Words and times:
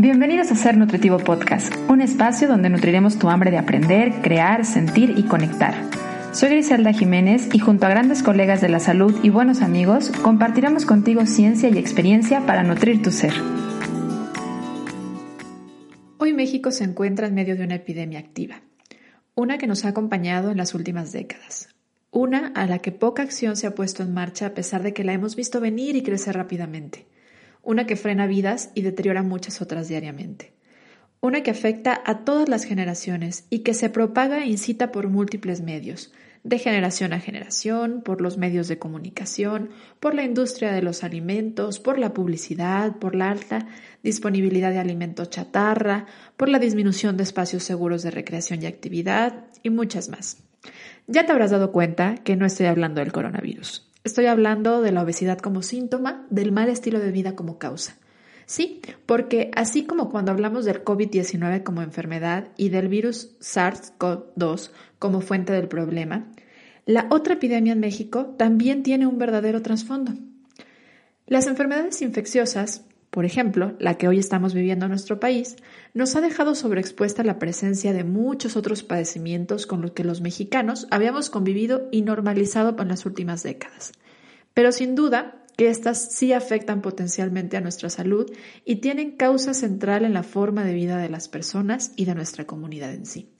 Bienvenidos 0.00 0.52
a 0.52 0.54
Ser 0.54 0.76
Nutritivo 0.76 1.18
Podcast, 1.18 1.74
un 1.88 2.00
espacio 2.00 2.46
donde 2.46 2.70
nutriremos 2.70 3.18
tu 3.18 3.30
hambre 3.30 3.50
de 3.50 3.58
aprender, 3.58 4.22
crear, 4.22 4.64
sentir 4.64 5.14
y 5.16 5.24
conectar. 5.24 5.74
Soy 6.30 6.50
Griselda 6.50 6.92
Jiménez 6.92 7.48
y 7.52 7.58
junto 7.58 7.84
a 7.84 7.88
grandes 7.88 8.22
colegas 8.22 8.60
de 8.60 8.68
la 8.68 8.78
salud 8.78 9.12
y 9.24 9.30
buenos 9.30 9.60
amigos, 9.60 10.12
compartiremos 10.22 10.86
contigo 10.86 11.26
ciencia 11.26 11.68
y 11.68 11.78
experiencia 11.78 12.46
para 12.46 12.62
nutrir 12.62 13.02
tu 13.02 13.10
ser. 13.10 13.32
Hoy 16.18 16.32
México 16.32 16.70
se 16.70 16.84
encuentra 16.84 17.26
en 17.26 17.34
medio 17.34 17.56
de 17.56 17.64
una 17.64 17.74
epidemia 17.74 18.20
activa, 18.20 18.62
una 19.34 19.58
que 19.58 19.66
nos 19.66 19.84
ha 19.84 19.88
acompañado 19.88 20.52
en 20.52 20.58
las 20.58 20.74
últimas 20.74 21.10
décadas, 21.10 21.74
una 22.12 22.52
a 22.54 22.66
la 22.66 22.78
que 22.78 22.92
poca 22.92 23.24
acción 23.24 23.56
se 23.56 23.66
ha 23.66 23.74
puesto 23.74 24.04
en 24.04 24.14
marcha 24.14 24.46
a 24.46 24.54
pesar 24.54 24.84
de 24.84 24.92
que 24.92 25.02
la 25.02 25.14
hemos 25.14 25.34
visto 25.34 25.58
venir 25.58 25.96
y 25.96 26.04
crecer 26.04 26.36
rápidamente 26.36 27.08
una 27.68 27.86
que 27.86 27.96
frena 27.96 28.26
vidas 28.26 28.70
y 28.74 28.80
deteriora 28.80 29.22
muchas 29.22 29.60
otras 29.60 29.88
diariamente, 29.88 30.54
una 31.20 31.42
que 31.42 31.50
afecta 31.50 32.00
a 32.06 32.24
todas 32.24 32.48
las 32.48 32.64
generaciones 32.64 33.44
y 33.50 33.58
que 33.58 33.74
se 33.74 33.90
propaga 33.90 34.42
e 34.42 34.46
incita 34.46 34.90
por 34.90 35.10
múltiples 35.10 35.60
medios, 35.60 36.10
de 36.44 36.58
generación 36.58 37.12
a 37.12 37.20
generación, 37.20 38.00
por 38.02 38.22
los 38.22 38.38
medios 38.38 38.68
de 38.68 38.78
comunicación, 38.78 39.68
por 40.00 40.14
la 40.14 40.24
industria 40.24 40.72
de 40.72 40.80
los 40.80 41.04
alimentos, 41.04 41.78
por 41.78 41.98
la 41.98 42.14
publicidad, 42.14 42.96
por 42.96 43.14
la 43.14 43.28
alta 43.28 43.66
disponibilidad 44.02 44.70
de 44.70 44.78
alimentos 44.78 45.28
chatarra, 45.28 46.06
por 46.38 46.48
la 46.48 46.58
disminución 46.58 47.18
de 47.18 47.24
espacios 47.24 47.64
seguros 47.64 48.02
de 48.02 48.12
recreación 48.12 48.62
y 48.62 48.66
actividad 48.66 49.44
y 49.62 49.68
muchas 49.68 50.08
más. 50.08 50.42
Ya 51.06 51.26
te 51.26 51.32
habrás 51.32 51.50
dado 51.50 51.70
cuenta 51.70 52.14
que 52.24 52.34
no 52.34 52.46
estoy 52.46 52.64
hablando 52.64 53.02
del 53.02 53.12
coronavirus. 53.12 53.87
Estoy 54.08 54.24
hablando 54.24 54.80
de 54.80 54.90
la 54.90 55.02
obesidad 55.02 55.36
como 55.38 55.60
síntoma, 55.60 56.26
del 56.30 56.50
mal 56.50 56.70
estilo 56.70 56.98
de 56.98 57.12
vida 57.12 57.36
como 57.36 57.58
causa. 57.58 57.98
Sí, 58.46 58.80
porque 59.04 59.50
así 59.54 59.84
como 59.84 60.08
cuando 60.08 60.32
hablamos 60.32 60.64
del 60.64 60.82
COVID-19 60.82 61.62
como 61.62 61.82
enfermedad 61.82 62.48
y 62.56 62.70
del 62.70 62.88
virus 62.88 63.38
SARS-CoV-2 63.40 64.70
como 64.98 65.20
fuente 65.20 65.52
del 65.52 65.68
problema, 65.68 66.26
la 66.86 67.06
otra 67.10 67.34
epidemia 67.34 67.74
en 67.74 67.80
México 67.80 68.34
también 68.38 68.82
tiene 68.82 69.06
un 69.06 69.18
verdadero 69.18 69.60
trasfondo. 69.60 70.14
Las 71.26 71.46
enfermedades 71.46 72.00
infecciosas 72.00 72.86
por 73.10 73.24
ejemplo, 73.24 73.74
la 73.78 73.94
que 73.94 74.06
hoy 74.06 74.18
estamos 74.18 74.52
viviendo 74.52 74.86
en 74.86 74.90
nuestro 74.90 75.18
país, 75.18 75.56
nos 75.94 76.14
ha 76.14 76.20
dejado 76.20 76.54
sobreexpuesta 76.54 77.24
la 77.24 77.38
presencia 77.38 77.92
de 77.92 78.04
muchos 78.04 78.56
otros 78.56 78.82
padecimientos 78.82 79.66
con 79.66 79.80
los 79.80 79.92
que 79.92 80.04
los 80.04 80.20
mexicanos 80.20 80.86
habíamos 80.90 81.30
convivido 81.30 81.88
y 81.90 82.02
normalizado 82.02 82.76
en 82.78 82.88
las 82.88 83.06
últimas 83.06 83.42
décadas. 83.42 83.92
Pero 84.52 84.72
sin 84.72 84.94
duda 84.94 85.44
que 85.56 85.68
éstas 85.68 86.12
sí 86.12 86.32
afectan 86.32 86.82
potencialmente 86.82 87.56
a 87.56 87.60
nuestra 87.60 87.90
salud 87.90 88.30
y 88.64 88.76
tienen 88.76 89.16
causa 89.16 89.54
central 89.54 90.04
en 90.04 90.12
la 90.12 90.22
forma 90.22 90.62
de 90.64 90.74
vida 90.74 90.98
de 90.98 91.08
las 91.08 91.28
personas 91.28 91.92
y 91.96 92.04
de 92.04 92.14
nuestra 92.14 92.46
comunidad 92.46 92.92
en 92.92 93.06
sí. 93.06 93.37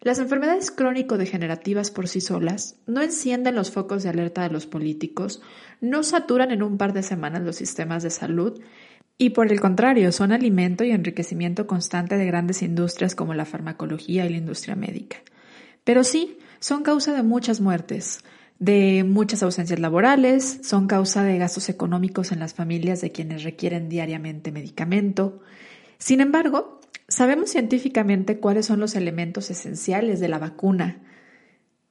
Las 0.00 0.20
enfermedades 0.20 0.70
crónico-degenerativas 0.70 1.90
por 1.90 2.06
sí 2.06 2.20
solas 2.20 2.76
no 2.86 3.02
encienden 3.02 3.56
los 3.56 3.72
focos 3.72 4.04
de 4.04 4.10
alerta 4.10 4.42
de 4.42 4.50
los 4.50 4.66
políticos, 4.66 5.42
no 5.80 6.04
saturan 6.04 6.52
en 6.52 6.62
un 6.62 6.78
par 6.78 6.92
de 6.92 7.02
semanas 7.02 7.42
los 7.42 7.56
sistemas 7.56 8.04
de 8.04 8.10
salud 8.10 8.60
y 9.18 9.30
por 9.30 9.50
el 9.50 9.60
contrario 9.60 10.12
son 10.12 10.30
alimento 10.30 10.84
y 10.84 10.92
enriquecimiento 10.92 11.66
constante 11.66 12.16
de 12.16 12.26
grandes 12.26 12.62
industrias 12.62 13.16
como 13.16 13.34
la 13.34 13.44
farmacología 13.44 14.24
y 14.24 14.28
la 14.28 14.36
industria 14.36 14.76
médica. 14.76 15.16
Pero 15.82 16.04
sí, 16.04 16.38
son 16.60 16.84
causa 16.84 17.12
de 17.12 17.24
muchas 17.24 17.60
muertes, 17.60 18.20
de 18.60 19.04
muchas 19.04 19.42
ausencias 19.42 19.80
laborales, 19.80 20.60
son 20.62 20.86
causa 20.86 21.24
de 21.24 21.38
gastos 21.38 21.68
económicos 21.68 22.30
en 22.30 22.38
las 22.38 22.54
familias 22.54 23.00
de 23.00 23.10
quienes 23.10 23.42
requieren 23.42 23.88
diariamente 23.88 24.52
medicamento. 24.52 25.40
Sin 25.98 26.20
embargo, 26.20 26.78
Sabemos 27.10 27.48
científicamente 27.48 28.38
cuáles 28.38 28.66
son 28.66 28.80
los 28.80 28.94
elementos 28.94 29.50
esenciales 29.50 30.20
de 30.20 30.28
la 30.28 30.38
vacuna. 30.38 30.98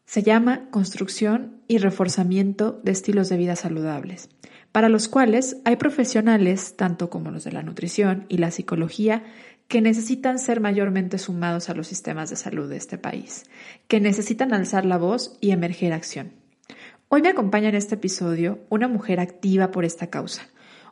Se 0.06 0.22
llama 0.22 0.69
construcción 0.69 1.59
y 1.68 1.79
reforzamiento 1.79 2.79
de 2.84 2.91
estilos 2.91 3.28
de 3.28 3.38
vida 3.38 3.56
saludables, 3.56 4.29
para 4.72 4.90
los 4.90 5.07
cuales 5.07 5.57
hay 5.66 5.78
profesionales, 5.78 6.75
tanto 6.78 7.09
como 7.09 7.31
los 7.31 7.44
de 7.44 7.51
la 7.51 7.63
nutrición 7.63 8.28
y 8.29 8.38
la 8.38 8.51
psicología, 8.51 9.23
que 9.67 9.81
necesitan 9.81 10.38
ser 10.38 10.62
mayormente 10.62 11.17
sumados 11.17 11.67
a 11.69 11.73
los 11.73 11.88
sistemas 11.88 12.29
de 12.29 12.35
salud 12.35 12.69
de 12.69 12.78
este 12.78 13.00
país, 13.00 13.46
que 13.88 14.00
necesitan 14.00 14.53
alzar 14.53 14.85
la 14.85 14.97
voz 14.97 15.35
y 15.41 15.50
emerger 15.50 15.94
acción. 15.94 16.31
Hoy 17.09 17.23
me 17.23 17.29
acompaña 17.29 17.69
en 17.69 17.75
este 17.75 17.96
episodio 17.96 18.59
una 18.69 18.88
mujer 18.88 19.19
activa 19.19 19.72
por 19.72 19.84
esta 19.84 20.12
causa, 20.12 20.47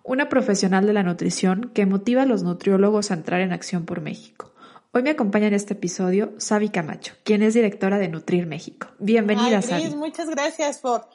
una 0.06 0.30
profesional 0.30 0.86
de 0.86 0.94
la 0.94 1.04
nutrición 1.04 1.72
que 1.74 1.86
motiva 1.86 2.22
a 2.22 2.26
los 2.26 2.44
nutriólogos 2.44 3.10
a 3.10 3.16
entrar 3.16 3.42
en 3.42 3.52
acción 3.52 3.86
por 3.86 4.02
México. 4.02 4.52
Hoy 4.94 5.02
me 5.02 5.10
acompaña 5.10 5.48
en 5.48 5.56
este 5.56 5.74
episodio 5.74 6.34
Sabi 6.38 6.70
Camacho, 6.70 7.16
quien 7.24 7.42
es 7.42 7.56
directora 7.56 7.98
de 7.98 8.08
Nutrir 8.08 8.46
México. 8.46 8.88
Bienvenida, 9.00 9.62
Sabi. 9.62 9.90
Muchas 9.96 10.30
gracias 10.30 10.78
por, 10.78 11.10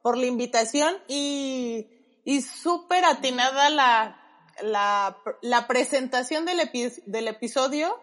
por 0.00 0.16
la 0.16 0.26
invitación 0.26 0.94
y, 1.08 1.88
y 2.24 2.40
súper 2.40 3.04
atinada 3.04 3.68
la, 3.68 4.20
la, 4.62 5.18
la, 5.42 5.66
presentación 5.66 6.46
del, 6.46 6.58
del, 7.04 7.28
episodio 7.28 8.00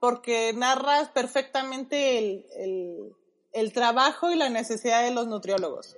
porque 0.00 0.52
narras 0.52 1.08
perfectamente 1.10 2.18
el, 2.18 2.44
el, 2.58 3.12
el 3.52 3.72
trabajo 3.72 4.32
y 4.32 4.34
la 4.34 4.50
necesidad 4.50 5.04
de 5.04 5.12
los 5.12 5.28
nutriólogos. 5.28 5.96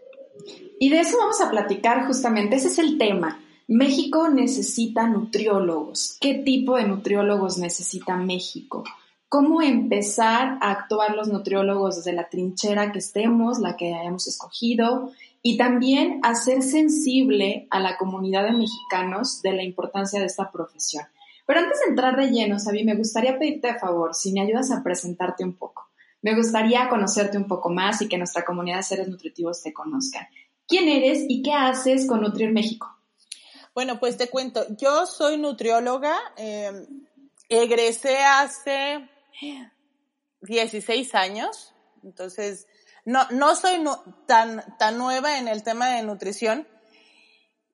Y 0.78 0.91
de 0.91 1.00
eso 1.00 1.16
vamos 1.19 1.41
a 1.41 1.50
platicar 1.50 2.06
justamente, 2.06 2.56
ese 2.56 2.69
es 2.69 2.78
el 2.78 2.99
tema. 2.99 3.41
México 3.70 4.30
necesita 4.30 5.06
nutriólogos. 5.06 6.16
¿Qué 6.22 6.36
tipo 6.36 6.76
de 6.76 6.84
nutriólogos 6.84 7.58
necesita 7.58 8.16
México? 8.16 8.82
¿Cómo 9.28 9.60
empezar 9.60 10.56
a 10.62 10.70
actuar 10.70 11.14
los 11.14 11.28
nutriólogos 11.28 11.96
desde 11.96 12.14
la 12.14 12.30
trinchera 12.30 12.92
que 12.92 13.00
estemos, 13.00 13.58
la 13.58 13.76
que 13.76 13.92
hayamos 13.92 14.26
escogido? 14.26 15.12
Y 15.42 15.58
también 15.58 16.18
hacer 16.22 16.62
sensible 16.62 17.66
a 17.68 17.78
la 17.78 17.98
comunidad 17.98 18.44
de 18.44 18.52
mexicanos 18.52 19.42
de 19.42 19.52
la 19.52 19.62
importancia 19.64 20.18
de 20.18 20.26
esta 20.26 20.50
profesión. 20.50 21.04
Pero 21.46 21.60
antes 21.60 21.78
de 21.80 21.90
entrar 21.90 22.16
de 22.16 22.30
lleno, 22.30 22.58
Sabi, 22.58 22.84
me 22.84 22.96
gustaría 22.96 23.38
pedirte 23.38 23.74
de 23.74 23.78
favor 23.78 24.14
si 24.14 24.32
me 24.32 24.40
ayudas 24.40 24.70
a 24.70 24.82
presentarte 24.82 25.44
un 25.44 25.52
poco. 25.52 25.90
Me 26.22 26.34
gustaría 26.34 26.88
conocerte 26.88 27.36
un 27.36 27.46
poco 27.46 27.68
más 27.68 28.00
y 28.00 28.08
que 28.08 28.16
nuestra 28.16 28.46
comunidad 28.46 28.78
de 28.78 28.84
seres 28.84 29.08
nutritivos 29.08 29.62
te 29.62 29.74
conozcan. 29.74 30.26
¿Quién 30.66 30.88
eres 30.88 31.26
y 31.28 31.42
qué 31.42 31.52
haces 31.52 32.06
con 32.06 32.22
Nutrir 32.22 32.50
México? 32.50 32.97
Bueno, 33.78 34.00
pues 34.00 34.16
te 34.16 34.28
cuento, 34.28 34.66
yo 34.76 35.06
soy 35.06 35.36
nutrióloga, 35.38 36.18
eh, 36.36 36.84
egresé 37.48 38.18
hace 38.24 39.08
16 40.40 41.14
años, 41.14 41.76
entonces 42.02 42.66
no, 43.04 43.30
no 43.30 43.54
soy 43.54 43.80
tan, 44.26 44.64
tan 44.80 44.98
nueva 44.98 45.38
en 45.38 45.46
el 45.46 45.62
tema 45.62 45.90
de 45.90 46.02
nutrición 46.02 46.66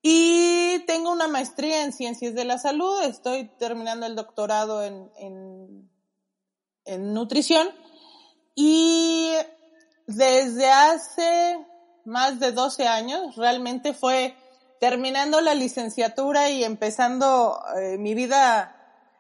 y 0.03 0.81
tengo 0.81 1.10
una 1.10 1.26
maestría 1.26 1.84
en 1.84 1.94
ciencias 1.94 2.34
de 2.34 2.44
la 2.44 2.59
salud, 2.59 3.00
estoy 3.04 3.48
terminando 3.59 4.04
el 4.04 4.15
doctorado 4.15 4.84
en, 4.84 5.10
en, 5.16 5.91
en 6.84 7.15
nutrición 7.15 7.66
y 8.54 9.32
desde 10.06 10.69
hace 10.69 11.66
más 12.04 12.41
de 12.41 12.53
12 12.53 12.86
años 12.86 13.36
realmente 13.36 13.94
fue 13.94 14.36
terminando 14.81 15.41
la 15.41 15.55
licenciatura 15.55 16.51
y 16.51 16.65
empezando 16.65 17.61
eh, 17.77 17.97
mi 17.99 18.15
vida 18.15 18.77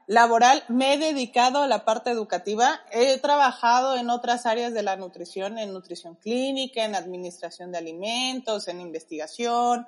laboral, 0.06 0.64
me 0.68 0.94
he 0.94 0.98
dedicado 0.98 1.62
a 1.62 1.66
la 1.66 1.84
parte 1.84 2.10
educativa. 2.10 2.80
He 2.90 3.18
trabajado 3.18 3.96
en 3.96 4.10
otras 4.10 4.46
áreas 4.46 4.74
de 4.74 4.82
la 4.82 4.96
nutrición, 4.96 5.58
en 5.58 5.72
nutrición 5.72 6.16
clínica, 6.16 6.84
en 6.84 6.94
administración 6.94 7.72
de 7.72 7.78
alimentos, 7.78 8.68
en 8.68 8.80
investigación, 8.80 9.86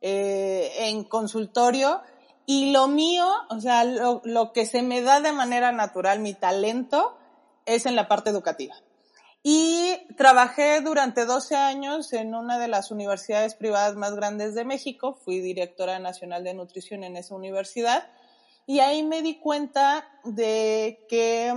eh, 0.00 0.72
en 0.78 1.04
consultorio. 1.04 2.02
Y 2.44 2.72
lo 2.72 2.88
mío, 2.88 3.26
o 3.50 3.60
sea, 3.60 3.84
lo, 3.84 4.22
lo 4.24 4.52
que 4.52 4.66
se 4.66 4.82
me 4.82 5.02
da 5.02 5.20
de 5.20 5.32
manera 5.32 5.72
natural, 5.72 6.20
mi 6.20 6.34
talento, 6.34 7.16
es 7.66 7.86
en 7.86 7.96
la 7.96 8.08
parte 8.08 8.30
educativa. 8.30 8.74
Y 9.42 9.96
trabajé 10.16 10.80
durante 10.80 11.24
12 11.24 11.56
años 11.56 12.12
en 12.12 12.34
una 12.34 12.58
de 12.58 12.68
las 12.68 12.90
universidades 12.90 13.54
privadas 13.54 13.94
más 13.94 14.14
grandes 14.14 14.54
de 14.54 14.64
México. 14.64 15.14
Fui 15.24 15.40
directora 15.40 15.98
nacional 15.98 16.44
de 16.44 16.54
nutrición 16.54 17.04
en 17.04 17.16
esa 17.16 17.34
universidad. 17.34 18.08
Y 18.66 18.80
ahí 18.80 19.02
me 19.02 19.22
di 19.22 19.38
cuenta 19.38 20.06
de 20.24 21.06
que 21.08 21.54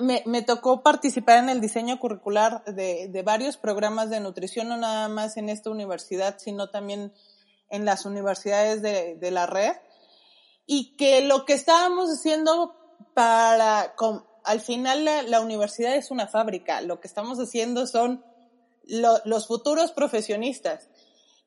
me, 0.00 0.22
me 0.24 0.42
tocó 0.42 0.82
participar 0.82 1.38
en 1.38 1.50
el 1.50 1.60
diseño 1.60 1.98
curricular 1.98 2.64
de, 2.64 3.08
de, 3.08 3.22
varios 3.22 3.58
programas 3.58 4.08
de 4.08 4.20
nutrición, 4.20 4.68
no 4.68 4.76
nada 4.78 5.08
más 5.08 5.36
en 5.36 5.50
esta 5.50 5.70
universidad, 5.70 6.38
sino 6.38 6.70
también 6.70 7.12
en 7.68 7.84
las 7.84 8.06
universidades 8.06 8.80
de, 8.80 9.16
de 9.16 9.30
la 9.30 9.46
red. 9.46 9.72
Y 10.64 10.96
que 10.96 11.26
lo 11.26 11.44
que 11.44 11.52
estábamos 11.52 12.08
haciendo 12.10 12.76
para, 13.12 13.94
al 14.44 14.60
final 14.60 15.04
la, 15.04 15.40
universidad 15.40 15.94
es 15.96 16.10
una 16.10 16.26
fábrica, 16.26 16.80
lo 16.80 17.00
que 17.00 17.08
estamos 17.08 17.38
haciendo 17.38 17.86
son 17.86 18.24
los 18.84 19.46
futuros 19.46 19.92
profesionistas. 19.92 20.88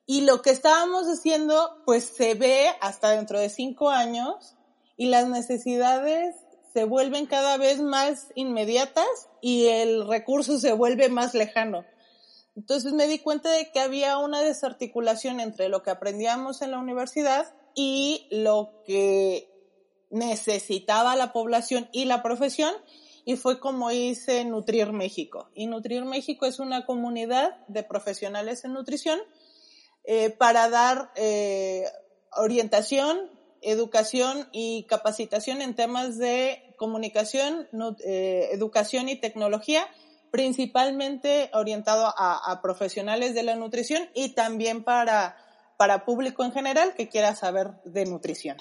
Y 0.07 0.21
lo 0.21 0.41
que 0.41 0.51
estábamos 0.51 1.07
haciendo, 1.07 1.81
pues 1.85 2.05
se 2.05 2.35
ve 2.35 2.67
hasta 2.79 3.09
dentro 3.09 3.39
de 3.39 3.49
cinco 3.49 3.89
años 3.89 4.55
y 4.97 5.07
las 5.07 5.27
necesidades 5.27 6.35
se 6.73 6.83
vuelven 6.83 7.25
cada 7.25 7.57
vez 7.57 7.81
más 7.81 8.27
inmediatas 8.35 9.07
y 9.41 9.67
el 9.67 10.07
recurso 10.07 10.59
se 10.59 10.73
vuelve 10.73 11.09
más 11.09 11.33
lejano. 11.33 11.85
Entonces 12.55 12.93
me 12.93 13.07
di 13.07 13.19
cuenta 13.19 13.49
de 13.51 13.71
que 13.71 13.79
había 13.79 14.17
una 14.17 14.41
desarticulación 14.41 15.39
entre 15.39 15.69
lo 15.69 15.83
que 15.83 15.91
aprendíamos 15.91 16.61
en 16.61 16.71
la 16.71 16.79
universidad 16.79 17.53
y 17.73 18.27
lo 18.29 18.81
que 18.85 19.54
necesitaba 20.15 21.15
la 21.17 21.33
población 21.33 21.89
y 21.91 22.05
la 22.05 22.23
profesión 22.23 22.73
y 23.25 23.35
fue 23.35 23.59
como 23.59 23.91
hice 23.91 24.45
Nutrir 24.45 24.93
México. 24.93 25.49
Y 25.53 25.67
Nutrir 25.67 26.05
México 26.05 26.45
es 26.45 26.59
una 26.59 26.85
comunidad 26.85 27.57
de 27.67 27.83
profesionales 27.83 28.63
en 28.63 28.73
nutrición 28.73 29.19
eh, 30.05 30.29
para 30.29 30.69
dar 30.69 31.11
eh, 31.15 31.83
orientación, 32.37 33.29
educación 33.61 34.47
y 34.53 34.85
capacitación 34.87 35.61
en 35.61 35.75
temas 35.75 36.17
de 36.17 36.73
comunicación, 36.77 37.67
eh, 38.05 38.49
educación 38.53 39.09
y 39.09 39.19
tecnología, 39.19 39.85
principalmente 40.31 41.49
orientado 41.53 42.05
a, 42.05 42.51
a, 42.51 42.61
profesionales 42.61 43.33
de 43.33 43.43
la 43.43 43.55
nutrición 43.55 44.07
y 44.13 44.29
también 44.29 44.83
para, 44.83 45.35
para 45.77 46.05
público 46.05 46.43
en 46.45 46.53
general 46.53 46.93
que 46.93 47.09
quiera 47.09 47.35
saber 47.35 47.71
de 47.83 48.05
nutrición. 48.05 48.57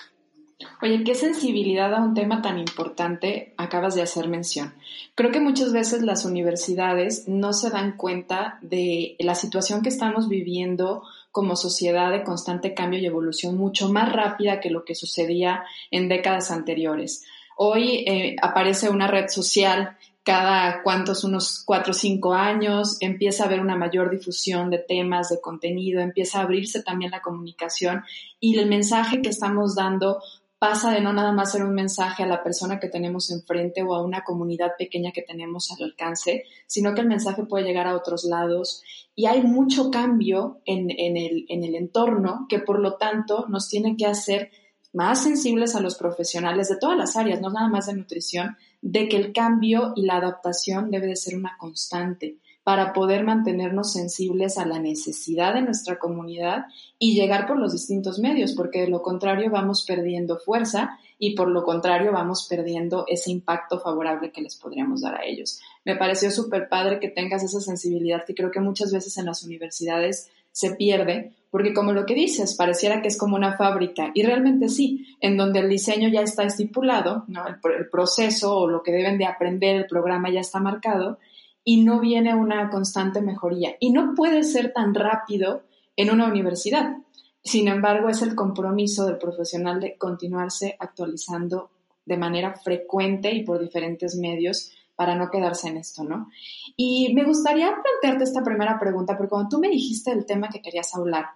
Oye, 0.80 1.02
qué 1.02 1.14
sensibilidad 1.14 1.92
a 1.94 2.00
un 2.00 2.14
tema 2.14 2.40
tan 2.40 2.58
importante 2.58 3.54
acabas 3.56 3.94
de 3.94 4.02
hacer 4.02 4.28
mención. 4.28 4.74
Creo 5.14 5.32
que 5.32 5.40
muchas 5.40 5.72
veces 5.72 6.02
las 6.02 6.24
universidades 6.24 7.26
no 7.26 7.52
se 7.52 7.70
dan 7.70 7.96
cuenta 7.96 8.58
de 8.62 9.16
la 9.18 9.34
situación 9.34 9.82
que 9.82 9.88
estamos 9.88 10.28
viviendo 10.28 11.02
como 11.32 11.56
sociedad 11.56 12.12
de 12.12 12.22
constante 12.22 12.74
cambio 12.74 13.00
y 13.00 13.06
evolución 13.06 13.56
mucho 13.56 13.88
más 13.88 14.12
rápida 14.12 14.60
que 14.60 14.70
lo 14.70 14.84
que 14.84 14.94
sucedía 14.94 15.64
en 15.90 16.08
décadas 16.08 16.50
anteriores. 16.50 17.24
Hoy 17.56 18.04
eh, 18.06 18.36
aparece 18.40 18.88
una 18.88 19.08
red 19.08 19.28
social 19.28 19.96
cada 20.24 20.82
cuantos, 20.82 21.22
unos 21.22 21.62
cuatro 21.64 21.90
o 21.90 21.94
cinco 21.94 22.32
años, 22.32 22.96
empieza 23.00 23.42
a 23.42 23.46
haber 23.46 23.60
una 23.60 23.76
mayor 23.76 24.10
difusión 24.10 24.70
de 24.70 24.78
temas, 24.78 25.28
de 25.28 25.40
contenido, 25.40 26.00
empieza 26.00 26.38
a 26.38 26.42
abrirse 26.42 26.82
también 26.82 27.10
la 27.10 27.20
comunicación 27.20 28.04
y 28.40 28.58
el 28.58 28.66
mensaje 28.66 29.20
que 29.20 29.28
estamos 29.28 29.74
dando 29.74 30.22
pasa 30.64 30.93
de 30.93 31.02
no 31.02 31.12
nada 31.12 31.31
más 31.31 31.52
ser 31.52 31.62
un 31.62 31.75
mensaje 31.75 32.22
a 32.22 32.26
la 32.26 32.43
persona 32.43 32.81
que 32.81 32.88
tenemos 32.88 33.31
enfrente 33.31 33.82
o 33.82 33.94
a 33.94 34.02
una 34.02 34.25
comunidad 34.25 34.72
pequeña 34.78 35.12
que 35.12 35.20
tenemos 35.20 35.70
al 35.70 35.84
alcance, 35.84 36.44
sino 36.66 36.94
que 36.94 37.02
el 37.02 37.06
mensaje 37.06 37.44
puede 37.44 37.66
llegar 37.66 37.87
a 37.87 37.94
otros 37.94 38.25
lados. 38.25 38.82
Y 39.14 39.26
hay 39.26 39.43
mucho 39.43 39.90
cambio 39.90 40.62
en, 40.64 40.88
el, 40.90 41.44
en 41.50 41.64
el 41.64 41.75
entorno 41.75 42.46
que 42.49 42.61
por 42.61 42.81
lo 42.81 42.94
tanto 42.94 43.44
nos 43.46 43.69
tiene 43.69 43.94
que 43.94 44.06
hacer 44.06 44.52
más 44.94 45.22
sensibles 45.22 45.75
a 45.75 45.81
los 45.81 45.96
profesionales 45.96 46.70
de 46.70 46.78
todas 46.78 46.96
las 46.96 47.14
áreas, 47.14 47.43
no 47.43 47.50
nada 47.50 47.69
más 47.69 47.84
de 47.84 47.96
nutrición, 47.96 48.56
de 48.81 49.06
que 49.06 49.19
el 49.19 49.34
cambio 49.34 49.93
y 49.94 50.06
la 50.06 50.16
adaptación 50.16 50.90
debe 50.90 51.08
de 51.08 51.16
ser 51.16 51.37
una 51.37 51.58
constante 51.58 52.38
para 52.64 52.94
poder 52.94 53.25
mantenernos 53.25 53.93
sensibles 53.93 54.56
a 54.56 54.64
la 54.64 54.78
necesidad 54.78 55.52
de 55.55 55.61
nuestra 55.61 55.99
comunidad 55.99 56.64
y 56.99 57.14
llegar 57.14 57.46
por 57.46 57.58
los 57.58 57.72
distintos 57.72 58.19
medios, 58.19 58.52
porque 58.52 58.81
de 58.81 58.88
lo 58.88 59.02
contrario 59.02 59.50
vamos 59.50 59.84
perdiendo 59.87 60.38
fuerza 60.38 60.99
y 61.19 61.37
por 61.37 61.49
lo 61.49 61.62
contrario 61.62 62.11
vamos 62.11 62.46
perdiendo 62.49 63.05
ese 63.06 63.31
impacto 63.31 63.78
favorable 63.78 64.32
que 64.32 64.40
les 64.40 64.56
podríamos 64.56 65.02
dar 65.02 65.14
a 65.14 65.25
ellos. 65.25 65.61
Me 65.84 65.96
pareció 65.96 66.31
súper 66.31 66.70
padre 66.70 67.00
que 67.00 67.11
tengas 67.11 67.44
esa 67.44 67.61
sensibilidad 67.61 68.25
que 68.25 68.34
creo 68.34 68.50
que 68.50 68.61
muchas 68.61 68.90
veces 68.93 69.19
en 69.19 69.26
las 69.26 69.44
universidades 69.44 70.31
se 70.50 70.75
pierde, 70.75 71.32
porque 71.50 71.75
como 71.75 71.93
lo 71.93 72.06
que 72.06 72.14
dices, 72.14 72.55
pareciera 72.55 73.02
que 73.02 73.08
es 73.08 73.19
como 73.19 73.37
una 73.37 73.56
fábrica, 73.56 74.11
y 74.14 74.22
realmente 74.22 74.69
sí, 74.69 75.16
en 75.20 75.37
donde 75.37 75.58
el 75.58 75.69
diseño 75.69 76.08
ya 76.08 76.22
está 76.22 76.44
estipulado, 76.44 77.25
¿no? 77.26 77.46
el, 77.46 77.56
el 77.76 77.88
proceso 77.90 78.56
o 78.56 78.69
lo 78.69 78.82
que 78.82 78.93
deben 78.93 79.19
de 79.19 79.26
aprender, 79.26 79.76
el 79.76 79.87
programa 79.87 80.31
ya 80.31 80.40
está 80.40 80.61
marcado, 80.61 81.19
y 81.64 81.82
no 81.82 81.99
viene 82.00 82.34
una 82.34 82.69
constante 82.70 83.22
mejoría. 83.22 83.76
Y 83.81 83.90
no 83.90 84.14
puede 84.14 84.44
ser 84.44 84.72
tan 84.72 84.94
rápido 84.94 85.62
en 85.96 86.11
una 86.11 86.26
universidad. 86.26 86.99
Sin 87.43 87.69
embargo, 87.69 88.08
es 88.08 88.22
el 88.22 88.34
compromiso 88.34 89.06
del 89.06 89.19
profesional 89.19 89.81
de 89.81 89.96
continuarse 89.96 90.76
actualizando 90.78 91.70
de 92.06 92.16
manera 92.16 92.55
frecuente 92.55 93.32
y 93.32 93.44
por 93.44 93.61
diferentes 93.61 94.16
medios 94.16 94.72
para 94.96 95.16
no 95.16 95.28
quedarse 95.31 95.69
en 95.69 95.78
esto, 95.78 96.05
¿no? 96.05 96.28
Y 96.76 97.12
me 97.14 97.25
gustaría 97.25 97.75
plantearte 97.82 98.25
esta 98.25 98.44
primera 98.44 98.78
pregunta, 98.78 99.16
porque 99.16 99.31
cuando 99.31 99.49
tú 99.49 99.58
me 99.58 99.69
dijiste 99.69 100.12
el 100.12 100.25
tema 100.25 100.49
que 100.49 100.62
querías 100.62 100.94
hablar, 100.94 101.26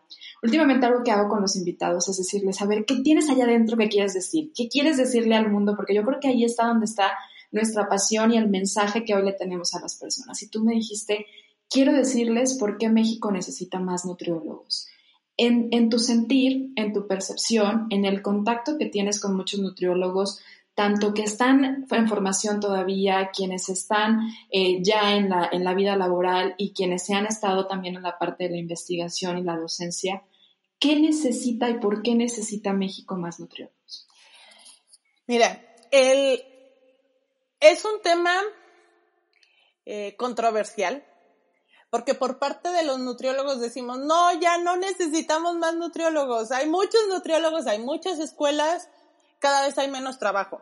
últimamente 0.42 0.86
algo 0.86 1.02
que 1.02 1.10
hago 1.10 1.28
con 1.28 1.40
los 1.40 1.56
invitados 1.56 2.08
es 2.08 2.18
decirles, 2.18 2.62
a 2.62 2.66
ver, 2.66 2.84
¿qué 2.84 3.00
tienes 3.02 3.28
allá 3.28 3.44
adentro 3.44 3.76
que 3.76 3.88
quieres 3.88 4.14
decir? 4.14 4.52
¿Qué 4.54 4.68
quieres 4.68 4.96
decirle 4.96 5.34
al 5.34 5.50
mundo? 5.50 5.74
Porque 5.74 5.94
yo 5.94 6.04
creo 6.04 6.20
que 6.20 6.28
ahí 6.28 6.44
está 6.44 6.66
donde 6.66 6.84
está 6.84 7.10
nuestra 7.50 7.88
pasión 7.88 8.32
y 8.32 8.36
el 8.36 8.48
mensaje 8.48 9.04
que 9.04 9.14
hoy 9.14 9.24
le 9.24 9.32
tenemos 9.32 9.74
a 9.74 9.80
las 9.80 9.96
personas. 9.96 10.42
Y 10.42 10.48
tú 10.48 10.62
me 10.62 10.74
dijiste, 10.74 11.26
quiero 11.68 11.92
decirles 11.92 12.56
por 12.58 12.78
qué 12.78 12.88
México 12.88 13.30
necesita 13.30 13.78
más 13.78 14.04
nutriólogos. 14.04 14.88
En, 15.36 15.68
en, 15.70 15.88
tu 15.88 15.98
sentir, 16.00 16.72
en 16.74 16.92
tu 16.92 17.06
percepción, 17.06 17.86
en 17.90 18.04
el 18.04 18.22
contacto 18.22 18.76
que 18.76 18.86
tienes 18.86 19.20
con 19.20 19.36
muchos 19.36 19.60
nutriólogos, 19.60 20.40
tanto 20.78 21.12
que 21.12 21.22
están 21.24 21.86
en 21.90 22.08
formación 22.08 22.60
todavía, 22.60 23.30
quienes 23.34 23.68
están 23.68 24.30
eh, 24.50 24.80
ya 24.80 25.16
en 25.16 25.28
la, 25.28 25.48
en 25.50 25.64
la 25.64 25.74
vida 25.74 25.96
laboral 25.96 26.54
y 26.56 26.72
quienes 26.72 27.04
se 27.04 27.14
han 27.14 27.26
estado 27.26 27.66
también 27.66 27.96
en 27.96 28.02
la 28.02 28.16
parte 28.16 28.44
de 28.44 28.50
la 28.50 28.58
investigación 28.58 29.38
y 29.38 29.42
la 29.42 29.56
docencia, 29.56 30.22
¿qué 30.78 31.00
necesita 31.00 31.68
y 31.68 31.80
por 31.80 32.02
qué 32.02 32.14
necesita 32.14 32.72
México 32.72 33.16
más 33.16 33.40
nutriólogos? 33.40 34.06
Mira, 35.26 35.60
el, 35.90 36.40
es 37.60 37.84
un 37.84 38.00
tema 38.02 38.40
eh, 39.84 40.16
controversial, 40.16 41.04
porque 41.90 42.14
por 42.14 42.38
parte 42.38 42.68
de 42.70 42.82
los 42.82 42.98
nutriólogos 42.98 43.60
decimos, 43.60 43.98
no, 43.98 44.32
ya 44.38 44.58
no 44.58 44.76
necesitamos 44.76 45.56
más 45.56 45.74
nutriólogos, 45.74 46.52
hay 46.52 46.68
muchos 46.68 47.00
nutriólogos, 47.08 47.66
hay 47.66 47.78
muchas 47.78 48.18
escuelas, 48.18 48.88
cada 49.38 49.66
vez 49.66 49.78
hay 49.78 49.90
menos 49.90 50.18
trabajo. 50.18 50.60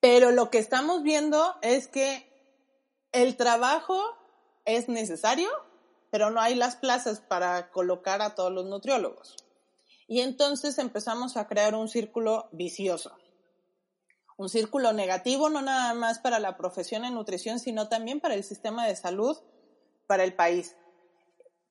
Pero 0.00 0.30
lo 0.30 0.50
que 0.50 0.58
estamos 0.58 1.02
viendo 1.02 1.56
es 1.62 1.88
que 1.88 2.30
el 3.12 3.36
trabajo 3.36 3.98
es 4.66 4.88
necesario, 4.88 5.48
pero 6.10 6.30
no 6.30 6.40
hay 6.40 6.54
las 6.54 6.76
plazas 6.76 7.20
para 7.20 7.70
colocar 7.70 8.20
a 8.20 8.34
todos 8.34 8.52
los 8.52 8.66
nutriólogos. 8.66 9.36
Y 10.06 10.20
entonces 10.20 10.78
empezamos 10.78 11.36
a 11.36 11.48
crear 11.48 11.74
un 11.74 11.88
círculo 11.88 12.48
vicioso 12.52 13.16
un 14.36 14.48
círculo 14.48 14.92
negativo, 14.92 15.48
no 15.48 15.62
nada 15.62 15.94
más 15.94 16.18
para 16.18 16.38
la 16.38 16.56
profesión 16.56 17.04
en 17.04 17.14
nutrición, 17.14 17.58
sino 17.58 17.88
también 17.88 18.20
para 18.20 18.34
el 18.34 18.44
sistema 18.44 18.86
de 18.86 18.96
salud, 18.96 19.36
para 20.06 20.24
el 20.24 20.34
país. 20.34 20.76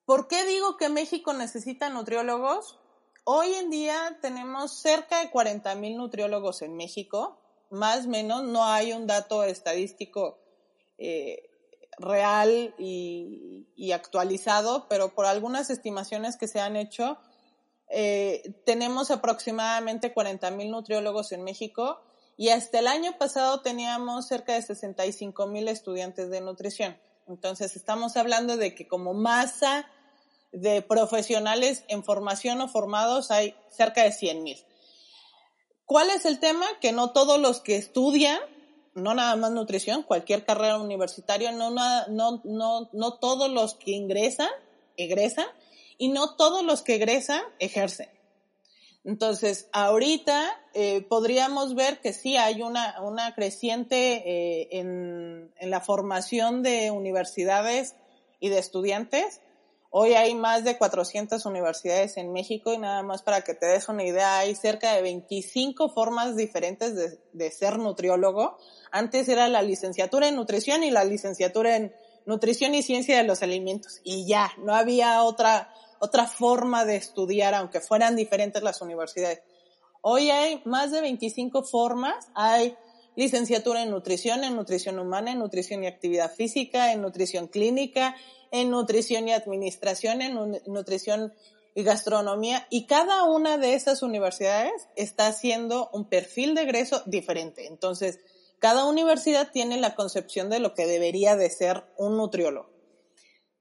¿Por 0.05 0.27
qué 0.27 0.45
digo 0.45 0.77
que 0.77 0.89
México 0.89 1.33
necesita 1.33 1.89
nutriólogos? 1.89 2.79
Hoy 3.23 3.53
en 3.53 3.69
día 3.69 4.17
tenemos 4.21 4.71
cerca 4.71 5.19
de 5.19 5.31
40 5.31 5.73
mil 5.75 5.97
nutriólogos 5.97 6.61
en 6.61 6.75
México, 6.75 7.39
más 7.71 8.05
o 8.05 8.09
menos, 8.09 8.43
no 8.43 8.63
hay 8.63 8.93
un 8.93 9.07
dato 9.07 9.43
estadístico 9.43 10.37
eh, 10.97 11.49
real 11.97 12.75
y, 12.77 13.91
actualizado, 13.93 14.87
pero 14.89 15.13
por 15.13 15.25
algunas 15.25 15.69
estimaciones 15.69 16.37
que 16.37 16.47
se 16.47 16.59
han 16.59 16.75
hecho, 16.75 17.17
eh, 17.89 18.61
tenemos 18.65 19.11
aproximadamente 19.11 20.13
40 20.13 20.51
mil 20.51 20.71
nutriólogos 20.71 21.31
en 21.31 21.43
México 21.43 22.01
y 22.37 22.49
hasta 22.49 22.79
el 22.79 22.87
año 22.87 23.17
pasado 23.17 23.61
teníamos 23.61 24.27
cerca 24.27 24.53
de 24.53 24.61
65 24.61 25.47
mil 25.47 25.67
estudiantes 25.67 26.29
de 26.29 26.41
nutrición. 26.41 26.97
Entonces 27.27 27.75
estamos 27.75 28.17
hablando 28.17 28.57
de 28.57 28.75
que 28.75 28.87
como 28.87 29.13
masa 29.13 29.89
de 30.51 30.81
profesionales 30.81 31.83
en 31.87 32.03
formación 32.03 32.61
o 32.61 32.67
formados 32.67 33.31
hay 33.31 33.55
cerca 33.69 34.03
de 34.03 34.11
100 34.11 34.43
mil. 34.43 34.57
¿Cuál 35.85 36.09
es 36.09 36.25
el 36.25 36.39
tema? 36.39 36.65
Que 36.81 36.91
no 36.91 37.11
todos 37.11 37.39
los 37.39 37.61
que 37.61 37.75
estudian, 37.75 38.39
no 38.95 39.13
nada 39.13 39.35
más 39.35 39.51
nutrición, 39.51 40.03
cualquier 40.03 40.45
carrera 40.45 40.79
universitaria, 40.79 41.51
no, 41.51 41.69
no, 41.69 42.41
no, 42.43 42.89
no 42.91 43.13
todos 43.19 43.51
los 43.51 43.75
que 43.75 43.91
ingresan, 43.91 44.49
egresan, 44.97 45.47
y 45.97 46.09
no 46.09 46.35
todos 46.35 46.63
los 46.63 46.81
que 46.81 46.95
egresan 46.95 47.41
ejercen. 47.59 48.09
Entonces, 49.05 49.69
ahorita 49.71 50.49
eh, 50.73 51.05
podríamos 51.07 51.75
ver 51.75 52.01
que 52.01 52.11
sí 52.11 52.37
hay 52.37 52.63
una, 52.63 52.99
una 53.03 53.35
creciente 53.35 54.23
eh, 54.25 54.67
en, 54.71 55.53
en, 55.57 55.69
la 55.69 55.79
formación 55.79 56.63
de 56.63 56.89
universidades 56.89 57.95
y 58.39 58.49
de 58.49 58.57
estudiantes. 58.57 59.41
Hoy 59.91 60.13
hay 60.13 60.33
más 60.33 60.63
de 60.63 60.79
400 60.79 61.45
universidades 61.45 62.17
en 62.17 62.33
México 62.33 62.73
y 62.73 62.79
nada 62.79 63.03
más 63.03 63.21
para 63.21 63.41
que 63.41 63.53
te 63.53 63.67
des 63.67 63.87
una 63.89 64.03
idea, 64.03 64.39
hay 64.39 64.55
cerca 64.55 64.93
de 64.93 65.03
25 65.03 65.89
formas 65.89 66.35
diferentes 66.35 66.95
de, 66.95 67.19
de 67.31 67.51
ser 67.51 67.77
nutriólogo. 67.77 68.57
Antes 68.91 69.29
era 69.29 69.47
la 69.49 69.61
licenciatura 69.61 70.27
en 70.27 70.35
nutrición 70.35 70.83
y 70.83 70.89
la 70.89 71.05
licenciatura 71.05 71.75
en 71.75 71.93
nutrición 72.25 72.73
y 72.73 72.81
ciencia 72.81 73.17
de 73.17 73.23
los 73.23 73.43
alimentos. 73.43 74.01
Y 74.03 74.25
ya, 74.25 74.51
no 74.57 74.73
había 74.73 75.21
otra 75.21 75.69
otra 76.05 76.27
forma 76.27 76.85
de 76.85 76.95
estudiar, 76.95 77.53
aunque 77.53 77.81
fueran 77.81 78.15
diferentes 78.15 78.63
las 78.63 78.81
universidades. 78.81 79.41
Hoy 80.01 80.29
hay 80.29 80.61
más 80.65 80.91
de 80.91 81.01
25 81.01 81.63
formas. 81.63 82.27
Hay 82.35 82.75
licenciatura 83.15 83.81
en 83.81 83.91
nutrición, 83.91 84.43
en 84.43 84.55
nutrición 84.55 84.99
humana, 84.99 85.31
en 85.31 85.39
nutrición 85.39 85.83
y 85.83 85.87
actividad 85.87 86.31
física, 86.33 86.93
en 86.93 87.01
nutrición 87.01 87.47
clínica, 87.47 88.15
en 88.51 88.69
nutrición 88.69 89.27
y 89.27 89.33
administración, 89.33 90.21
en 90.21 90.61
nutrición 90.67 91.33
y 91.73 91.83
gastronomía. 91.83 92.67
Y 92.69 92.85
cada 92.85 93.23
una 93.23 93.57
de 93.57 93.73
esas 93.73 94.03
universidades 94.03 94.87
está 94.95 95.27
haciendo 95.27 95.89
un 95.91 96.05
perfil 96.05 96.55
de 96.55 96.61
egreso 96.63 97.01
diferente. 97.05 97.67
Entonces, 97.67 98.19
cada 98.59 98.85
universidad 98.85 99.51
tiene 99.51 99.77
la 99.77 99.95
concepción 99.95 100.49
de 100.49 100.59
lo 100.59 100.73
que 100.73 100.85
debería 100.87 101.35
de 101.35 101.49
ser 101.49 101.83
un 101.97 102.17
nutriólogo. 102.17 102.74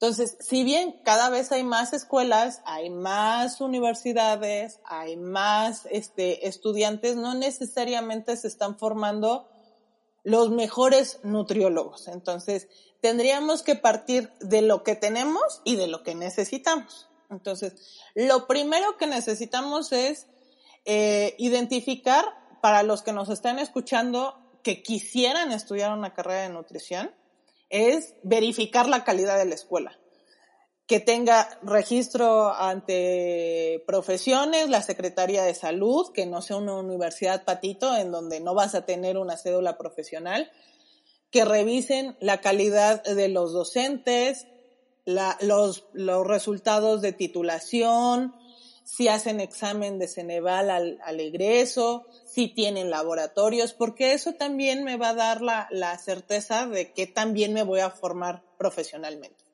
Entonces, 0.05 0.37
si 0.39 0.65
bien 0.65 1.01
cada 1.03 1.31
vez 1.31 1.51
hay 1.51 1.65
más 1.65 1.95
escuelas, 1.95 2.61
hay 2.67 2.91
más 2.91 3.63
universidades, 3.63 4.79
hay 4.85 5.17
más 5.17 5.89
este, 5.91 6.47
estudiantes, 6.47 7.17
no 7.17 7.33
necesariamente 7.33 8.37
se 8.37 8.49
están 8.49 8.79
formando 8.79 9.49
los 10.23 10.51
mejores 10.51 11.21
nutriólogos. 11.23 12.09
Entonces, 12.09 12.69
tendríamos 13.01 13.63
que 13.63 13.77
partir 13.77 14.31
de 14.41 14.61
lo 14.61 14.83
que 14.83 14.95
tenemos 14.95 15.63
y 15.65 15.77
de 15.77 15.87
lo 15.87 16.03
que 16.03 16.15
necesitamos. 16.15 17.09
Entonces, 17.31 17.73
lo 18.15 18.47
primero 18.47 18.99
que 18.99 19.07
necesitamos 19.07 19.91
es 19.93 20.27
eh, 20.85 21.35
identificar 21.39 22.27
para 22.61 22.83
los 22.83 23.01
que 23.01 23.15
nos 23.15 23.31
están 23.31 23.59
escuchando 23.59 24.37
que 24.63 24.83
quisieran 24.83 25.51
estudiar 25.51 25.97
una 25.97 26.13
carrera 26.13 26.43
de 26.43 26.51
nutrición, 26.51 27.11
es 27.71 28.15
verificar 28.23 28.89
la 28.89 29.05
calidad 29.05 29.39
de 29.39 29.47
la 29.47 29.55
escuela. 29.55 29.99
Que 30.87 31.01
tenga 31.01 31.59
registro 31.63 32.53
ante 32.53 33.83
profesiones, 33.87 34.69
la 34.69 34.83
Secretaría 34.83 35.43
de 35.43 35.55
Salud, 35.55 36.13
que 36.13 36.27
no 36.27 36.43
sea 36.43 36.57
una 36.57 36.77
universidad 36.77 37.45
patito 37.45 37.97
en 37.97 38.13
donde 38.13 38.41
no 38.41 38.55
vas 38.55 38.75
a 38.75 38.85
tener 38.85 39.17
una 39.17 39.39
cédula 39.39 39.79
profesional, 39.79 40.51
que 41.31 41.45
revisen 41.45 42.17
la 42.21 42.41
calidad 42.41 43.03
de 43.03 43.29
los 43.29 43.53
docentes, 43.53 44.47
los, 45.05 45.85
resultados 45.95 47.03
de 47.03 47.13
titulación, 47.13 48.35
si 48.85 49.09
hacen 49.09 49.41
examen 49.41 49.99
de 49.99 50.07
Ceneval 50.07 50.71
al, 50.71 50.99
al 51.03 51.21
egreso, 51.21 52.07
si 52.35 52.49
tienen 52.49 52.91
laboratorios, 52.91 53.75
porque 53.75 54.13
eso 54.13 54.33
también 54.33 54.83
me 54.83 54.97
va 54.97 55.11
a 55.11 55.15
dar 55.15 55.41
la, 55.41 55.69
la 55.71 55.97
certeza 55.99 56.67
de 56.67 56.93
que 56.93 57.07
también 57.07 57.53
me 57.53 57.63
voy 57.63 57.81
a 57.81 57.91
formar 57.91 58.43
profesionalmente. 58.59 59.45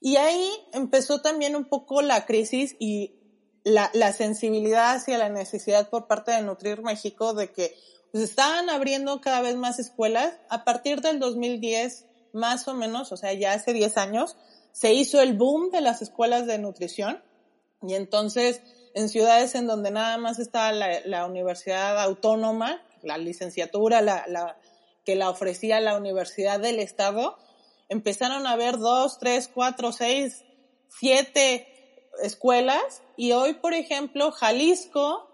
Y 0.00 0.16
ahí 0.16 0.50
empezó 0.72 1.20
también 1.20 1.56
un 1.56 1.66
poco 1.66 2.00
la 2.00 2.24
crisis 2.24 2.74
y 2.78 3.16
la, 3.64 3.90
la 3.92 4.12
sensibilidad 4.14 4.94
hacia 4.94 5.18
la 5.18 5.28
necesidad 5.28 5.90
por 5.90 6.06
parte 6.06 6.32
de 6.32 6.40
Nutrir 6.40 6.80
México 6.82 7.34
de 7.34 7.52
que 7.52 7.76
pues, 8.12 8.24
estaban 8.24 8.70
abriendo 8.70 9.20
cada 9.20 9.42
vez 9.42 9.56
más 9.56 9.78
escuelas. 9.78 10.32
A 10.48 10.64
partir 10.64 11.02
del 11.02 11.18
2010, 11.18 12.06
más 12.32 12.66
o 12.66 12.74
menos, 12.74 13.12
o 13.12 13.18
sea, 13.18 13.34
ya 13.34 13.52
hace 13.52 13.74
10 13.74 13.98
años, 13.98 14.36
se 14.72 14.94
hizo 14.94 15.20
el 15.20 15.36
boom 15.36 15.70
de 15.70 15.82
las 15.82 16.00
escuelas 16.00 16.46
de 16.46 16.58
nutrición 16.58 17.22
y 17.82 17.94
entonces, 17.94 18.60
en 18.94 19.08
ciudades 19.08 19.54
en 19.54 19.66
donde 19.66 19.90
nada 19.90 20.18
más 20.18 20.38
está 20.38 20.72
la, 20.72 21.26
universidad 21.26 22.00
autónoma, 22.02 22.82
la 23.02 23.18
licenciatura, 23.18 24.00
la, 24.00 24.24
la, 24.26 24.58
que 25.04 25.14
la 25.16 25.30
ofrecía 25.30 25.80
la 25.80 25.96
Universidad 25.96 26.60
del 26.60 26.78
Estado, 26.78 27.36
empezaron 27.88 28.46
a 28.46 28.52
haber 28.52 28.78
dos, 28.78 29.18
tres, 29.18 29.48
cuatro, 29.52 29.92
seis, 29.92 30.44
siete 30.88 31.66
escuelas 32.22 33.02
y 33.16 33.32
hoy, 33.32 33.54
por 33.54 33.74
ejemplo, 33.74 34.32
Jalisco, 34.32 35.30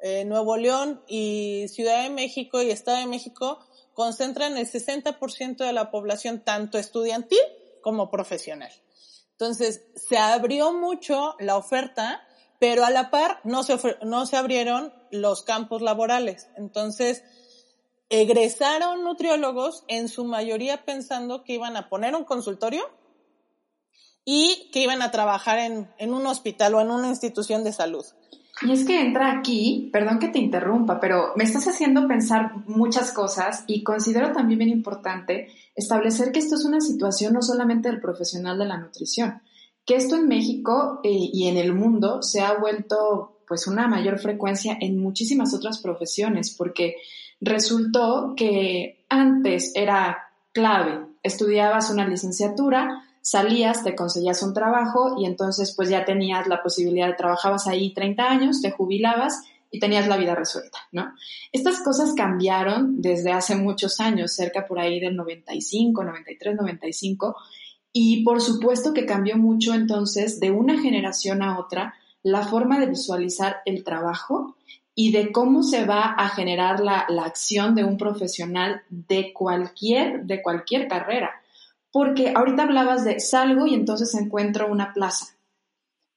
eh, 0.00 0.24
Nuevo 0.24 0.56
León 0.56 1.02
y 1.08 1.66
Ciudad 1.68 2.02
de 2.02 2.10
México 2.10 2.62
y 2.62 2.70
Estado 2.70 2.98
de 2.98 3.06
México 3.06 3.58
concentran 3.94 4.56
el 4.56 4.70
60% 4.70 5.56
de 5.56 5.72
la 5.72 5.90
población 5.90 6.44
tanto 6.44 6.78
estudiantil 6.78 7.40
como 7.82 8.10
profesional. 8.10 8.70
Entonces, 9.32 9.82
se 9.96 10.18
abrió 10.18 10.72
mucho 10.72 11.34
la 11.40 11.56
oferta, 11.56 12.26
pero 12.58 12.84
a 12.84 12.90
la 12.90 13.10
par 13.10 13.40
no 13.44 13.62
se, 13.62 13.78
no 14.02 14.26
se 14.26 14.36
abrieron 14.36 14.92
los 15.10 15.42
campos 15.42 15.82
laborales. 15.82 16.48
Entonces, 16.56 17.22
egresaron 18.08 19.04
nutriólogos 19.04 19.84
en 19.88 20.08
su 20.08 20.24
mayoría 20.24 20.84
pensando 20.84 21.44
que 21.44 21.54
iban 21.54 21.76
a 21.76 21.88
poner 21.88 22.14
un 22.14 22.24
consultorio 22.24 22.82
y 24.24 24.70
que 24.72 24.82
iban 24.82 25.02
a 25.02 25.10
trabajar 25.10 25.58
en, 25.58 25.90
en 25.98 26.12
un 26.12 26.26
hospital 26.26 26.74
o 26.74 26.80
en 26.80 26.90
una 26.90 27.08
institución 27.08 27.64
de 27.64 27.72
salud. 27.72 28.04
Y 28.60 28.72
es 28.72 28.84
que 28.84 29.00
entra 29.00 29.30
aquí, 29.30 29.88
perdón 29.92 30.18
que 30.18 30.28
te 30.28 30.40
interrumpa, 30.40 30.98
pero 30.98 31.32
me 31.36 31.44
estás 31.44 31.68
haciendo 31.68 32.08
pensar 32.08 32.56
muchas 32.66 33.12
cosas 33.12 33.62
y 33.68 33.84
considero 33.84 34.32
también 34.32 34.58
bien 34.58 34.70
importante 34.70 35.48
establecer 35.76 36.32
que 36.32 36.40
esto 36.40 36.56
es 36.56 36.64
una 36.64 36.80
situación 36.80 37.34
no 37.34 37.42
solamente 37.42 37.88
del 37.88 38.00
profesional 38.00 38.58
de 38.58 38.64
la 38.64 38.78
nutrición, 38.78 39.42
que 39.88 39.96
esto 39.96 40.16
en 40.16 40.28
México 40.28 41.00
eh, 41.02 41.08
y 41.10 41.48
en 41.48 41.56
el 41.56 41.72
mundo 41.72 42.22
se 42.22 42.42
ha 42.42 42.52
vuelto 42.52 43.38
pues 43.48 43.66
una 43.66 43.88
mayor 43.88 44.18
frecuencia 44.18 44.76
en 44.78 44.98
muchísimas 44.98 45.54
otras 45.54 45.78
profesiones, 45.78 46.54
porque 46.54 46.96
resultó 47.40 48.34
que 48.36 49.06
antes 49.08 49.72
era 49.74 50.28
clave, 50.52 51.06
estudiabas 51.22 51.88
una 51.90 52.06
licenciatura, 52.06 53.02
salías, 53.22 53.82
te 53.82 53.96
conseguías 53.96 54.42
un 54.42 54.52
trabajo 54.52 55.16
y 55.18 55.24
entonces 55.24 55.72
pues 55.74 55.88
ya 55.88 56.04
tenías 56.04 56.46
la 56.48 56.62
posibilidad 56.62 57.06
de 57.06 57.14
trabajabas 57.14 57.66
ahí 57.66 57.94
30 57.94 58.22
años, 58.30 58.60
te 58.60 58.70
jubilabas 58.70 59.42
y 59.70 59.80
tenías 59.80 60.06
la 60.06 60.18
vida 60.18 60.34
resuelta, 60.34 60.80
¿no? 60.92 61.14
Estas 61.50 61.80
cosas 61.80 62.12
cambiaron 62.14 63.00
desde 63.00 63.32
hace 63.32 63.56
muchos 63.56 64.00
años, 64.00 64.32
cerca 64.32 64.66
por 64.66 64.80
ahí 64.80 65.00
del 65.00 65.16
95, 65.16 66.04
93, 66.04 66.56
95, 66.56 67.36
y 67.92 68.24
por 68.24 68.40
supuesto 68.40 68.94
que 68.94 69.06
cambió 69.06 69.36
mucho 69.36 69.74
entonces 69.74 70.40
de 70.40 70.50
una 70.50 70.80
generación 70.80 71.42
a 71.42 71.58
otra 71.58 71.94
la 72.22 72.42
forma 72.42 72.78
de 72.78 72.86
visualizar 72.86 73.58
el 73.64 73.84
trabajo 73.84 74.56
y 74.94 75.12
de 75.12 75.30
cómo 75.32 75.62
se 75.62 75.84
va 75.84 76.02
a 76.02 76.28
generar 76.28 76.80
la, 76.80 77.06
la 77.08 77.24
acción 77.24 77.74
de 77.74 77.84
un 77.84 77.96
profesional 77.96 78.82
de 78.90 79.32
cualquier, 79.32 80.24
de 80.24 80.42
cualquier 80.42 80.88
carrera 80.88 81.30
porque 81.92 82.32
ahorita 82.34 82.64
hablabas 82.64 83.04
de 83.04 83.20
salgo 83.20 83.66
y 83.66 83.74
entonces 83.74 84.14
encuentro 84.14 84.70
una 84.70 84.92
plaza. 84.92 85.34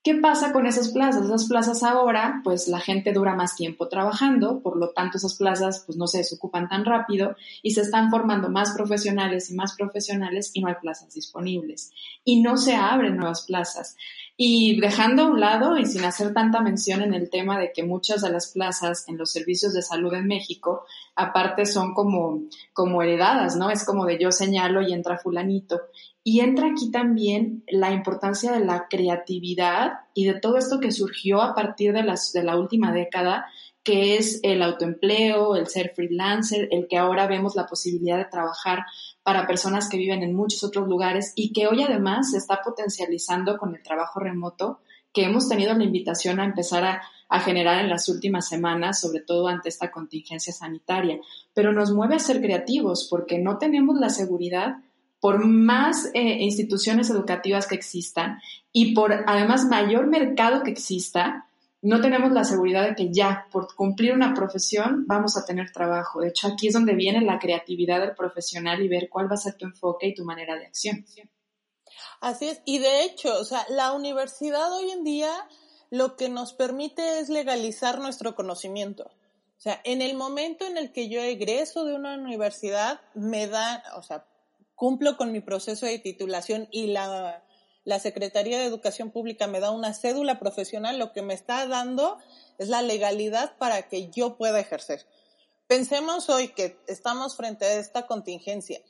¿Qué 0.04 0.16
pasa 0.16 0.52
con 0.52 0.66
esas 0.66 0.90
plazas? 0.90 1.26
Esas 1.26 1.48
plazas 1.48 1.84
ahora, 1.84 2.42
pues 2.44 2.68
la 2.68 2.80
gente 2.80 3.14
dura 3.14 3.36
más 3.36 3.56
tiempo 3.56 3.88
trabajando, 3.88 4.60
por 4.62 4.76
lo 4.76 4.90
tanto 4.90 5.18
esas 5.18 5.36
plazas 5.36 5.84
pues 5.86 5.96
no 5.96 6.08
se 6.08 6.18
desocupan 6.18 6.68
tan 6.68 6.86
rápido 6.86 7.36
y 7.62 7.72
se 7.72 7.82
están 7.82 8.10
formando 8.10 8.50
más 8.50 8.72
profesionales 8.72 9.52
y 9.52 9.54
más 9.54 9.76
profesionales 9.78 10.50
y 10.56 10.62
no 10.62 10.70
hay 10.70 10.76
plazas 10.82 11.14
disponibles. 11.14 11.92
Y 12.24 12.42
no 12.42 12.58
se 12.58 12.74
abren 12.74 13.18
nuevas 13.18 13.44
plazas. 13.44 13.96
Y 14.38 14.80
dejando 14.82 15.22
a 15.22 15.28
un 15.28 15.40
lado 15.40 15.78
y 15.78 15.86
sin 15.86 16.04
hacer 16.04 16.34
tanta 16.34 16.62
mención 16.62 17.04
en 17.04 17.14
el 17.14 17.30
tema 17.30 17.60
de 17.60 17.72
que 17.72 17.84
muchas 17.84 18.24
de 18.24 18.32
las 18.32 18.48
plazas 18.48 19.08
en 19.08 19.20
los 19.20 19.32
servicios 19.32 19.72
de 19.72 19.84
salud 19.84 20.16
en 20.16 20.26
México, 20.26 20.84
aparte 21.16 21.68
son 21.68 21.94
como, 21.94 22.42
como 22.74 23.04
heredadas, 23.04 23.56
¿no? 23.56 23.70
Es 23.70 23.86
como 23.86 24.06
de 24.06 24.18
yo 24.20 24.32
señalo 24.32 24.82
y 24.82 24.94
entra 24.94 25.20
fulanito. 25.20 25.80
Y 26.24 26.42
entra 26.42 26.68
aquí 26.68 26.92
también 26.92 27.64
la 27.68 27.92
importancia 27.92 28.52
de 28.52 28.64
la 28.64 28.88
creatividad 28.88 30.02
y 30.14 30.26
de 30.26 30.40
todo 30.40 30.58
esto 30.58 30.80
que 30.80 30.92
surgió 30.92 31.42
a 31.42 31.56
partir 31.56 31.94
de, 31.94 32.04
las, 32.04 32.32
de 32.32 32.44
la 32.44 32.58
última 32.58 32.94
década, 32.94 33.48
que 33.84 34.18
es 34.18 34.40
el 34.44 34.62
autoempleo, 34.62 35.56
el 35.56 35.68
ser 35.68 35.94
freelancer, 35.96 36.68
el 36.72 36.88
que 36.88 36.98
ahora 36.98 37.26
vemos 37.26 37.56
la 37.56 37.66
posibilidad 37.66 38.18
de 38.18 38.26
trabajar 38.26 38.86
para 39.24 39.48
personas 39.48 39.90
que 39.90 39.98
viven 39.98 40.22
en 40.22 40.36
muchos 40.36 40.64
otros 40.64 40.88
lugares 40.88 41.34
y 41.36 41.52
que 41.52 41.66
hoy 41.66 41.82
además 41.82 42.32
se 42.32 42.38
está 42.38 42.62
potencializando 42.64 43.58
con 43.58 43.76
el 43.76 43.82
trabajo 43.82 44.20
remoto 44.20 44.82
que 45.14 45.26
hemos 45.26 45.50
tenido 45.50 45.74
la 45.74 45.84
invitación 45.84 46.40
a 46.40 46.46
empezar 46.46 46.84
a, 46.84 47.02
generar 47.40 47.80
en 47.80 47.90
las 47.90 48.10
últimas 48.10 48.50
semanas, 48.50 49.00
sobre 49.00 49.22
todo 49.22 49.48
ante 49.48 49.70
esta 49.70 49.90
contingencia 49.90 50.52
sanitaria. 50.52 51.18
Pero 51.54 51.72
nos 51.72 51.94
mueve 51.94 52.16
a 52.16 52.20
ser 52.20 52.42
creativos 52.42 53.08
porque 53.10 53.40
no 53.40 53.58
tenemos 53.58 53.98
la 53.98 54.10
seguridad 54.10 54.76
por 55.22 55.46
más 55.46 56.10
eh, 56.14 56.40
instituciones 56.42 57.10
educativas 57.10 57.68
que 57.68 57.76
existan 57.76 58.42
y 58.74 58.94
por 58.94 59.14
además 59.28 59.66
mayor 59.66 60.08
mercado 60.08 60.64
que 60.64 60.72
exista, 60.72 61.48
no 61.84 62.02
tenemos 62.02 62.32
la 62.32 62.44
seguridad 62.44 62.88
de 62.88 62.96
que 62.96 63.14
ya 63.14 63.48
por 63.52 63.74
cumplir 63.76 64.14
una 64.14 64.34
profesión 64.34 65.06
vamos 65.08 65.38
a 65.38 65.46
tener 65.46 65.72
trabajo. 65.72 66.22
De 66.22 66.30
hecho, 66.30 66.48
aquí 66.48 66.68
es 66.68 66.74
donde 66.74 66.96
viene 66.96 67.22
la 67.22 67.40
creatividad 67.40 68.02
del 68.02 68.16
profesional 68.16 68.82
y 68.82 68.88
ver 68.88 69.10
cuál 69.10 69.30
va 69.30 69.36
a 69.36 69.38
ser 69.38 69.54
tu 69.54 69.66
enfoque 69.66 70.08
y 70.08 70.16
tu 70.16 70.26
manera 70.26 70.56
de 70.56 70.66
acción. 70.66 71.06
Así 72.20 72.50
es, 72.50 72.62
y 72.66 72.80
de 72.80 73.04
hecho, 73.04 73.40
o 73.40 73.46
sea, 73.46 73.66
la 73.70 73.94
universidad 73.94 74.74
hoy 74.74 74.90
en 74.92 75.04
día 75.04 75.32
lo 75.92 76.16
que 76.16 76.30
nos 76.30 76.54
permite 76.54 77.20
es 77.20 77.30
legalizar 77.30 78.00
nuestro 78.00 78.34
conocimiento. 78.36 79.04
O 79.58 79.62
sea, 79.62 79.80
en 79.84 80.02
el 80.02 80.16
momento 80.16 80.66
en 80.66 80.78
el 80.78 80.92
que 80.92 81.10
yo 81.10 81.22
egreso 81.22 81.86
de 81.86 81.94
una 81.94 82.16
universidad, 82.16 83.02
me 83.14 83.48
da, 83.48 83.84
o 83.96 84.02
sea, 84.02 84.26
cumplo 84.82 85.16
con 85.16 85.32
mi 85.32 85.42
proceso 85.42 85.86
de 85.86 86.00
titulación 86.00 86.68
y 86.72 86.88
la 86.88 87.44
la 87.84 88.00
Secretaría 88.00 88.58
de 88.58 88.66
Educación 88.66 89.12
Pública 89.12 89.46
me 89.46 89.60
da 89.60 89.70
una 89.70 89.94
cédula 89.94 90.40
profesional, 90.40 90.98
lo 90.98 91.14
que 91.14 91.22
me 91.22 91.36
está 91.36 91.68
dando 91.68 92.18
es 92.58 92.68
la 92.68 92.82
legalidad 92.82 93.58
para 93.60 93.90
que 93.90 94.10
yo 94.10 94.38
pueda 94.38 94.60
ejercer. 94.60 95.06
Pensemos 95.68 96.30
hoy 96.30 96.48
que 96.48 96.80
estamos 96.88 97.36
frente 97.36 97.66
a 97.66 97.74
esta 97.76 98.08
contingencia. 98.08 98.82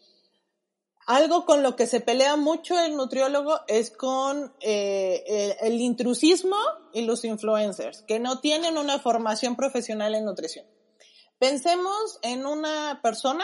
Algo 1.08 1.46
con 1.46 1.62
lo 1.62 1.76
que 1.76 1.88
se 1.88 2.00
pelea 2.00 2.38
mucho 2.38 2.80
el 2.80 2.96
nutriólogo 2.96 3.60
es 3.68 3.92
con 3.92 4.54
eh, 4.62 5.58
el, 5.62 5.74
el 5.74 5.82
intrusismo 5.82 6.56
y 6.94 7.02
los 7.02 7.26
influencers, 7.26 8.04
que 8.04 8.20
no 8.20 8.40
tienen 8.40 8.78
una 8.78 8.98
formación 9.00 9.58
profesional 9.58 10.16
en 10.16 10.24
nutrición. 10.24 10.66
Pensemos 11.38 12.18
en 12.22 12.46
una 12.46 13.00
persona 13.04 13.44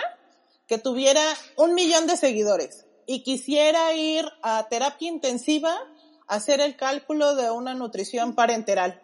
que 0.68 0.78
tuviera 0.78 1.22
un 1.56 1.74
millón 1.74 2.08
de 2.08 2.18
seguidores 2.18 2.86
y 3.06 3.24
quisiera 3.24 3.94
ir 3.94 4.26
a 4.42 4.68
terapia 4.70 5.08
intensiva 5.08 5.76
a 6.28 6.36
hacer 6.36 6.60
el 6.60 6.76
cálculo 6.76 7.36
de 7.36 7.50
una 7.52 7.74
nutrición 7.74 8.36
parenteral. 8.36 9.02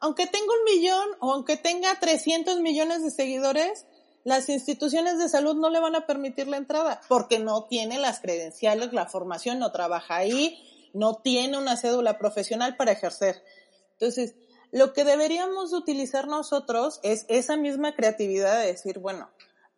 Aunque 0.00 0.26
tenga 0.26 0.46
un 0.46 0.64
millón 0.64 1.08
o 1.20 1.32
aunque 1.32 1.56
tenga 1.56 1.98
300 1.98 2.60
millones 2.60 3.02
de 3.02 3.10
seguidores, 3.10 3.86
las 4.22 4.48
instituciones 4.48 5.18
de 5.18 5.28
salud 5.28 5.56
no 5.56 5.70
le 5.70 5.80
van 5.80 5.96
a 5.96 6.06
permitir 6.06 6.46
la 6.46 6.58
entrada 6.58 7.00
porque 7.08 7.38
no 7.38 7.64
tiene 7.64 7.98
las 7.98 8.20
credenciales, 8.20 8.92
la 8.92 9.06
formación, 9.06 9.58
no 9.58 9.72
trabaja 9.72 10.16
ahí, 10.16 10.90
no 10.92 11.16
tiene 11.16 11.56
una 11.56 11.76
cédula 11.76 12.18
profesional 12.18 12.76
para 12.76 12.92
ejercer. 12.92 13.42
Entonces, 13.92 14.34
lo 14.70 14.92
que 14.92 15.04
deberíamos 15.04 15.72
utilizar 15.72 16.28
nosotros 16.28 17.00
es 17.02 17.24
esa 17.28 17.56
misma 17.56 17.94
creatividad 17.94 18.60
de 18.60 18.66
decir, 18.66 18.98
bueno, 18.98 19.30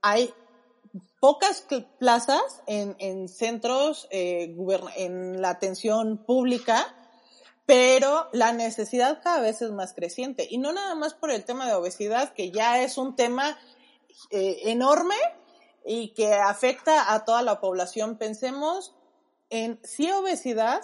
hay 0.02 0.34
pocas 1.20 1.66
plazas 1.98 2.62
en, 2.66 2.96
en 2.98 3.28
centros, 3.28 4.08
eh, 4.10 4.54
en 4.96 5.40
la 5.40 5.50
atención 5.50 6.18
pública, 6.18 6.94
pero 7.66 8.28
la 8.32 8.52
necesidad 8.52 9.20
cada 9.22 9.40
vez 9.40 9.62
es 9.62 9.70
más 9.70 9.92
creciente. 9.92 10.46
Y 10.50 10.58
no 10.58 10.72
nada 10.72 10.94
más 10.94 11.14
por 11.14 11.30
el 11.30 11.44
tema 11.44 11.66
de 11.66 11.74
obesidad, 11.74 12.32
que 12.32 12.50
ya 12.50 12.82
es 12.82 12.98
un 12.98 13.14
tema 13.14 13.58
eh, 14.30 14.62
enorme 14.64 15.14
y 15.84 16.12
que 16.14 16.34
afecta 16.34 17.12
a 17.12 17.24
toda 17.24 17.42
la 17.42 17.60
población. 17.60 18.18
Pensemos 18.18 18.94
en 19.50 19.78
sí 19.84 20.10
obesidad, 20.10 20.82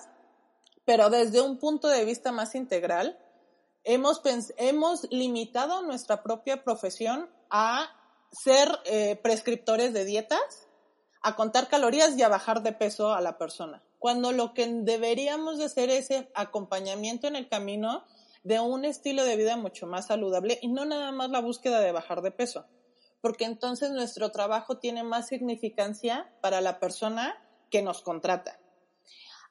pero 0.84 1.10
desde 1.10 1.40
un 1.40 1.58
punto 1.58 1.88
de 1.88 2.04
vista 2.04 2.30
más 2.30 2.54
integral. 2.54 3.18
Hemos, 3.82 4.20
hemos 4.56 5.06
limitado 5.10 5.82
nuestra 5.82 6.22
propia 6.22 6.64
profesión 6.64 7.30
a 7.50 7.88
ser 8.32 8.68
eh, 8.84 9.16
prescriptores 9.16 9.92
de 9.92 10.04
dietas, 10.04 10.68
a 11.22 11.34
contar 11.34 11.68
calorías 11.68 12.16
y 12.16 12.22
a 12.22 12.28
bajar 12.28 12.62
de 12.62 12.72
peso 12.72 13.12
a 13.12 13.20
la 13.20 13.38
persona. 13.38 13.82
Cuando 13.98 14.32
lo 14.32 14.54
que 14.54 14.66
deberíamos 14.66 15.58
de 15.58 15.64
hacer 15.64 15.90
es 15.90 16.08
acompañamiento 16.34 17.26
en 17.26 17.36
el 17.36 17.48
camino 17.48 18.04
de 18.44 18.60
un 18.60 18.84
estilo 18.84 19.24
de 19.24 19.36
vida 19.36 19.56
mucho 19.56 19.86
más 19.86 20.06
saludable 20.06 20.58
y 20.62 20.68
no 20.68 20.84
nada 20.84 21.10
más 21.10 21.30
la 21.30 21.40
búsqueda 21.40 21.80
de 21.80 21.90
bajar 21.90 22.22
de 22.22 22.30
peso, 22.30 22.66
porque 23.20 23.44
entonces 23.44 23.90
nuestro 23.90 24.30
trabajo 24.30 24.78
tiene 24.78 25.02
más 25.02 25.26
significancia 25.26 26.32
para 26.40 26.60
la 26.60 26.78
persona 26.78 27.36
que 27.70 27.82
nos 27.82 28.02
contrata. 28.02 28.60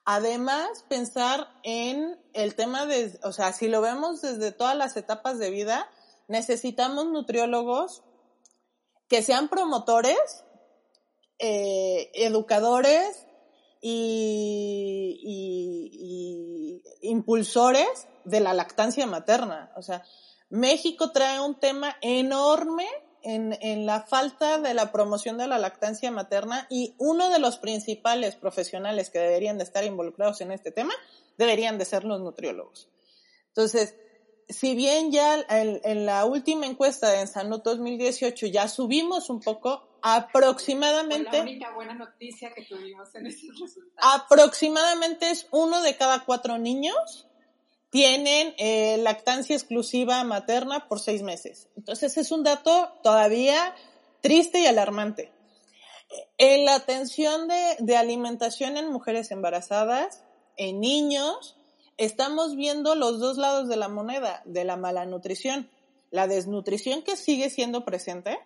Además, 0.06 0.84
pensar 0.88 1.48
en 1.62 2.18
el 2.32 2.54
tema 2.54 2.86
de, 2.86 3.18
o 3.22 3.32
sea, 3.32 3.52
si 3.52 3.68
lo 3.68 3.80
vemos 3.80 4.22
desde 4.22 4.52
todas 4.52 4.76
las 4.76 4.96
etapas 4.96 5.38
de 5.38 5.50
vida, 5.50 5.90
necesitamos 6.28 7.06
nutriólogos 7.06 8.02
que 9.08 9.22
sean 9.22 9.48
promotores, 9.48 10.44
eh, 11.38 12.10
educadores 12.14 13.26
y, 13.80 15.20
y, 15.22 16.82
impulsores 17.08 18.08
de 18.24 18.40
la 18.40 18.54
lactancia 18.54 19.06
materna. 19.06 19.72
O 19.76 19.82
sea, 19.82 20.02
México 20.50 21.12
trae 21.12 21.40
un 21.40 21.58
tema 21.58 21.96
enorme 22.00 22.86
en, 23.22 23.56
en, 23.60 23.86
la 23.86 24.02
falta 24.02 24.58
de 24.58 24.74
la 24.74 24.92
promoción 24.92 25.38
de 25.38 25.46
la 25.46 25.58
lactancia 25.58 26.10
materna 26.10 26.66
y 26.70 26.94
uno 26.98 27.30
de 27.30 27.38
los 27.38 27.58
principales 27.58 28.36
profesionales 28.36 29.10
que 29.10 29.18
deberían 29.18 29.58
de 29.58 29.64
estar 29.64 29.84
involucrados 29.84 30.40
en 30.40 30.52
este 30.52 30.72
tema 30.72 30.94
deberían 31.36 31.78
de 31.78 31.84
ser 31.84 32.04
los 32.04 32.20
nutriólogos. 32.20 32.88
Entonces, 33.48 33.96
si 34.48 34.74
bien 34.74 35.10
ya 35.10 35.44
en, 35.48 36.06
la 36.06 36.24
última 36.24 36.66
encuesta 36.66 37.10
de 37.10 37.20
Ensanud 37.20 37.62
2018 37.62 38.46
ya 38.46 38.68
subimos 38.68 39.28
un 39.30 39.40
poco, 39.40 39.88
aproximadamente... 40.02 41.36
la 41.38 41.42
única 41.42 41.74
buena 41.74 41.94
noticia 41.94 42.52
que 42.54 42.62
tuvimos 42.62 43.14
en 43.14 43.26
estos 43.26 43.58
resultados. 43.58 44.22
Aproximadamente 44.22 45.30
es 45.30 45.48
uno 45.50 45.82
de 45.82 45.96
cada 45.96 46.24
cuatro 46.24 46.58
niños 46.58 47.26
tienen 47.90 48.54
eh, 48.58 48.98
lactancia 48.98 49.56
exclusiva 49.56 50.22
materna 50.24 50.86
por 50.88 51.00
seis 51.00 51.22
meses. 51.22 51.68
Entonces 51.76 52.16
es 52.18 52.30
un 52.30 52.42
dato 52.42 52.92
todavía 53.02 53.74
triste 54.20 54.60
y 54.60 54.66
alarmante. 54.66 55.32
En 56.36 56.64
la 56.64 56.74
atención 56.74 57.48
de, 57.48 57.76
de 57.78 57.96
alimentación 57.96 58.76
en 58.76 58.92
mujeres 58.92 59.30
embarazadas, 59.30 60.24
en 60.56 60.80
niños, 60.80 61.55
estamos 61.96 62.56
viendo 62.56 62.94
los 62.94 63.18
dos 63.18 63.36
lados 63.36 63.68
de 63.68 63.76
la 63.76 63.88
moneda, 63.88 64.42
de 64.44 64.64
la 64.64 64.76
mala 64.76 65.06
nutrición. 65.06 65.70
La 66.10 66.26
desnutrición 66.26 67.02
que 67.02 67.16
sigue 67.16 67.50
siendo 67.50 67.84
presente 67.84 68.38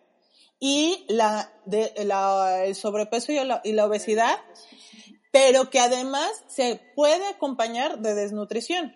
y 0.58 1.04
la, 1.08 1.52
de, 1.64 1.92
la 2.04 2.64
el 2.64 2.74
sobrepeso 2.74 3.32
y 3.32 3.72
la, 3.72 3.86
obesidad, 3.86 4.38
pero 5.32 5.70
que 5.70 5.80
además 5.80 6.30
se 6.48 6.80
puede 6.94 7.26
acompañar 7.26 7.98
de 7.98 8.14
desnutrición. 8.14 8.94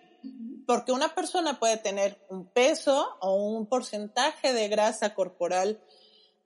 Porque 0.67 0.91
una 0.91 1.13
persona 1.13 1.59
puede 1.59 1.77
tener 1.77 2.17
un 2.29 2.47
peso 2.47 3.07
o 3.19 3.35
un 3.35 3.67
porcentaje 3.67 4.53
de 4.53 4.67
grasa 4.67 5.13
corporal 5.13 5.79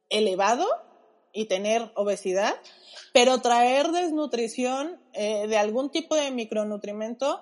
elevado 0.10 0.68
y 1.32 1.46
tener 1.46 1.92
obesidad, 1.96 2.56
pero 3.14 3.40
traer 3.40 3.92
desnutrición 3.92 5.02
eh, 5.14 5.48
de 5.48 5.58
algún 5.58 5.90
tipo 5.90 6.16
de 6.16 6.32
micronutrimento 6.32 7.42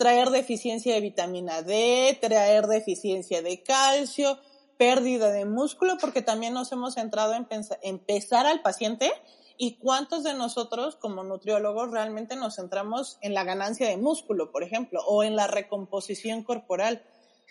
traer 0.00 0.30
deficiencia 0.30 0.94
de 0.94 1.02
vitamina 1.02 1.60
D, 1.60 2.18
traer 2.22 2.68
deficiencia 2.68 3.42
de 3.42 3.62
calcio, 3.62 4.38
pérdida 4.78 5.30
de 5.30 5.44
músculo, 5.44 5.98
porque 6.00 6.22
también 6.22 6.54
nos 6.54 6.72
hemos 6.72 6.94
centrado 6.94 7.34
en, 7.34 7.98
pesar 7.98 8.46
al 8.46 8.62
paciente 8.62 9.12
y 9.58 9.76
cuántos 9.76 10.22
de 10.22 10.32
nosotros 10.32 10.96
como 10.96 11.22
nutriólogos 11.22 11.90
realmente 11.90 12.34
nos 12.34 12.56
centramos 12.56 13.18
en 13.20 13.34
la 13.34 13.44
ganancia 13.44 13.88
de 13.88 13.98
músculo, 13.98 14.50
por 14.50 14.62
ejemplo, 14.62 15.02
o 15.06 15.22
en 15.22 15.36
la 15.36 15.48
recomposición 15.48 16.44
corporal. 16.44 17.04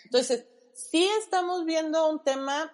Entonces, 0.04 0.44
sí 0.74 1.08
estamos 1.22 1.64
viendo 1.64 2.10
un 2.10 2.20
tema 2.24 2.72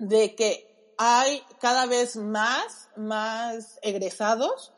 de 0.00 0.34
que 0.34 0.92
hay 0.98 1.40
cada 1.60 1.86
vez 1.86 2.16
más, 2.16 2.88
más 2.96 3.78
egresados, 3.80 4.72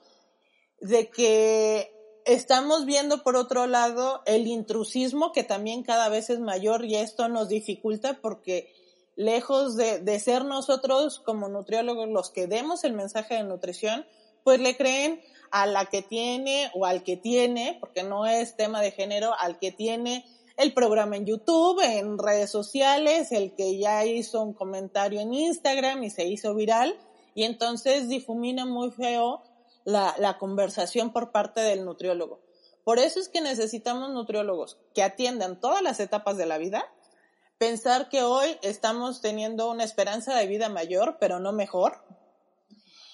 de 0.83 1.09
que 1.09 1.96
estamos 2.27 2.85
viendo 2.87 3.23
por 3.23 3.37
otro 3.37 3.67
lado 3.67 4.23
el 4.27 4.47
intrusismo 4.47 5.33
que 5.33 5.45
también 5.45 5.83
cada 5.83 6.09
vez 6.09 6.29
es 6.29 6.41
mayor 6.41 6.85
y 6.85 6.97
esto 6.97 7.29
nos 7.29 7.49
dificulta 7.49 8.19
porque 8.21 8.73
lejos 9.15 9.77
de, 9.77 10.19
ser 10.19 10.45
nosotros 10.45 11.21
como 11.21 11.49
nutriólogos 11.49 12.09
los 12.09 12.31
que 12.31 12.47
demos 12.47 12.85
el 12.85 12.93
mensaje 12.93 13.35
de 13.35 13.45
nutrición, 13.45 14.07
pues 14.45 14.61
le 14.61 14.77
creen 14.77 15.23
a 15.51 15.67
la 15.67 15.87
que 15.87 16.03
tiene 16.03 16.71
o 16.75 16.85
al 16.85 17.03
que 17.03 17.17
tiene, 17.17 17.79
porque 17.81 18.03
no 18.03 18.27
es 18.27 18.57
tema 18.57 18.83
de 18.83 18.91
género, 18.91 19.33
al 19.39 19.59
que 19.59 19.73
tiene 19.73 20.25
el 20.57 20.75
programa 20.75 21.17
en 21.17 21.27
YouTube, 21.27 21.81
en 21.81 22.19
redes 22.19 22.51
sociales, 22.51 23.33
el 23.33 23.55
que 23.55 23.79
ya 23.79 24.05
hizo 24.05 24.43
un 24.43 24.53
comentario 24.53 25.21
en 25.21 25.33
Instagram 25.33 26.03
y 26.03 26.11
se 26.11 26.27
hizo 26.27 26.55
viral, 26.55 26.99
y 27.35 27.45
entonces 27.45 28.09
difumina 28.09 28.67
muy 28.67 28.91
feo 28.91 29.43
la, 29.87 30.37
conversación 30.39 31.13
por 31.13 31.31
parte 31.31 31.61
del 31.61 31.85
nutriólogo. 31.85 32.41
Por 32.85 32.99
eso 32.99 33.21
es 33.21 33.29
que 33.29 33.41
necesitamos 33.41 34.11
nutriólogos 34.11 34.79
que 34.95 35.03
atiendan 35.03 35.61
todas 35.61 35.81
las 35.81 36.01
etapas 36.01 36.37
de 36.37 36.47
la 36.47 36.59
vida. 36.59 36.85
Pensar 37.59 38.09
que 38.09 38.23
hoy 38.23 38.59
estamos 38.63 39.21
teniendo 39.21 39.71
una 39.71 39.85
esperanza 39.85 40.35
de 40.35 40.47
vida 40.47 40.69
mayor, 40.69 41.19
pero 41.21 41.39
no 41.39 41.53
mejor. 41.53 42.05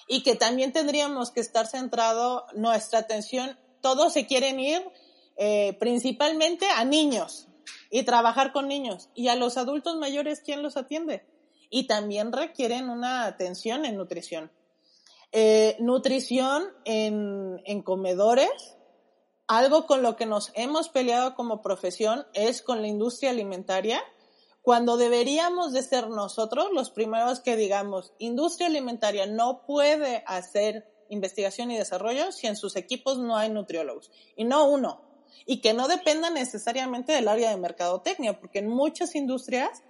Y 0.07 0.23
que 0.23 0.35
también 0.35 0.73
tendríamos 0.73 1.31
que 1.31 1.39
estar 1.39 1.67
centrado 1.67 2.45
nuestra 2.53 2.99
atención. 2.99 3.57
Todos 3.81 4.13
se 4.13 4.25
quieren 4.25 4.59
ir 4.59 4.83
eh, 5.37 5.77
principalmente 5.79 6.67
a 6.75 6.83
niños 6.85 7.47
y 7.91 8.03
trabajar 8.03 8.51
con 8.51 8.67
niños. 8.67 9.09
Y 9.13 9.27
a 9.27 9.35
los 9.35 9.57
adultos 9.57 9.95
mayores, 9.97 10.41
¿quién 10.41 10.63
los 10.63 10.75
atiende? 10.75 11.25
Y 11.69 11.85
también 11.85 12.31
requieren 12.31 12.89
una 12.89 13.25
atención 13.25 13.85
en 13.85 13.95
nutrición. 13.95 14.51
Eh, 15.35 15.75
nutrición 15.79 16.63
en, 16.85 17.59
en 17.65 17.81
comedores, 17.81 18.77
algo 19.47 19.87
con 19.87 20.03
lo 20.03 20.15
que 20.15 20.27
nos 20.27 20.51
hemos 20.53 20.89
peleado 20.89 21.33
como 21.33 21.63
profesión 21.63 22.25
es 22.33 22.61
con 22.61 22.81
la 22.81 22.87
industria 22.87 23.31
alimentaria, 23.31 23.99
cuando 24.61 24.95
deberíamos 24.95 25.73
de 25.73 25.81
ser 25.81 26.07
nosotros 26.07 26.67
los 26.71 26.91
primeros 26.91 27.39
que 27.39 27.55
digamos, 27.55 28.13
industria 28.19 28.67
alimentaria 28.67 29.25
no 29.25 29.65
puede 29.65 30.23
hacer 30.27 30.87
investigación 31.09 31.71
y 31.71 31.77
desarrollo 31.77 32.31
si 32.31 32.47
en 32.47 32.55
sus 32.55 32.75
equipos 32.75 33.17
no 33.17 33.35
hay 33.35 33.49
nutriólogos. 33.49 34.11
Y 34.35 34.45
no 34.45 34.65
uno, 34.65 35.01
y 35.45 35.61
que 35.61 35.73
no 35.73 35.87
dependa 35.87 36.29
necesariamente 36.29 37.11
del 37.11 37.27
área 37.27 37.49
de 37.49 37.57
mercadotecnia, 37.57 38.39
porque 38.39 38.59
en 38.59 38.69
muchas 38.69 39.15
industrias 39.15 39.81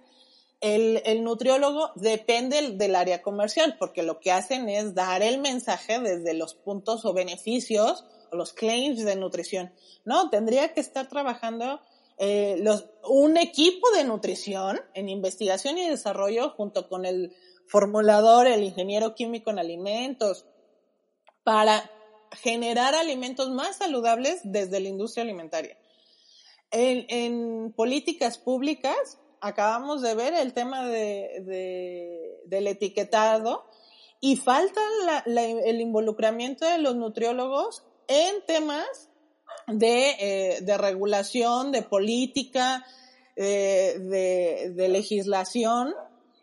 el, 0.64 1.22
nutriólogo 1.22 1.90
depende 1.94 2.70
del 2.70 2.96
área 2.96 3.20
comercial, 3.20 3.76
porque 3.78 4.02
lo 4.02 4.18
que 4.18 4.32
hacen 4.32 4.70
es 4.70 4.94
dar 4.94 5.22
el 5.22 5.38
mensaje 5.38 6.00
desde 6.00 6.32
los 6.32 6.54
puntos 6.54 7.04
o 7.04 7.12
beneficios 7.12 8.06
o 8.32 8.36
los 8.36 8.54
claims 8.54 9.04
de 9.04 9.14
nutrición. 9.14 9.74
No, 10.06 10.30
tendría 10.30 10.72
que 10.72 10.80
estar 10.80 11.06
trabajando 11.10 11.80
eh, 12.16 12.64
un 13.06 13.36
equipo 13.36 13.90
de 13.90 14.04
nutrición 14.04 14.80
en 14.94 15.10
investigación 15.10 15.76
y 15.76 15.86
desarrollo 15.86 16.48
junto 16.56 16.88
con 16.88 17.04
el 17.04 17.34
formulador, 17.66 18.46
el 18.46 18.62
ingeniero 18.62 19.14
químico 19.14 19.50
en 19.50 19.58
alimentos, 19.58 20.46
para 21.42 21.90
generar 22.32 22.94
alimentos 22.94 23.50
más 23.50 23.76
saludables 23.76 24.40
desde 24.44 24.80
la 24.80 24.88
industria 24.88 25.24
alimentaria. 25.24 25.76
En, 26.70 27.04
en 27.10 27.72
políticas 27.72 28.38
públicas, 28.38 29.18
acabamos 29.44 30.00
de 30.00 30.14
ver 30.14 30.32
el 30.32 30.54
tema 30.54 30.86
de, 30.86 31.42
de, 31.44 32.40
del 32.46 32.66
etiquetado 32.66 33.66
y 34.18 34.36
falta 34.36 34.80
la, 35.04 35.22
la, 35.26 35.44
el 35.44 35.82
involucramiento 35.82 36.64
de 36.64 36.78
los 36.78 36.96
nutriólogos 36.96 37.84
en 38.08 38.42
temas 38.46 39.10
de, 39.66 40.10
eh, 40.18 40.60
de 40.62 40.78
regulación, 40.78 41.72
de 41.72 41.82
política, 41.82 42.86
eh, 43.36 43.96
de, 43.98 44.72
de, 44.74 44.88
legislación, 44.88 45.92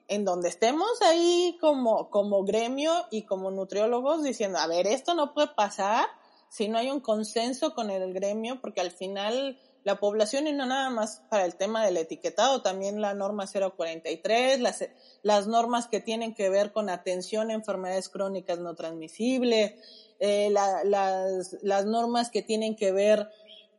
en 0.08 0.24
donde 0.24 0.50
estemos 0.50 1.02
ahí 1.02 1.58
como, 1.60 2.12
como 2.12 2.44
gremio 2.44 2.94
y 3.10 3.24
como 3.24 3.50
nutriólogos 3.50 4.22
diciendo, 4.22 4.60
a 4.60 4.68
ver, 4.68 4.86
esto 4.86 5.16
no 5.16 5.34
puede 5.34 5.48
pasar 5.56 6.06
si 6.50 6.68
no 6.68 6.78
hay 6.78 6.92
un 6.92 7.00
consenso 7.00 7.74
con 7.74 7.90
el 7.90 8.14
gremio, 8.14 8.62
porque 8.62 8.82
al 8.82 8.92
final 8.92 9.58
la 9.84 10.00
población 10.00 10.48
y 10.48 10.54
no 10.54 10.66
nada 10.66 10.90
más 10.90 11.22
para 11.30 11.46
el 11.46 11.56
tema 11.56 11.86
del 11.86 11.98
etiquetado, 11.98 12.62
también 12.62 13.02
la 13.02 13.14
norma 13.14 13.46
043, 13.48 14.60
las, 14.60 14.88
las 15.24 15.48
normas 15.48 15.88
que 15.88 16.00
tienen 16.00 16.34
que 16.34 16.50
ver 16.50 16.72
con 16.72 16.90
atención 16.90 17.50
a 17.50 17.54
enfermedades 17.54 18.10
crónicas 18.10 18.60
no 18.60 18.76
transmisibles, 18.76 19.74
eh, 20.20 20.50
la, 20.52 20.84
las, 20.84 21.58
las 21.64 21.86
normas 21.86 22.30
que 22.30 22.42
tienen 22.42 22.76
que 22.76 22.92
ver 22.92 23.30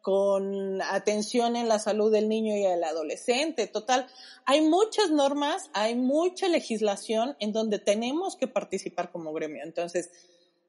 con 0.02 0.82
atención 0.82 1.54
en 1.54 1.68
la 1.68 1.78
salud 1.78 2.10
del 2.12 2.28
niño 2.28 2.56
y 2.56 2.62
del 2.62 2.82
adolescente. 2.82 3.68
Total, 3.68 4.08
hay 4.44 4.60
muchas 4.60 5.10
normas, 5.10 5.70
hay 5.72 5.94
mucha 5.94 6.48
legislación 6.48 7.36
en 7.38 7.52
donde 7.52 7.78
tenemos 7.78 8.34
que 8.34 8.48
participar 8.48 9.12
como 9.12 9.32
gremio. 9.32 9.62
Entonces, 9.62 10.10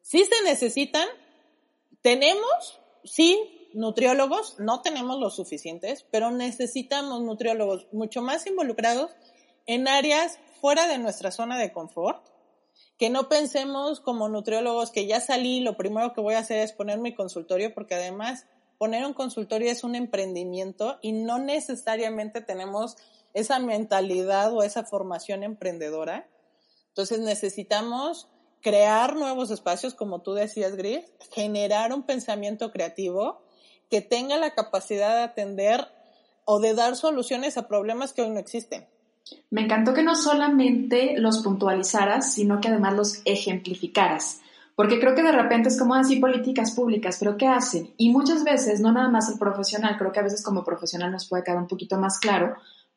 sí 0.03 0.23
se 0.23 0.43
necesitan, 0.43 1.07
tenemos, 2.03 2.79
sí, 3.03 3.62
nutriólogos, 3.73 4.59
no 4.59 4.81
tenemos 4.81 5.19
los 5.19 5.35
suficientes, 5.35 6.05
pero 6.11 6.31
necesitamos 6.31 7.21
nutriólogos 7.21 7.87
mucho 7.91 8.21
más 8.21 8.45
involucrados 8.47 9.11
en 9.65 9.87
áreas 9.87 10.39
fuera 10.61 10.87
de 10.87 10.97
nuestra 10.97 11.31
zona 11.31 11.57
de 11.57 11.71
confort 11.71 12.33
que 12.97 13.09
no 13.09 13.27
pensemos 13.27 13.99
como 13.99 14.29
nutriólogos 14.29 14.91
que 14.91 15.07
ya 15.07 15.19
salí, 15.19 15.59
lo 15.59 15.75
primero 15.75 16.13
que 16.13 16.21
voy 16.21 16.35
a 16.35 16.39
hacer 16.39 16.59
es 16.59 16.73
poner 16.73 16.99
mi 16.99 17.13
consultorio, 17.13 17.73
porque 17.73 17.95
además 17.95 18.45
poner 18.77 19.05
un 19.05 19.13
consultorio 19.13 19.71
es 19.71 19.83
un 19.83 19.95
emprendimiento 19.95 20.99
y 21.01 21.11
no 21.11 21.37
necesariamente 21.37 22.41
tenemos 22.41 22.95
esa 23.33 23.59
mentalidad 23.59 24.53
o 24.53 24.63
esa 24.63 24.83
formación 24.83 25.43
emprendedora. 25.43 26.29
Entonces 26.89 27.19
necesitamos 27.19 28.29
crear 28.61 29.15
nuevos 29.15 29.51
espacios, 29.51 29.95
como 29.95 30.21
tú 30.21 30.33
decías, 30.33 30.75
Gris, 30.75 31.05
generar 31.31 31.93
un 31.93 32.03
pensamiento 32.03 32.71
creativo 32.71 33.42
que 33.93 34.01
tenga 34.01 34.39
la 34.39 34.55
capacidad 34.55 35.15
de 35.15 35.21
atender 35.21 35.87
o 36.45 36.59
de 36.59 36.73
dar 36.73 36.95
soluciones 36.95 37.59
a 37.59 37.67
problemas 37.67 38.11
que 38.11 38.23
hoy 38.23 38.31
no 38.31 38.39
existen. 38.39 38.87
Me 39.51 39.61
encantó 39.61 39.93
que 39.93 40.01
no 40.01 40.15
solamente 40.15 41.13
los 41.19 41.43
puntualizaras, 41.43 42.33
sino 42.33 42.59
que 42.59 42.69
además 42.69 42.95
los 42.95 43.21
ejemplificaras. 43.25 44.41
Porque 44.75 44.99
creo 44.99 45.13
que 45.13 45.21
de 45.21 45.31
repente 45.31 45.69
es 45.69 45.77
como 45.77 45.93
así 45.93 46.15
políticas 46.15 46.71
públicas, 46.71 47.17
pero 47.19 47.37
¿qué 47.37 47.45
hacen? 47.45 47.93
Y 47.97 48.09
muchas 48.09 48.43
veces, 48.43 48.81
no 48.81 48.91
nada 48.91 49.09
más 49.09 49.29
el 49.29 49.37
profesional, 49.37 49.95
creo 49.99 50.11
que 50.11 50.21
a 50.21 50.23
veces 50.23 50.41
como 50.41 50.63
profesional 50.63 51.11
nos 51.11 51.29
puede 51.29 51.43
quedar 51.43 51.59
un 51.59 51.67
poquito 51.67 51.99
más 51.99 52.17
claro, 52.17 52.55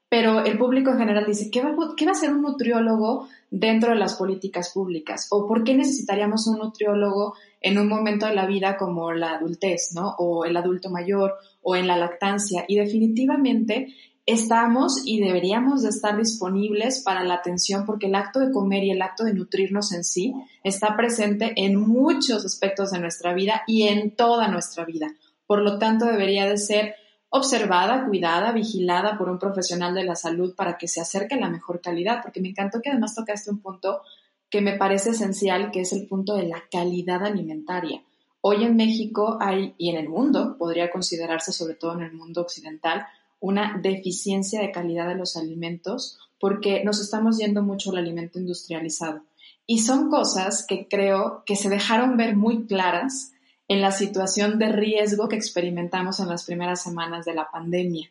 pero 0.09 0.47
el 0.47 0.57
público 0.57 0.93
en 0.93 0.99
general 0.99 1.27
dice, 1.27 1.51
¿qué 1.51 1.61
va, 1.61 1.75
¿qué 1.95 2.07
va 2.07 2.13
a 2.13 2.15
hacer 2.15 2.31
un 2.33 2.41
nutriólogo 2.41 3.29
dentro 3.51 3.91
de 3.91 3.97
las 3.97 4.15
políticas 4.15 4.71
públicas? 4.71 5.27
¿O 5.29 5.47
por 5.47 5.63
qué 5.63 5.75
necesitaríamos 5.75 6.47
un 6.47 6.57
nutriólogo 6.57 7.35
en 7.61 7.79
un 7.79 7.88
momento 7.88 8.27
de 8.27 8.35
la 8.35 8.47
vida 8.47 8.77
como 8.77 9.12
la 9.12 9.33
adultez, 9.33 9.92
¿no? 9.95 10.14
O 10.19 10.45
el 10.45 10.57
adulto 10.57 10.90
mayor, 10.90 11.35
o 11.62 11.77
en 11.77 11.87
la 11.87 11.97
lactancia. 11.97 12.64
Y 12.69 12.77
definitivamente 12.77 13.95
estamos 14.27 15.03
y 15.05 15.21
deberíamos 15.21 15.83
de 15.83 15.90
estar 15.90 16.16
disponibles 16.16 17.01
para 17.01 17.23
la 17.23 17.35
atención 17.35 17.87
porque 17.87 18.07
el 18.07 18.14
acto 18.16 18.40
de 18.40 18.51
comer 18.51 18.83
y 18.83 18.90
el 18.90 19.01
acto 19.01 19.25
de 19.25 19.35
nutrirnos 19.35 19.92
en 19.92 20.03
sí 20.03 20.35
está 20.64 20.97
presente 20.97 21.53
en 21.57 21.77
muchos 21.77 22.45
aspectos 22.45 22.90
de 22.90 22.99
nuestra 22.99 23.35
vida 23.35 23.62
y 23.69 23.85
en 23.85 24.16
toda 24.16 24.49
nuestra 24.49 24.85
vida. 24.85 25.09
Por 25.47 25.62
lo 25.62 25.79
tanto, 25.79 26.07
debería 26.07 26.47
de 26.47 26.59
ser 26.59 26.97
observada, 27.29 28.07
cuidada, 28.07 28.53
vigilada 28.53 29.16
por 29.16 29.31
un 29.31 29.38
profesional 29.38 29.95
de 29.95 30.05
la 30.05 30.16
salud 30.16 30.55
para 30.57 30.77
que 30.77 30.88
se 30.88 31.01
acerque 31.01 31.37
a 31.37 31.40
la 31.40 31.51
mejor 31.51 31.81
calidad, 31.81 32.21
porque 32.23 32.40
me 32.40 32.49
encantó 32.49 32.81
que 32.81 32.90
además 32.90 33.14
tocaste 33.14 33.51
un 33.51 33.61
punto 33.61 34.03
que 34.51 34.61
me 34.61 34.77
parece 34.77 35.11
esencial, 35.11 35.71
que 35.71 35.81
es 35.81 35.93
el 35.93 36.07
punto 36.07 36.35
de 36.35 36.47
la 36.47 36.63
calidad 36.71 37.25
alimentaria. 37.25 38.03
Hoy 38.41 38.65
en 38.65 38.77
México 38.77 39.39
hay, 39.41 39.75
y 39.77 39.91
en 39.91 39.97
el 39.97 40.09
mundo, 40.09 40.57
podría 40.59 40.91
considerarse 40.91 41.53
sobre 41.53 41.75
todo 41.75 41.95
en 41.95 42.03
el 42.03 42.13
mundo 42.13 42.43
occidental, 42.43 43.07
una 43.41 43.79
deficiencia 43.83 44.61
de 44.61 44.71
calidad 44.71 45.09
de 45.09 45.17
los 45.17 45.37
alimentos 45.37 46.19
porque 46.39 46.85
nos 46.85 47.01
estamos 47.01 47.39
yendo 47.39 47.63
mucho 47.63 47.91
al 47.91 47.99
alimento 47.99 48.39
industrializado. 48.39 49.23
Y 49.67 49.81
son 49.81 50.11
cosas 50.11 50.65
que 50.67 50.87
creo 50.89 51.43
que 51.45 51.57
se 51.57 51.69
dejaron 51.69 52.17
ver 52.17 52.37
muy 52.37 52.67
claras 52.67 53.33
en 53.69 53.81
la 53.81 53.91
situación 53.91 54.59
de 54.59 54.69
riesgo 54.69 55.29
que 55.29 55.37
experimentamos 55.37 56.21
en 56.21 56.29
las 56.29 56.45
primeras 56.45 56.83
semanas 56.83 57.25
de 57.25 57.35
la 57.35 57.51
pandemia. 57.51 58.11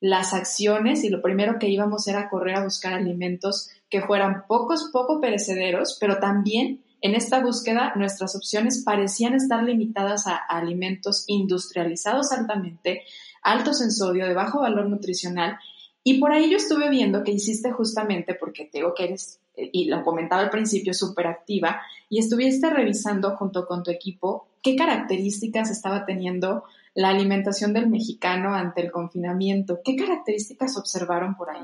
Las 0.00 0.34
acciones 0.34 1.04
y 1.04 1.10
lo 1.10 1.22
primero 1.22 1.58
que 1.58 1.68
íbamos 1.68 2.06
era 2.08 2.28
correr 2.28 2.56
a 2.56 2.64
buscar 2.64 2.92
alimentos 2.92 3.70
que 3.90 4.02
fueran 4.02 4.44
pocos, 4.46 4.90
poco 4.92 5.20
perecederos, 5.20 5.96
pero 6.00 6.18
también 6.18 6.82
en 7.00 7.14
esta 7.14 7.40
búsqueda 7.40 7.92
nuestras 7.96 8.34
opciones 8.34 8.82
parecían 8.84 9.34
estar 9.34 9.62
limitadas 9.62 10.26
a, 10.26 10.36
alimentos 10.36 11.24
industrializados 11.28 12.32
altamente 12.32 13.02
altos 13.42 13.80
en 13.80 13.92
sodio, 13.92 14.26
de 14.26 14.34
bajo 14.34 14.60
valor 14.60 14.88
nutricional. 14.88 15.56
Y 16.02 16.18
por 16.18 16.32
ahí 16.32 16.50
yo 16.50 16.56
estuve 16.56 16.88
viendo 16.88 17.22
que 17.22 17.32
hiciste 17.32 17.70
justamente, 17.70 18.34
porque 18.34 18.64
te 18.64 18.78
digo 18.78 18.92
que 18.94 19.04
eres, 19.04 19.40
y 19.56 19.84
lo 19.84 20.02
comentaba 20.02 20.42
al 20.42 20.50
principio, 20.50 20.92
súper 20.94 21.28
activa, 21.28 21.80
y 22.08 22.18
estuviste 22.18 22.70
revisando 22.70 23.36
junto 23.36 23.66
con 23.66 23.82
tu 23.84 23.90
equipo 23.90 24.48
qué 24.62 24.74
características 24.74 25.70
estaba 25.70 26.04
teniendo 26.04 26.64
la 26.94 27.10
alimentación 27.10 27.72
del 27.72 27.88
mexicano 27.88 28.54
ante 28.54 28.80
el 28.80 28.90
confinamiento. 28.90 29.80
¿Qué 29.84 29.94
características 29.94 30.76
observaron 30.76 31.36
por 31.36 31.50
ahí? 31.50 31.62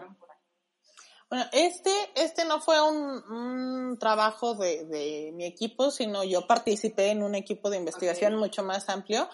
Bueno, 1.32 1.46
este, 1.52 1.90
este 2.14 2.44
no 2.44 2.60
fue 2.60 2.78
un, 2.82 3.24
un 3.32 3.98
trabajo 3.98 4.54
de, 4.54 4.84
de, 4.84 5.32
mi 5.32 5.46
equipo, 5.46 5.90
sino 5.90 6.24
yo 6.24 6.46
participé 6.46 7.08
en 7.08 7.22
un 7.22 7.34
equipo 7.34 7.70
de 7.70 7.78
investigación 7.78 8.34
okay. 8.34 8.44
mucho 8.44 8.62
más 8.62 8.90
amplio 8.90 9.30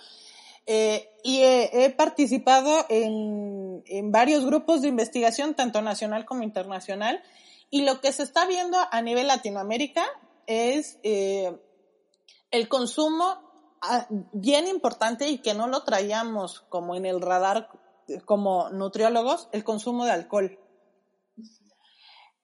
eh, 0.64 1.10
y 1.24 1.40
he, 1.40 1.86
he 1.86 1.90
participado 1.90 2.86
en, 2.88 3.82
en, 3.84 4.12
varios 4.12 4.46
grupos 4.46 4.80
de 4.80 4.86
investigación, 4.86 5.54
tanto 5.54 5.82
nacional 5.82 6.24
como 6.24 6.44
internacional, 6.44 7.20
y 7.68 7.82
lo 7.82 8.00
que 8.00 8.12
se 8.12 8.22
está 8.22 8.46
viendo 8.46 8.78
a 8.92 9.02
nivel 9.02 9.26
Latinoamérica 9.26 10.06
es 10.46 11.00
eh, 11.02 11.58
el 12.52 12.68
consumo 12.68 13.40
ah, 13.82 14.06
bien 14.08 14.68
importante 14.68 15.26
y 15.26 15.38
que 15.38 15.54
no 15.54 15.66
lo 15.66 15.82
traíamos 15.82 16.60
como 16.68 16.94
en 16.94 17.06
el 17.06 17.20
radar 17.20 17.70
como 18.24 18.70
nutriólogos, 18.70 19.48
el 19.50 19.64
consumo 19.64 20.04
de 20.04 20.12
alcohol. 20.12 20.60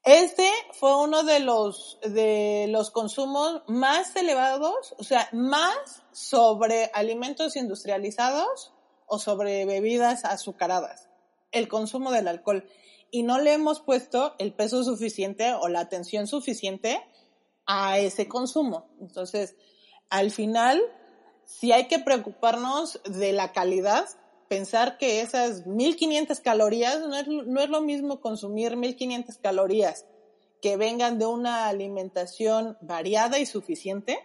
Este 0.04 0.50
fue 0.72 1.02
uno 1.02 1.22
de 1.22 1.40
los, 1.40 1.98
de 2.02 2.66
los 2.68 2.90
consumos 2.90 3.62
más 3.68 4.14
elevados, 4.16 4.94
o 4.98 5.02
sea, 5.02 5.30
más 5.32 6.02
sobre 6.12 6.90
alimentos 6.92 7.56
industrializados 7.56 8.74
o 9.06 9.18
sobre 9.18 9.64
bebidas 9.64 10.26
azucaradas. 10.26 11.08
El 11.52 11.68
consumo 11.68 12.12
del 12.12 12.28
alcohol. 12.28 12.68
Y 13.10 13.22
no 13.22 13.38
le 13.38 13.54
hemos 13.54 13.80
puesto 13.80 14.34
el 14.38 14.52
peso 14.52 14.84
suficiente 14.84 15.54
o 15.54 15.68
la 15.68 15.80
atención 15.80 16.26
suficiente 16.26 17.00
a 17.64 17.98
ese 17.98 18.28
consumo. 18.28 18.90
Entonces, 19.00 19.56
al 20.10 20.30
final, 20.30 20.82
si 21.46 21.72
hay 21.72 21.88
que 21.88 21.98
preocuparnos 21.98 23.00
de 23.04 23.32
la 23.32 23.52
calidad, 23.52 24.06
pensar 24.48 24.98
que 24.98 25.20
esas 25.20 25.66
1500 25.66 26.40
calorías 26.40 27.00
no 27.00 27.16
es, 27.16 27.26
no 27.26 27.60
es 27.60 27.68
lo 27.68 27.80
mismo 27.80 28.20
consumir 28.20 28.76
1500 28.76 29.38
calorías 29.38 30.06
que 30.60 30.76
vengan 30.76 31.18
de 31.18 31.26
una 31.26 31.68
alimentación 31.68 32.78
variada 32.80 33.38
y 33.38 33.46
suficiente 33.46 34.18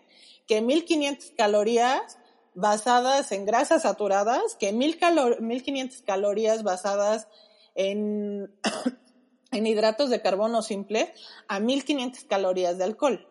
que 0.47 0.61
1500 0.61 1.31
calorías 1.37 2.17
basadas 2.53 3.31
en 3.31 3.45
grasas 3.45 3.83
saturadas 3.83 4.55
que 4.59 4.73
mil 4.73 4.97
1500 5.39 6.01
calorías 6.01 6.63
basadas 6.63 7.27
en, 7.75 8.51
en 9.51 9.67
hidratos 9.67 10.09
de 10.09 10.21
carbono 10.21 10.61
simple 10.61 11.13
a 11.47 11.59
1500 11.59 12.23
calorías 12.25 12.77
de 12.77 12.83
alcohol. 12.83 13.27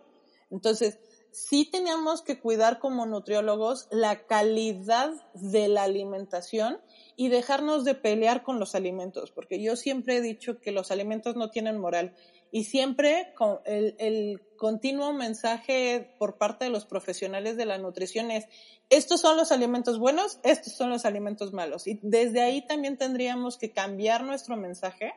Entonces, 0.51 0.99
sí 1.33 1.69
tenemos 1.71 2.23
que 2.23 2.39
cuidar 2.39 2.79
como 2.79 3.07
nutriólogos 3.07 3.89
la 3.91 4.27
calidad 4.27 5.13
de 5.35 5.69
la 5.69 5.85
alimentación 5.85 6.81
y 7.17 7.29
dejarnos 7.29 7.85
de 7.85 7.95
pelear 7.95 8.43
con 8.43 8.59
los 8.59 8.75
alimentos, 8.75 9.31
porque 9.31 9.61
yo 9.61 9.77
siempre 9.77 10.17
he 10.17 10.21
dicho 10.21 10.61
que 10.61 10.73
los 10.73 10.91
alimentos 10.91 11.37
no 11.37 11.51
tienen 11.51 11.79
moral 11.79 12.15
y 12.51 12.65
siempre 12.65 13.35
el, 13.67 13.95
el 13.99 14.41
continuo 14.57 15.13
mensaje 15.13 16.15
por 16.19 16.39
parte 16.39 16.65
de 16.65 16.71
los 16.71 16.87
profesionales 16.87 17.57
de 17.57 17.67
la 17.67 17.79
nutrición 17.79 18.31
es, 18.31 18.47
estos 18.91 19.21
son 19.21 19.37
los 19.37 19.53
alimentos 19.53 19.99
buenos, 19.99 20.39
estos 20.43 20.73
son 20.73 20.89
los 20.91 21.05
alimentos 21.05 21.53
malos. 21.53 21.87
Y 21.87 21.99
desde 22.03 22.41
ahí 22.41 22.67
también 22.67 22.97
tendríamos 22.97 23.59
que 23.59 23.71
cambiar 23.71 24.25
nuestro 24.25 24.57
mensaje, 24.57 25.13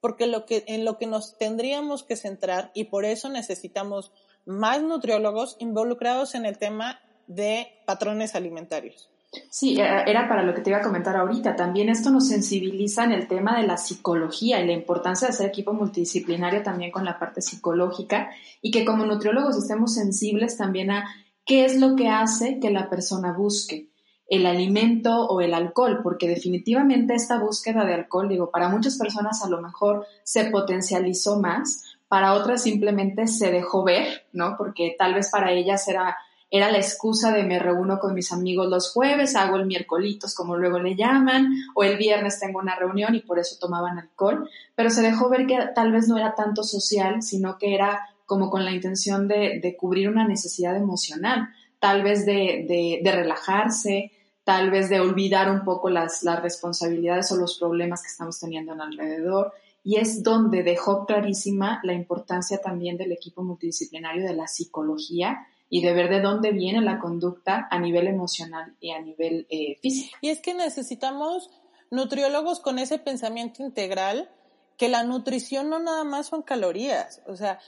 porque 0.00 0.26
lo 0.26 0.44
que, 0.44 0.64
en 0.66 0.84
lo 0.84 0.98
que 0.98 1.06
nos 1.06 1.38
tendríamos 1.38 2.02
que 2.02 2.16
centrar, 2.16 2.70
y 2.74 2.84
por 2.84 3.06
eso 3.06 3.30
necesitamos 3.30 4.12
más 4.46 4.82
nutriólogos 4.82 5.56
involucrados 5.58 6.34
en 6.34 6.46
el 6.46 6.58
tema 6.58 7.00
de 7.26 7.68
patrones 7.84 8.34
alimentarios. 8.34 9.10
Sí, 9.50 9.78
era 9.78 10.28
para 10.28 10.42
lo 10.42 10.54
que 10.54 10.62
te 10.62 10.70
iba 10.70 10.78
a 10.78 10.82
comentar 10.82 11.16
ahorita. 11.16 11.56
También 11.56 11.88
esto 11.88 12.10
nos 12.10 12.28
sensibiliza 12.28 13.04
en 13.04 13.12
el 13.12 13.28
tema 13.28 13.60
de 13.60 13.66
la 13.66 13.76
psicología 13.76 14.60
y 14.60 14.66
la 14.66 14.72
importancia 14.72 15.26
de 15.26 15.34
ser 15.34 15.48
equipo 15.48 15.72
multidisciplinario 15.72 16.62
también 16.62 16.90
con 16.90 17.04
la 17.04 17.18
parte 17.18 17.42
psicológica 17.42 18.30
y 18.62 18.70
que 18.70 18.84
como 18.84 19.04
nutriólogos 19.04 19.58
estemos 19.58 19.94
sensibles 19.94 20.56
también 20.56 20.90
a 20.90 21.06
qué 21.44 21.64
es 21.64 21.78
lo 21.78 21.96
que 21.96 22.08
hace 22.08 22.60
que 22.60 22.70
la 22.70 22.88
persona 22.88 23.32
busque 23.32 23.90
el 24.28 24.46
alimento 24.46 25.26
o 25.26 25.40
el 25.40 25.54
alcohol, 25.54 26.00
porque 26.02 26.28
definitivamente 26.28 27.14
esta 27.14 27.38
búsqueda 27.38 27.84
de 27.84 27.94
alcohol, 27.94 28.28
digo, 28.28 28.50
para 28.50 28.68
muchas 28.68 28.98
personas 28.98 29.42
a 29.44 29.48
lo 29.48 29.62
mejor 29.62 30.04
se 30.24 30.46
potencializó 30.46 31.40
más, 31.40 31.95
para 32.08 32.34
otras 32.34 32.62
simplemente 32.62 33.26
se 33.26 33.50
dejó 33.50 33.84
ver, 33.84 34.26
¿no? 34.32 34.56
Porque 34.56 34.94
tal 34.98 35.14
vez 35.14 35.30
para 35.30 35.52
ellas 35.52 35.88
era, 35.88 36.16
era 36.50 36.70
la 36.70 36.78
excusa 36.78 37.32
de 37.32 37.42
me 37.42 37.58
reúno 37.58 37.98
con 37.98 38.14
mis 38.14 38.32
amigos 38.32 38.68
los 38.68 38.92
jueves, 38.92 39.34
hago 39.34 39.56
el 39.56 39.66
miércolitos 39.66 40.34
como 40.34 40.56
luego 40.56 40.78
le 40.78 40.94
llaman, 40.94 41.48
o 41.74 41.82
el 41.82 41.96
viernes 41.96 42.38
tengo 42.38 42.60
una 42.60 42.76
reunión 42.76 43.14
y 43.14 43.20
por 43.20 43.38
eso 43.38 43.56
tomaban 43.60 43.98
alcohol, 43.98 44.48
pero 44.74 44.90
se 44.90 45.02
dejó 45.02 45.28
ver 45.28 45.46
que 45.46 45.58
tal 45.74 45.92
vez 45.92 46.08
no 46.08 46.16
era 46.16 46.34
tanto 46.34 46.62
social, 46.62 47.22
sino 47.22 47.58
que 47.58 47.74
era 47.74 48.00
como 48.24 48.50
con 48.50 48.64
la 48.64 48.72
intención 48.72 49.28
de, 49.28 49.60
de 49.60 49.76
cubrir 49.76 50.08
una 50.08 50.26
necesidad 50.26 50.76
emocional, 50.76 51.48
tal 51.80 52.02
vez 52.02 52.24
de, 52.24 52.64
de, 52.68 53.00
de 53.02 53.12
relajarse, 53.12 54.12
tal 54.44 54.70
vez 54.70 54.88
de 54.88 55.00
olvidar 55.00 55.50
un 55.50 55.64
poco 55.64 55.90
las, 55.90 56.22
las 56.22 56.40
responsabilidades 56.40 57.32
o 57.32 57.36
los 57.36 57.58
problemas 57.58 58.02
que 58.02 58.08
estamos 58.08 58.38
teniendo 58.38 58.74
en 58.74 58.80
alrededor 58.80 59.52
y 59.86 59.98
es 59.98 60.24
donde 60.24 60.64
dejó 60.64 61.06
clarísima 61.06 61.78
la 61.84 61.92
importancia 61.92 62.58
también 62.58 62.96
del 62.96 63.12
equipo 63.12 63.44
multidisciplinario 63.44 64.26
de 64.26 64.34
la 64.34 64.48
psicología 64.48 65.46
y 65.70 65.80
de 65.80 65.94
ver 65.94 66.10
de 66.10 66.20
dónde 66.20 66.50
viene 66.50 66.80
la 66.80 66.98
conducta 66.98 67.68
a 67.70 67.78
nivel 67.78 68.08
emocional 68.08 68.74
y 68.80 68.90
a 68.90 69.00
nivel 69.00 69.46
eh, 69.48 69.76
físico. 69.80 70.18
Y 70.20 70.30
es 70.30 70.40
que 70.40 70.54
necesitamos 70.54 71.50
nutriólogos 71.92 72.58
con 72.58 72.80
ese 72.80 72.98
pensamiento 72.98 73.62
integral 73.62 74.28
que 74.76 74.88
la 74.88 75.04
nutrición 75.04 75.70
no 75.70 75.78
nada 75.78 76.02
más 76.02 76.26
son 76.26 76.42
calorías, 76.42 77.22
o 77.28 77.36
sea, 77.36 77.60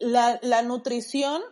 la, 0.00 0.62
nutrición, 0.62 1.42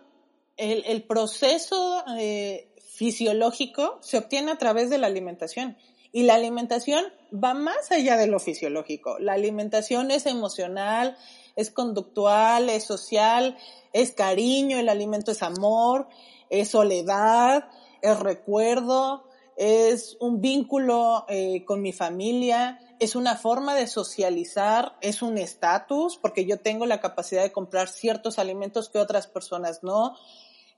el, 0.57 0.83
el 0.87 1.05
proceso 1.05 2.03
eh, 2.19 2.75
fisiológico 2.81 4.01
se 4.03 4.19
obtiene 4.19 4.51
a 4.51 4.59
través 4.59 4.91
de 4.91 4.99
la 4.99 5.07
alimentación 5.07 5.77
y 6.13 6.25
la 6.25 6.35
alimentación 6.35 7.05
va 7.33 7.55
más 7.55 7.91
allá 7.93 8.17
de 8.17 8.27
lo 8.27 8.41
fisiológico. 8.41 9.19
La 9.19 9.35
alimentación 9.35 10.11
es 10.11 10.27
emocional, 10.27 11.17
es 11.57 11.71
conductual, 11.71 12.69
es 12.69 12.85
social, 12.85 13.57
es 13.93 14.13
cariño, 14.13 14.79
el 14.79 14.89
alimento 14.89 15.31
es 15.31 15.43
amor, 15.43 16.09
es 16.49 16.71
soledad, 16.71 17.69
es 18.03 18.19
recuerdo, 18.19 19.25
es 19.57 20.17
un 20.21 20.41
vínculo 20.41 21.27
eh, 21.29 21.65
con 21.65 21.83
mi 21.83 21.93
familia, 21.93 22.81
es 22.99 23.15
una 23.15 23.37
forma 23.37 23.75
de 23.75 23.87
socializar, 23.87 24.97
es 25.01 25.23
un 25.23 25.39
estatus, 25.39 26.17
porque 26.17 26.47
yo 26.47 26.59
tengo 26.59 26.87
la 26.87 27.01
capacidad 27.01 27.43
de 27.43 27.53
comprar 27.53 27.89
ciertos 27.89 28.39
alimentos 28.39 28.89
que 28.89 28.99
otras 28.99 29.27
personas 29.27 29.83
no. 29.83 30.17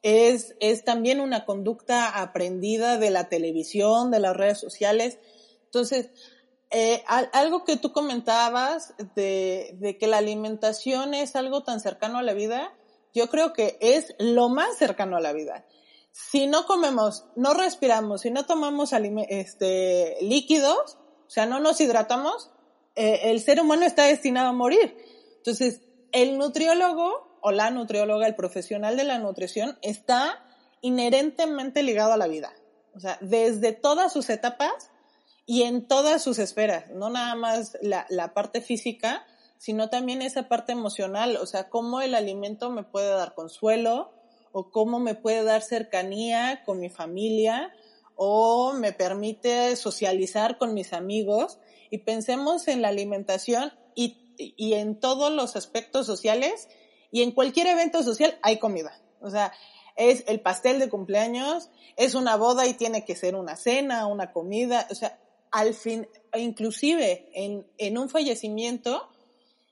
Es, 0.02 0.56
es 0.60 0.84
también 0.84 1.20
una 1.20 1.44
conducta 1.44 2.20
aprendida 2.20 2.98
de 2.98 3.10
la 3.10 3.28
televisión, 3.28 4.10
de 4.10 4.18
las 4.18 4.36
redes 4.36 4.58
sociales. 4.58 5.18
Entonces, 5.64 6.10
eh, 6.70 7.04
algo 7.06 7.64
que 7.64 7.76
tú 7.76 7.92
comentabas 7.92 8.94
de, 9.14 9.76
de 9.78 9.98
que 9.98 10.06
la 10.06 10.18
alimentación 10.18 11.14
es 11.14 11.36
algo 11.36 11.62
tan 11.62 11.80
cercano 11.80 12.18
a 12.18 12.22
la 12.22 12.34
vida, 12.34 12.74
yo 13.14 13.28
creo 13.28 13.52
que 13.52 13.76
es 13.80 14.14
lo 14.18 14.48
más 14.48 14.76
cercano 14.76 15.16
a 15.16 15.20
la 15.20 15.32
vida. 15.32 15.66
Si 16.10 16.46
no 16.46 16.66
comemos, 16.66 17.24
no 17.36 17.54
respiramos, 17.54 18.22
si 18.22 18.30
no 18.30 18.44
tomamos 18.44 18.92
este, 18.92 20.18
líquidos, 20.20 20.98
o 21.26 21.30
sea, 21.30 21.46
no 21.46 21.60
nos 21.60 21.80
hidratamos, 21.80 22.50
eh, 22.94 23.20
el 23.24 23.40
ser 23.40 23.60
humano 23.60 23.84
está 23.86 24.04
destinado 24.04 24.48
a 24.48 24.52
morir. 24.52 24.96
Entonces, 25.38 25.80
el 26.12 26.36
nutriólogo 26.36 27.31
o 27.42 27.50
la 27.50 27.70
nutrióloga, 27.70 28.26
el 28.26 28.36
profesional 28.36 28.96
de 28.96 29.04
la 29.04 29.18
nutrición, 29.18 29.76
está 29.82 30.42
inherentemente 30.80 31.82
ligado 31.82 32.12
a 32.12 32.16
la 32.16 32.28
vida. 32.28 32.52
O 32.94 33.00
sea, 33.00 33.18
desde 33.20 33.72
todas 33.72 34.12
sus 34.12 34.30
etapas 34.30 34.90
y 35.44 35.62
en 35.62 35.86
todas 35.86 36.22
sus 36.22 36.38
esferas, 36.38 36.90
no 36.90 37.10
nada 37.10 37.34
más 37.34 37.76
la, 37.82 38.06
parte 38.32 38.60
física, 38.60 39.26
sino 39.58 39.90
también 39.90 40.22
esa 40.22 40.48
parte 40.48 40.72
emocional, 40.72 41.36
o 41.36 41.46
sea, 41.46 41.68
cómo 41.68 42.00
el 42.00 42.14
alimento 42.14 42.70
me 42.70 42.84
puede 42.84 43.10
dar 43.10 43.34
consuelo 43.34 44.12
o 44.52 44.70
cómo 44.70 45.00
me 45.00 45.14
puede 45.14 45.42
dar 45.42 45.62
cercanía 45.62 46.62
con 46.64 46.78
mi 46.78 46.90
familia 46.90 47.72
o 48.14 48.72
me 48.72 48.92
permite 48.92 49.74
socializar 49.76 50.58
con 50.58 50.74
mis 50.74 50.92
amigos 50.92 51.58
y 51.90 51.98
pensemos 51.98 52.68
en 52.68 52.82
la 52.82 52.88
alimentación 52.88 53.72
y 53.94 54.74
en 54.74 54.98
todos 54.98 55.30
los 55.30 55.56
aspectos 55.56 56.06
sociales 56.06 56.68
y 57.12 57.22
en 57.22 57.30
cualquier 57.30 57.68
evento 57.68 58.02
social 58.02 58.36
hay 58.42 58.58
comida. 58.58 59.00
O 59.20 59.30
sea, 59.30 59.52
es 59.94 60.24
el 60.26 60.40
pastel 60.40 60.80
de 60.80 60.88
cumpleaños, 60.88 61.70
es 61.96 62.14
una 62.14 62.36
boda 62.36 62.66
y 62.66 62.74
tiene 62.74 63.04
que 63.04 63.14
ser 63.14 63.36
una 63.36 63.54
cena, 63.54 64.06
una 64.06 64.32
comida, 64.32 64.88
o 64.90 64.94
sea, 64.94 65.20
al 65.52 65.74
fin, 65.74 66.08
inclusive 66.34 67.28
en, 67.34 67.66
en 67.76 67.98
un 67.98 68.08
fallecimiento, 68.08 69.08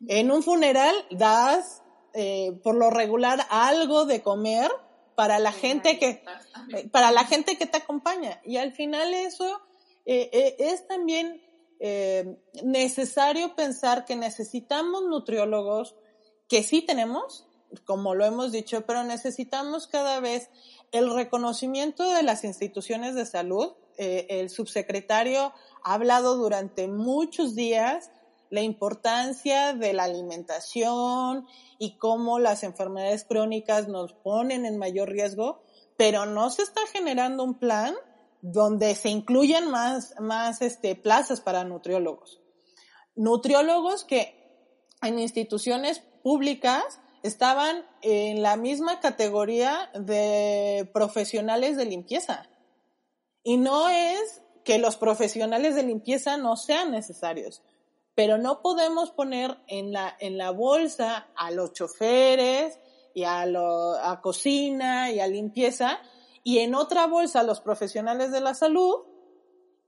en 0.07 0.31
un 0.31 0.43
funeral 0.43 0.95
das 1.11 1.83
eh, 2.13 2.59
por 2.63 2.75
lo 2.75 2.91
regular 2.91 3.47
algo 3.51 4.05
de 4.05 4.21
comer 4.21 4.71
para 5.15 5.39
la 5.39 5.53
gente 5.53 5.99
que 5.99 6.23
eh, 6.75 6.89
para 6.91 7.13
la 7.13 7.25
gente 7.25 7.57
que 7.57 7.67
te 7.67 7.79
acompaña 7.79 8.41
y 8.45 8.57
al 8.57 8.73
final 8.73 9.15
eso 9.15 9.61
eh, 10.07 10.57
es 10.59 10.87
también 10.87 11.43
necesario 12.63 13.55
pensar 13.55 14.05
que 14.05 14.15
necesitamos 14.15 15.05
nutriólogos 15.05 15.95
que 16.51 16.63
sí 16.63 16.83
tenemos 16.83 17.47
como 17.87 18.15
lo 18.15 18.27
hemos 18.27 18.53
dicho 18.53 18.83
pero 18.87 19.05
necesitamos 19.05 19.87
cada 19.87 20.21
vez 20.21 20.51
el 20.93 21.15
reconocimiento 21.15 22.11
de 22.11 22.23
las 22.23 22.45
instituciones 22.45 23.15
de 23.15 23.25
salud 23.25 23.73
el 23.97 24.49
subsecretario 24.49 25.53
ha 25.83 25.95
hablado 25.95 26.37
durante 26.37 26.89
muchos 26.89 27.55
días 27.55 28.11
la 28.51 28.63
importancia 28.63 29.75
de 29.75 29.93
la 29.93 30.05
alimentación 30.05 31.47
y 31.79 31.97
cómo 31.97 32.39
las 32.39 32.65
enfermedades 32.65 33.25
crónicas 33.25 33.89
nos 33.89 34.13
ponen 34.13 34.67
en 34.67 34.77
mayor 34.77 35.09
riesgo, 35.09 35.63
pero 35.97 36.27
no 36.27 36.51
se 36.51 36.63
está 36.63 36.81
generando 36.93 37.45
un 37.45 37.59
plan 37.59 37.95
donde 38.43 38.95
se 38.95 39.09
incluyan 39.09 39.71
más, 39.71 40.15
más 40.19 40.63
este, 40.63 40.97
plazas 40.97 41.41
para 41.41 41.63
nutriólogos. 41.65 42.41
Nutriólogos 43.15 44.05
que 44.05 44.35
en 45.03 45.19
instituciones 45.19 46.03
públicas 46.23 47.01
estaban 47.23 47.85
en 48.03 48.43
la 48.43 48.57
misma 48.57 49.01
categoría 49.01 49.91
de 49.95 50.89
profesionales 50.93 51.77
de 51.77 51.85
limpieza. 51.85 52.49
Y 53.43 53.57
no 53.57 53.89
es 53.89 54.43
que 54.65 54.79
los 54.79 54.97
profesionales 54.97 55.75
de 55.75 55.83
limpieza 55.83 56.37
no 56.37 56.57
sean 56.57 56.91
necesarios, 56.91 57.63
pero 58.15 58.39
no 58.39 58.63
podemos 58.63 59.11
poner 59.11 59.59
en 59.67 59.93
la, 59.93 60.15
en 60.19 60.39
la 60.39 60.51
bolsa 60.51 61.29
a 61.37 61.51
los 61.51 61.73
choferes 61.73 62.79
y 63.15 63.25
a, 63.25 63.47
lo, 63.47 63.95
a 63.95 64.21
cocina 64.21 65.11
y 65.11 65.21
a 65.21 65.27
limpieza 65.27 66.01
y 66.43 66.59
en 66.59 66.75
otra 66.75 67.07
bolsa 67.07 67.41
a 67.41 67.45
los 67.45 67.61
profesionales 67.61 68.33
de 68.33 68.41
la 68.41 68.55
salud 68.55 69.10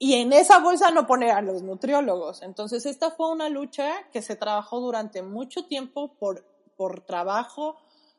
y 0.04 0.14
en 0.14 0.32
esa 0.32 0.58
bolsa 0.58 0.90
no 0.90 1.06
poner 1.06 1.30
a 1.30 1.42
los 1.42 1.62
nutriólogos. 1.62 2.42
Entonces 2.42 2.86
esta 2.86 3.12
fue 3.12 3.30
una 3.30 3.48
lucha 3.48 3.88
que 4.10 4.20
se 4.20 4.34
trabajó 4.34 4.80
durante 4.80 5.22
mucho 5.22 5.66
tiempo 5.66 6.16
por, 6.18 6.44
por 6.76 7.02
trabajo 7.02 7.76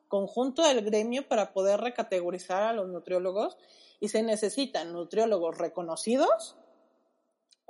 conjunto 0.08 0.62
del 0.62 0.86
gremio 0.86 1.28
para 1.28 1.52
poder 1.52 1.82
recategorizar 1.82 2.64
a 2.64 2.72
los 2.72 2.88
nutriólogos 2.88 3.58
y 4.00 4.08
se 4.08 4.24
necesitan 4.24 4.94
nutriólogos 4.94 5.58
reconocidos, 5.58 6.56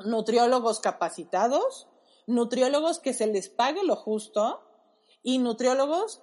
nutriólogos 0.06 0.80
capacitados, 0.80 1.88
nutriólogos 2.28 3.00
que 3.00 3.16
se 3.16 3.26
les 3.26 3.50
pague 3.50 3.84
lo 3.84 3.96
justo 3.96 4.62
y 5.24 5.40
nutriólogos 5.40 6.22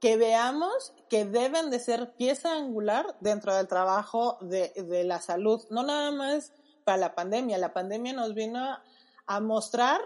que 0.00 0.16
veamos 0.16 0.92
que 1.08 1.24
deben 1.24 1.70
de 1.70 1.78
ser 1.78 2.16
pieza 2.16 2.56
angular 2.56 3.16
dentro 3.20 3.54
del 3.54 3.68
trabajo 3.68 4.38
de, 4.40 4.70
de 4.70 5.04
la 5.04 5.20
salud, 5.20 5.62
no 5.70 5.84
nada 5.84 6.10
más 6.10 6.52
para 6.88 6.96
la 6.96 7.14
pandemia. 7.14 7.58
La 7.58 7.74
pandemia 7.74 8.14
nos 8.14 8.34
vino 8.34 8.58
a 9.26 9.40
mostrar 9.40 10.00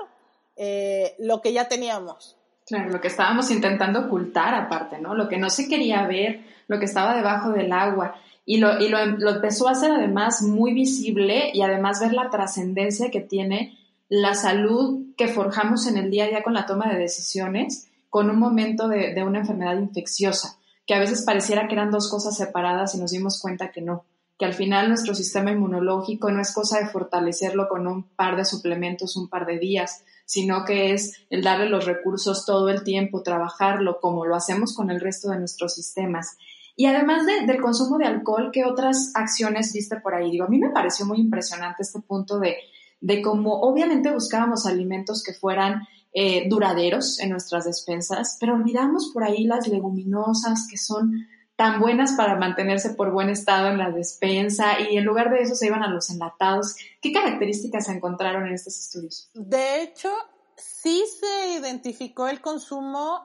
eh, 0.56 1.14
lo 1.20 1.40
que 1.40 1.52
ya 1.52 1.68
teníamos. 1.68 2.36
Claro, 2.66 2.90
lo 2.90 3.00
que 3.00 3.06
estábamos 3.06 3.52
intentando 3.52 4.00
ocultar 4.00 4.52
aparte, 4.52 4.98
¿no? 4.98 5.14
Lo 5.14 5.28
que 5.28 5.38
no 5.38 5.48
se 5.48 5.68
quería 5.68 6.04
ver, 6.08 6.44
lo 6.66 6.80
que 6.80 6.86
estaba 6.86 7.14
debajo 7.14 7.50
del 7.50 7.72
agua. 7.72 8.16
Y, 8.44 8.56
lo, 8.56 8.80
y 8.80 8.88
lo, 8.88 9.06
lo 9.06 9.30
empezó 9.30 9.68
a 9.68 9.72
hacer 9.72 9.92
además 9.92 10.42
muy 10.42 10.74
visible 10.74 11.52
y 11.54 11.62
además 11.62 12.00
ver 12.00 12.14
la 12.14 12.30
trascendencia 12.30 13.12
que 13.12 13.20
tiene 13.20 13.78
la 14.08 14.34
salud 14.34 15.14
que 15.16 15.28
forjamos 15.28 15.86
en 15.86 15.98
el 15.98 16.10
día 16.10 16.24
a 16.24 16.28
día 16.28 16.42
con 16.42 16.52
la 16.52 16.66
toma 16.66 16.90
de 16.92 16.98
decisiones 16.98 17.88
con 18.10 18.28
un 18.28 18.40
momento 18.40 18.88
de, 18.88 19.22
una 19.24 19.38
enfermedad 19.38 19.78
infecciosa, 19.78 20.58
que 20.84 20.94
a 20.94 20.98
veces 20.98 21.22
pareciera 21.22 21.68
que 21.68 21.74
eran 21.74 21.92
dos 21.92 22.10
cosas 22.10 22.36
separadas 22.36 22.94
y 22.94 22.98
nos 22.98 23.12
dimos 23.12 23.40
cuenta 23.40 23.70
que 23.70 23.80
no, 23.80 24.04
que 24.42 24.46
al 24.46 24.54
final 24.54 24.88
nuestro 24.88 25.14
sistema 25.14 25.52
inmunológico 25.52 26.28
no 26.32 26.40
es 26.40 26.52
cosa 26.52 26.80
de 26.80 26.88
fortalecerlo 26.88 27.68
con 27.68 27.86
un 27.86 28.08
par 28.16 28.34
de 28.34 28.44
suplementos, 28.44 29.16
un 29.16 29.28
par 29.28 29.46
de 29.46 29.60
días, 29.60 30.02
sino 30.24 30.64
que 30.64 30.92
es 30.92 31.12
el 31.30 31.44
darle 31.44 31.68
los 31.68 31.86
recursos 31.86 32.44
todo 32.44 32.68
el 32.68 32.82
tiempo, 32.82 33.22
trabajarlo 33.22 34.00
como 34.00 34.26
lo 34.26 34.34
hacemos 34.34 34.74
con 34.74 34.90
el 34.90 35.00
resto 35.00 35.30
de 35.30 35.38
nuestros 35.38 35.76
sistemas. 35.76 36.36
Y 36.74 36.86
además 36.86 37.24
de, 37.24 37.46
del 37.46 37.62
consumo 37.62 37.98
de 37.98 38.06
alcohol, 38.06 38.50
¿qué 38.52 38.64
otras 38.64 39.12
acciones 39.14 39.72
viste 39.72 40.00
por 40.00 40.12
ahí? 40.12 40.32
Digo, 40.32 40.46
a 40.46 40.48
mí 40.48 40.58
me 40.58 40.70
pareció 40.70 41.06
muy 41.06 41.20
impresionante 41.20 41.84
este 41.84 42.00
punto 42.00 42.40
de, 42.40 42.56
de 43.00 43.22
cómo 43.22 43.60
obviamente 43.60 44.10
buscábamos 44.10 44.66
alimentos 44.66 45.22
que 45.22 45.34
fueran 45.34 45.86
eh, 46.12 46.48
duraderos 46.48 47.20
en 47.20 47.30
nuestras 47.30 47.64
despensas, 47.64 48.38
pero 48.40 48.54
olvidamos 48.54 49.12
por 49.14 49.22
ahí 49.22 49.44
las 49.44 49.68
leguminosas 49.68 50.66
que 50.68 50.78
son 50.78 51.28
tan 51.62 51.78
buenas 51.78 52.14
para 52.14 52.34
mantenerse 52.34 52.90
por 52.90 53.12
buen 53.12 53.30
estado 53.30 53.68
en 53.68 53.78
la 53.78 53.92
despensa 53.92 54.80
y 54.80 54.96
en 54.96 55.04
lugar 55.04 55.30
de 55.30 55.42
eso 55.42 55.54
se 55.54 55.66
iban 55.66 55.84
a 55.84 55.86
los 55.86 56.10
enlatados. 56.10 56.74
¿Qué 57.00 57.12
características 57.12 57.86
se 57.86 57.92
encontraron 57.92 58.48
en 58.48 58.54
estos 58.54 58.76
estudios? 58.80 59.30
De 59.32 59.80
hecho, 59.80 60.10
sí 60.56 61.04
se 61.20 61.52
identificó 61.52 62.26
el 62.26 62.40
consumo 62.40 63.24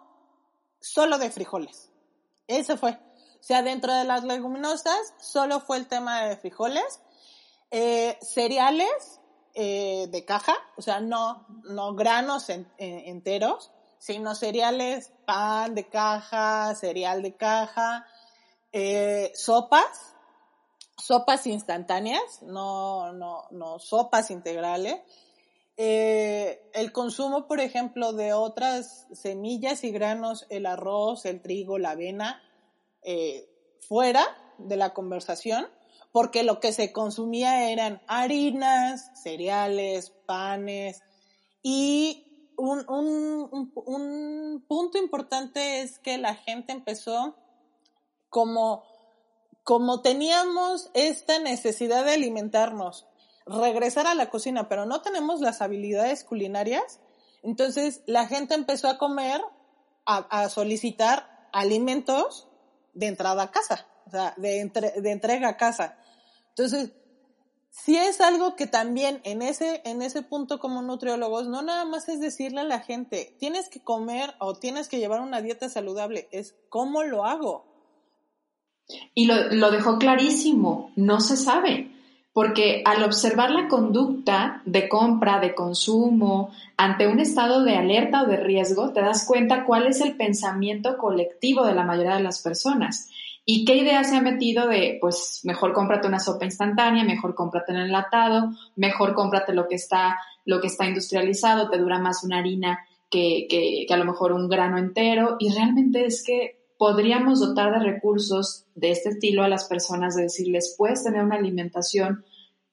solo 0.80 1.18
de 1.18 1.32
frijoles. 1.32 1.90
Eso 2.46 2.78
fue. 2.78 2.92
O 2.92 3.44
sea, 3.44 3.64
dentro 3.64 3.92
de 3.92 4.04
las 4.04 4.24
leguminosas 4.24 5.16
solo 5.20 5.60
fue 5.60 5.78
el 5.78 5.88
tema 5.88 6.22
de 6.26 6.38
frijoles. 6.38 7.02
Eh, 7.72 8.20
cereales 8.22 9.20
eh, 9.56 10.10
de 10.12 10.26
caja, 10.26 10.54
o 10.76 10.84
sea, 10.84 11.00
no, 11.00 11.48
no 11.64 11.96
granos 11.96 12.50
en, 12.50 12.72
en, 12.78 13.00
enteros, 13.16 13.72
sino 13.98 14.36
cereales, 14.36 15.12
pan 15.26 15.74
de 15.74 15.90
caja, 15.90 16.76
cereal 16.76 17.24
de 17.24 17.36
caja, 17.36 18.06
eh, 18.80 19.32
sopas, 19.34 20.14
sopas 20.96 21.48
instantáneas, 21.48 22.44
no, 22.44 23.12
no, 23.12 23.46
no 23.50 23.80
sopas 23.80 24.30
integrales. 24.30 25.02
Eh, 25.78 26.70
el 26.76 26.92
consumo, 26.92 27.48
por 27.48 27.60
ejemplo, 27.60 28.14
de 28.14 28.34
otras 28.34 29.08
semillas 29.14 29.84
y 29.84 29.90
granos, 29.90 30.46
el 30.50 30.68
arroz, 30.68 31.26
el 31.26 31.42
trigo, 31.42 31.80
la 31.80 31.92
avena, 31.92 32.40
eh, 33.02 33.50
fuera 33.82 34.24
de 34.60 34.78
la 34.78 34.94
conversación 34.94 35.68
porque 36.12 36.44
lo 36.44 36.60
que 36.60 36.72
se 36.72 36.92
consumía 36.92 37.72
eran 37.72 38.02
harinas, 38.08 39.12
cereales, 39.22 40.12
panes 40.28 41.02
y 41.64 42.52
un, 42.58 42.88
un, 42.90 43.72
un, 43.74 44.66
punto 44.68 44.98
importante 44.98 45.82
es 45.82 46.00
que 46.00 46.18
la 46.18 46.36
gente 46.36 46.74
empezó 46.74 47.36
como, 48.30 48.84
como 49.64 50.02
teníamos 50.02 50.90
esta 50.94 51.40
necesidad 51.40 52.06
de 52.06 52.14
alimentarnos, 52.14 53.08
regresar 53.46 54.08
a 54.08 54.16
la 54.16 54.30
cocina, 54.30 54.68
pero 54.68 54.86
no 54.86 55.02
tenemos 55.02 55.40
las 55.40 55.62
habilidades 55.62 56.24
culinarias, 56.24 57.00
entonces 57.44 58.02
la 58.06 58.28
gente 58.28 58.56
empezó 58.56 58.90
a 58.90 58.98
comer, 58.98 59.42
a, 60.06 60.50
solicitar 60.50 61.48
alimentos 61.52 62.48
de 62.94 63.08
entrada 63.08 63.44
a 63.44 63.52
casa, 63.52 63.88
o 64.06 64.12
sea, 64.12 64.34
de, 64.38 64.60
entre, 64.60 65.02
de 65.02 65.12
entrega 65.12 65.50
a 65.50 65.58
casa. 65.58 65.98
Entonces, 66.50 66.92
si 67.70 67.96
es 67.96 68.22
algo 68.22 68.56
que 68.56 68.68
también 68.68 69.22
en 69.24 69.42
ese, 69.42 69.82
en 69.86 70.02
ese 70.02 70.24
punto 70.24 70.60
como 70.60 70.82
nutriólogos, 70.82 71.48
no 71.48 71.62
nada 71.62 71.86
más 71.86 72.10
es 72.10 72.20
decirle 72.20 72.62
a 72.62 72.66
la 72.66 72.80
gente, 72.80 73.36
tienes 73.40 73.70
que 73.70 73.84
comer 73.84 74.34
o 74.40 74.56
tienes 74.56 74.88
que 74.88 74.98
llevar 74.98 75.22
una 75.22 75.42
dieta 75.42 75.70
saludable, 75.70 76.28
es 76.32 76.56
cómo 76.70 77.04
lo 77.04 77.26
hago. 77.26 77.66
Y 79.14 79.26
lo, 79.26 79.72
dejó 79.72 79.98
clarísimo, 79.98 80.92
no 80.96 81.20
se 81.20 81.36
sabe, 81.36 81.92
porque 82.32 82.84
al 82.86 83.04
observar 83.04 83.52
la 83.52 83.68
conducta 83.68 84.62
de 84.66 84.88
compra, 84.88 85.40
de 85.40 85.54
consumo, 85.56 86.52
ante 86.78 87.08
un 87.08 87.20
estado 87.20 87.64
de 87.64 87.76
alerta 87.76 88.24
o 88.24 88.28
de 88.28 88.38
riesgo, 88.38 88.94
te 88.94 89.02
das 89.02 89.26
cuenta 89.28 89.66
cuál 89.66 89.88
es 89.88 90.00
el 90.02 90.16
pensamiento 90.16 90.98
colectivo 90.98 91.66
de 91.66 91.74
la 91.74 91.84
mayoría 91.84 92.16
de 92.16 92.24
las 92.24 92.42
personas. 92.42 93.10
¿Y 93.44 93.66
qué 93.66 93.76
idea 93.76 94.04
se 94.04 94.16
ha 94.16 94.22
metido 94.22 94.68
de, 94.68 94.98
pues, 95.02 95.42
mejor 95.44 95.74
cómprate 95.74 96.08
una 96.08 96.20
sopa 96.20 96.46
instantánea, 96.46 97.04
mejor 97.04 97.34
cómprate 97.34 97.72
un 97.72 97.80
enlatado, 97.80 98.52
mejor 98.76 99.14
cómprate 99.16 99.54
lo 99.54 99.68
que 99.68 99.76
está, 99.76 100.18
lo 100.46 100.62
que 100.62 100.68
está 100.68 100.86
industrializado, 100.86 101.70
te 101.70 101.78
dura 101.78 102.00
más 102.00 102.24
una 102.24 102.40
harina 102.40 102.80
que, 103.10 103.48
que 103.50 103.94
a 103.94 103.98
lo 103.98 104.06
mejor 104.06 104.34
un 104.34 104.48
grano 104.48 104.78
entero? 104.78 105.38
Y 105.40 105.54
realmente 105.54 106.06
es 106.06 106.24
que 106.26 106.67
podríamos 106.78 107.40
dotar 107.40 107.72
de 107.72 107.80
recursos 107.80 108.66
de 108.76 108.92
este 108.92 109.10
estilo 109.10 109.44
a 109.44 109.50
las 109.50 109.66
personas, 109.66 110.16
de 110.16 110.24
decirles, 110.24 110.76
puedes 110.78 111.04
tener 111.04 111.24
una 111.24 111.36
alimentación 111.36 112.24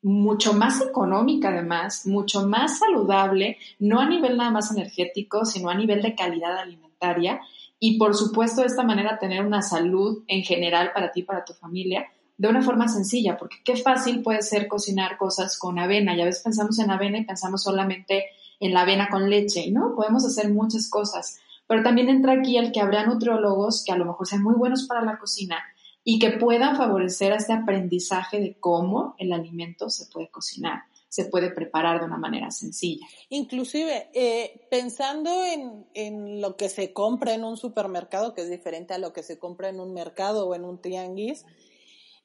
mucho 0.02 0.52
más 0.52 0.82
económica 0.82 1.48
además, 1.48 2.06
mucho 2.06 2.46
más 2.46 2.78
saludable, 2.78 3.56
no 3.78 4.00
a 4.00 4.08
nivel 4.08 4.36
nada 4.36 4.50
más 4.50 4.70
energético, 4.70 5.46
sino 5.46 5.70
a 5.70 5.74
nivel 5.74 6.02
de 6.02 6.14
calidad 6.14 6.58
alimentaria 6.58 7.40
y 7.80 7.98
por 7.98 8.14
supuesto 8.14 8.60
de 8.60 8.68
esta 8.68 8.82
manera 8.82 9.18
tener 9.18 9.44
una 9.44 9.62
salud 9.62 10.24
en 10.26 10.42
general 10.42 10.92
para 10.92 11.12
ti, 11.12 11.22
para 11.22 11.44
tu 11.44 11.54
familia, 11.54 12.06
de 12.36 12.48
una 12.48 12.62
forma 12.62 12.88
sencilla, 12.88 13.36
porque 13.36 13.58
qué 13.64 13.76
fácil 13.76 14.22
puede 14.22 14.42
ser 14.42 14.68
cocinar 14.68 15.16
cosas 15.16 15.58
con 15.58 15.78
avena. 15.78 16.16
Ya 16.16 16.24
ves, 16.24 16.40
pensamos 16.40 16.78
en 16.78 16.90
avena 16.90 17.18
y 17.18 17.24
pensamos 17.24 17.62
solamente 17.62 18.24
en 18.60 18.72
la 18.72 18.82
avena 18.82 19.08
con 19.10 19.28
leche, 19.28 19.66
y 19.66 19.70
no, 19.70 19.94
podemos 19.94 20.24
hacer 20.24 20.50
muchas 20.50 20.88
cosas. 20.88 21.40
Pero 21.66 21.82
también 21.82 22.08
entra 22.08 22.32
aquí 22.32 22.56
el 22.56 22.72
que 22.72 22.80
habrá 22.80 23.06
nutriólogos 23.06 23.84
que 23.84 23.92
a 23.92 23.96
lo 23.96 24.04
mejor 24.04 24.26
sean 24.26 24.42
muy 24.42 24.54
buenos 24.54 24.86
para 24.86 25.02
la 25.02 25.18
cocina 25.18 25.62
y 26.02 26.18
que 26.18 26.32
puedan 26.32 26.76
favorecer 26.76 27.32
este 27.32 27.52
aprendizaje 27.52 28.40
de 28.40 28.58
cómo 28.60 29.14
el 29.18 29.32
alimento 29.32 29.88
se 29.90 30.06
puede 30.12 30.28
cocinar 30.28 30.82
se 31.14 31.26
puede 31.26 31.52
preparar 31.52 32.00
de 32.00 32.06
una 32.06 32.16
manera 32.16 32.50
sencilla. 32.50 33.06
Inclusive, 33.28 34.10
eh, 34.14 34.66
pensando 34.68 35.44
en, 35.44 35.86
en, 35.94 36.40
lo 36.40 36.56
que 36.56 36.68
se 36.68 36.92
compra 36.92 37.34
en 37.34 37.44
un 37.44 37.56
supermercado, 37.56 38.34
que 38.34 38.40
es 38.40 38.50
diferente 38.50 38.94
a 38.94 38.98
lo 38.98 39.12
que 39.12 39.22
se 39.22 39.38
compra 39.38 39.68
en 39.68 39.78
un 39.78 39.94
mercado 39.94 40.48
o 40.48 40.56
en 40.56 40.64
un 40.64 40.82
tianguis, 40.82 41.44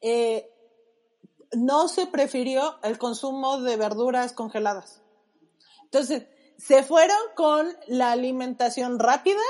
eh, 0.02 0.52
no 1.56 1.88
se 1.88 2.08
prefirió 2.08 2.80
el 2.82 2.98
consumo 2.98 3.62
de 3.62 3.78
verduras 3.78 4.34
congeladas. 4.34 5.04
Entonces, 5.84 6.26
se 6.60 6.84
fueron 6.84 7.18
con 7.36 7.68
la 7.88 8.12
alimentación 8.12 9.00
rápida, 9.00 9.42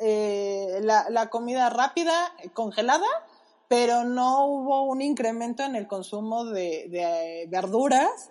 eh, 0.00 0.80
la, 0.82 1.06
la 1.08 1.28
comida 1.28 1.70
rápida, 1.70 2.32
congelada, 2.52 3.06
pero 3.68 4.04
no 4.04 4.46
hubo 4.46 4.82
un 4.82 5.00
incremento 5.00 5.62
en 5.64 5.76
el 5.76 5.86
consumo 5.86 6.44
de, 6.44 6.86
de 6.88 7.46
verduras 7.48 8.30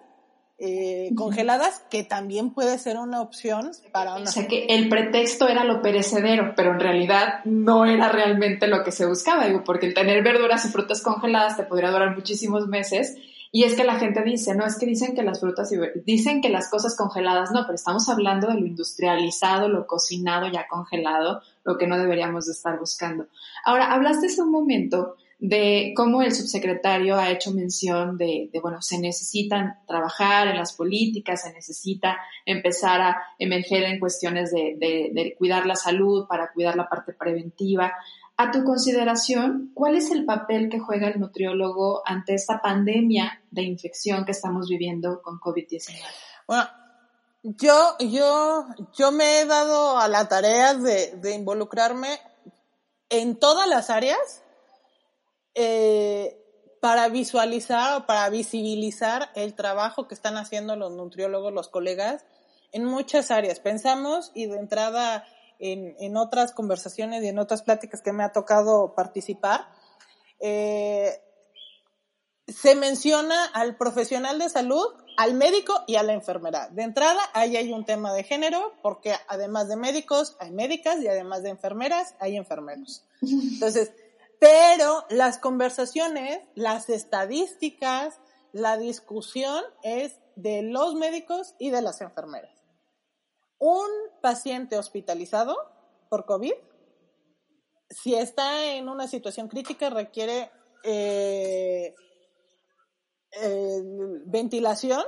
eh, 0.57 1.09
congeladas, 1.17 1.83
que 1.89 2.03
también 2.03 2.51
puede 2.51 2.77
ser 2.77 2.97
una 2.97 3.21
opción 3.21 3.71
para 3.91 4.15
una... 4.15 4.23
O 4.23 4.27
sea, 4.27 4.47
que 4.47 4.65
el 4.67 4.87
pretexto 4.87 5.49
era 5.49 5.65
lo 5.65 5.81
perecedero, 5.81 6.53
pero 6.55 6.71
en 6.71 6.79
realidad 6.79 7.43
no 7.43 7.85
era 7.85 8.09
realmente 8.09 8.67
lo 8.67 8.83
que 8.83 8.91
se 8.91 9.05
buscaba, 9.05 9.47
digo, 9.47 9.63
porque 9.65 9.85
el 9.85 9.93
tener 9.93 10.23
verduras 10.23 10.63
y 10.65 10.69
frutas 10.69 11.01
congeladas 11.01 11.57
te 11.57 11.63
podría 11.63 11.91
durar 11.91 12.15
muchísimos 12.15 12.67
meses. 12.67 13.17
Y 13.55 13.63
es 13.63 13.75
que 13.75 13.85
la 13.85 13.97
gente 13.97 14.21
dice, 14.21 14.53
no, 14.53 14.65
es 14.65 14.77
que 14.77 14.85
dicen 14.85 15.15
que 15.15 15.23
las 15.23 15.39
frutas 15.39 15.71
dicen 16.03 16.41
que 16.41 16.49
las 16.49 16.69
cosas 16.69 16.97
congeladas 16.97 17.51
no, 17.53 17.61
pero 17.61 17.75
estamos 17.75 18.09
hablando 18.09 18.47
de 18.49 18.55
lo 18.55 18.65
industrializado, 18.65 19.69
lo 19.69 19.87
cocinado 19.87 20.51
ya 20.51 20.67
congelado, 20.67 21.41
lo 21.63 21.77
que 21.77 21.87
no 21.87 21.97
deberíamos 21.97 22.47
de 22.47 22.51
estar 22.51 22.77
buscando. 22.77 23.27
Ahora, 23.63 23.93
hablaste 23.93 24.27
hace 24.27 24.41
un 24.41 24.51
momento 24.51 25.15
de 25.39 25.93
cómo 25.95 26.21
el 26.21 26.33
subsecretario 26.33 27.15
ha 27.15 27.31
hecho 27.31 27.53
mención 27.53 28.17
de, 28.17 28.49
de, 28.51 28.59
bueno, 28.59 28.81
se 28.81 28.99
necesitan 28.99 29.75
trabajar 29.87 30.49
en 30.49 30.57
las 30.57 30.73
políticas, 30.73 31.43
se 31.43 31.53
necesita 31.53 32.17
empezar 32.45 32.99
a 32.99 33.21
emerger 33.39 33.83
en 33.83 34.01
cuestiones 34.01 34.51
de, 34.51 34.75
de, 34.77 35.11
de, 35.13 35.33
cuidar 35.37 35.65
la 35.65 35.77
salud, 35.77 36.27
para 36.27 36.51
cuidar 36.51 36.75
la 36.75 36.89
parte 36.89 37.13
preventiva. 37.13 37.93
A 38.37 38.51
tu 38.51 38.63
consideración, 38.63 39.71
¿cuál 39.73 39.95
es 39.95 40.11
el 40.11 40.25
papel 40.25 40.69
que 40.69 40.79
juega 40.79 41.07
el 41.07 41.19
nutriólogo 41.19 42.01
ante 42.05 42.33
esta 42.33 42.61
pandemia 42.61 43.41
de 43.49 43.63
infección 43.63 44.25
que 44.25 44.31
estamos 44.31 44.67
viviendo 44.67 45.21
con 45.21 45.39
COVID-19? 45.39 46.01
Bueno, 46.45 46.69
yo, 47.43 47.95
yo, 47.99 48.65
yo 48.97 49.11
me 49.11 49.39
he 49.39 49.45
dado 49.45 49.97
a 49.97 50.07
la 50.09 50.27
tarea 50.27 50.73
de, 50.73 51.15
de 51.15 51.33
involucrarme 51.33 52.19
en 53.09 53.37
todas 53.37 53.67
las 53.69 53.89
áreas 53.89 54.43
eh, 55.53 56.37
para 56.81 57.07
visualizar 57.07 58.01
o 58.01 58.05
para 58.05 58.29
visibilizar 58.29 59.31
el 59.35 59.53
trabajo 59.55 60.07
que 60.07 60.13
están 60.13 60.35
haciendo 60.37 60.75
los 60.75 60.91
nutriólogos, 60.91 61.53
los 61.53 61.69
colegas, 61.69 62.25
en 62.73 62.83
muchas 62.83 63.31
áreas. 63.31 63.59
Pensamos 63.59 64.31
y 64.35 64.47
de 64.47 64.57
entrada 64.57 65.25
en, 65.59 65.95
en 65.99 66.17
otras 66.17 66.51
conversaciones 66.51 67.23
y 67.23 67.27
en 67.27 67.39
otras 67.39 67.63
pláticas 67.63 68.01
que 68.01 68.13
me 68.13 68.23
ha 68.23 68.31
tocado 68.31 68.93
participar, 68.95 69.67
eh, 70.39 71.21
se 72.47 72.75
menciona 72.75 73.45
al 73.45 73.75
profesional 73.75 74.37
de 74.37 74.49
salud, 74.49 74.85
al 75.17 75.33
médico 75.33 75.83
y 75.87 75.95
a 75.95 76.03
la 76.03 76.13
enfermera. 76.13 76.69
De 76.69 76.83
entrada, 76.83 77.19
ahí 77.33 77.57
hay 77.57 77.71
un 77.71 77.85
tema 77.85 78.13
de 78.13 78.23
género, 78.23 78.73
porque 78.83 79.15
además 79.27 79.67
de 79.67 79.77
médicos, 79.77 80.37
hay 80.39 80.51
médicas 80.51 81.01
y 81.01 81.07
además 81.07 81.43
de 81.43 81.49
enfermeras, 81.49 82.15
hay 82.19 82.37
enfermeros. 82.37 83.03
Entonces, 83.21 83.93
pero 84.39 85.05
las 85.09 85.37
conversaciones, 85.39 86.39
las 86.53 86.89
estadísticas, 86.89 88.19
la 88.51 88.77
discusión 88.77 89.63
es 89.81 90.19
de 90.35 90.61
los 90.61 90.95
médicos 90.95 91.55
y 91.57 91.71
de 91.71 91.81
las 91.81 92.01
enfermeras. 92.01 92.54
Un 93.67 93.89
paciente 94.21 94.77
hospitalizado 94.77 95.57
por 96.07 96.25
COVID, 96.25 96.53
si 97.89 98.13
está 98.13 98.75
en 98.75 98.89
una 98.89 99.07
situación 99.07 99.47
crítica, 99.47 99.89
requiere 99.89 100.51
eh, 100.83 101.95
eh, 103.31 103.81
ventilación, 104.27 105.03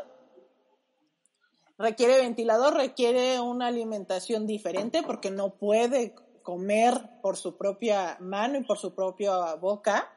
requiere 1.78 2.18
ventilador, 2.18 2.74
requiere 2.74 3.40
una 3.40 3.68
alimentación 3.68 4.48
diferente 4.48 5.04
porque 5.04 5.30
no 5.30 5.52
puede 5.60 6.16
comer 6.42 7.12
por 7.22 7.38
su 7.38 7.58
propia 7.58 8.18
mano 8.22 8.58
y 8.58 8.64
por 8.64 8.80
su 8.80 8.96
propia 8.96 9.54
boca. 9.54 10.12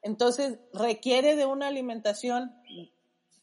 Entonces 0.00 0.58
requiere 0.72 1.36
de 1.36 1.44
una 1.44 1.66
alimentación, 1.66 2.50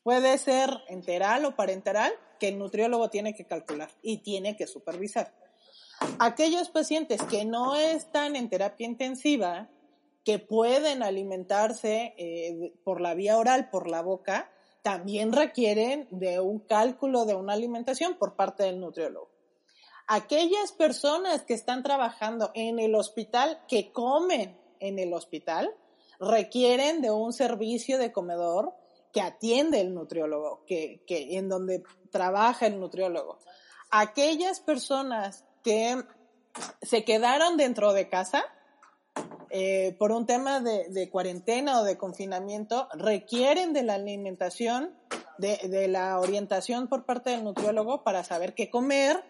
puede 0.01 0.35
ser 0.39 0.79
enteral 0.87 1.45
o 1.45 1.55
parenteral, 1.55 2.11
que 2.41 2.47
el 2.47 2.57
nutriólogo 2.57 3.11
tiene 3.11 3.35
que 3.35 3.45
calcular 3.45 3.91
y 4.01 4.17
tiene 4.17 4.57
que 4.57 4.65
supervisar. 4.65 5.31
Aquellos 6.17 6.69
pacientes 6.71 7.21
que 7.21 7.45
no 7.45 7.75
están 7.75 8.35
en 8.35 8.49
terapia 8.49 8.87
intensiva, 8.87 9.69
que 10.25 10.39
pueden 10.39 11.03
alimentarse 11.03 12.15
eh, 12.17 12.73
por 12.83 12.99
la 12.99 13.13
vía 13.13 13.37
oral, 13.37 13.69
por 13.69 13.87
la 13.87 14.01
boca, 14.01 14.49
también 14.81 15.31
requieren 15.31 16.07
de 16.09 16.39
un 16.39 16.57
cálculo 16.61 17.25
de 17.25 17.35
una 17.35 17.53
alimentación 17.53 18.15
por 18.15 18.35
parte 18.35 18.63
del 18.63 18.79
nutriólogo. 18.79 19.29
Aquellas 20.07 20.71
personas 20.71 21.43
que 21.43 21.53
están 21.53 21.83
trabajando 21.83 22.49
en 22.55 22.79
el 22.79 22.95
hospital, 22.95 23.61
que 23.67 23.91
comen 23.91 24.57
en 24.79 24.97
el 24.97 25.13
hospital, 25.13 25.75
requieren 26.19 27.01
de 27.01 27.11
un 27.11 27.33
servicio 27.33 27.99
de 27.99 28.11
comedor 28.11 28.80
que 29.13 29.21
atiende 29.21 29.81
el 29.81 29.93
nutriólogo, 29.93 30.63
que, 30.65 31.03
que 31.05 31.37
en 31.37 31.49
donde 31.49 31.83
trabaja 32.11 32.67
el 32.67 32.79
nutriólogo. 32.79 33.39
Aquellas 33.89 34.59
personas 34.59 35.45
que 35.63 36.03
se 36.81 37.03
quedaron 37.03 37.57
dentro 37.57 37.93
de 37.93 38.09
casa, 38.09 38.43
eh, 39.49 39.95
por 39.99 40.11
un 40.11 40.25
tema 40.25 40.61
de, 40.61 41.09
cuarentena 41.09 41.81
o 41.81 41.83
de 41.83 41.97
confinamiento, 41.97 42.87
requieren 42.93 43.73
de 43.73 43.83
la 43.83 43.95
alimentación, 43.95 44.95
de, 45.37 45.57
de, 45.67 45.87
la 45.87 46.19
orientación 46.19 46.87
por 46.87 47.05
parte 47.05 47.31
del 47.31 47.43
nutriólogo 47.43 48.03
para 48.03 48.23
saber 48.23 48.53
qué 48.53 48.69
comer, 48.69 49.23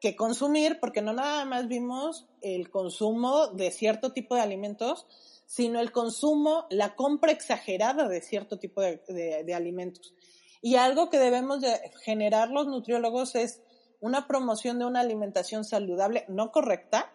qué 0.00 0.16
consumir, 0.16 0.78
porque 0.80 1.00
no 1.00 1.12
nada 1.12 1.44
más 1.44 1.68
vimos 1.68 2.26
el 2.40 2.70
consumo 2.70 3.46
de 3.48 3.70
cierto 3.70 4.12
tipo 4.12 4.34
de 4.34 4.42
alimentos, 4.42 5.06
sino 5.52 5.80
el 5.80 5.92
consumo, 5.92 6.66
la 6.70 6.94
compra 6.94 7.30
exagerada 7.30 8.08
de 8.08 8.22
cierto 8.22 8.58
tipo 8.58 8.80
de, 8.80 9.52
alimentos. 9.54 10.14
Y 10.62 10.76
algo 10.76 11.10
que 11.10 11.18
debemos 11.18 11.60
de 11.60 11.78
generar 12.02 12.48
los 12.48 12.68
nutriólogos 12.68 13.34
es 13.34 13.60
una 14.00 14.26
promoción 14.26 14.78
de 14.78 14.86
una 14.86 15.00
alimentación 15.00 15.64
saludable, 15.66 16.24
no 16.28 16.52
correcta, 16.52 17.12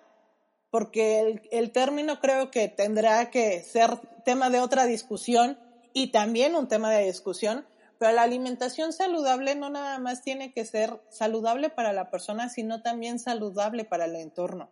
porque 0.70 1.42
el, 1.50 1.72
término 1.72 2.20
creo 2.20 2.52
que 2.52 2.68
tendrá 2.68 3.32
que 3.32 3.64
ser 3.64 3.98
tema 4.24 4.52
de 4.52 4.60
otra 4.60 4.86
discusión 4.86 5.58
y 5.92 6.12
también 6.12 6.56
un 6.56 6.68
tema 6.68 6.92
de 6.92 7.06
discusión, 7.06 7.66
pero 7.98 8.12
la 8.12 8.22
alimentación 8.22 8.94
saludable 8.94 9.56
no 9.56 9.72
nada 9.72 9.98
más 9.98 10.22
tiene 10.22 10.54
que 10.54 10.64
ser 10.64 11.02
saludable 11.10 11.72
para 11.72 11.92
la 11.92 12.12
persona, 12.12 12.50
sino 12.50 12.84
también 12.84 13.18
saludable 13.18 13.84
para 13.84 14.06
el 14.06 14.16
entorno. 14.16 14.70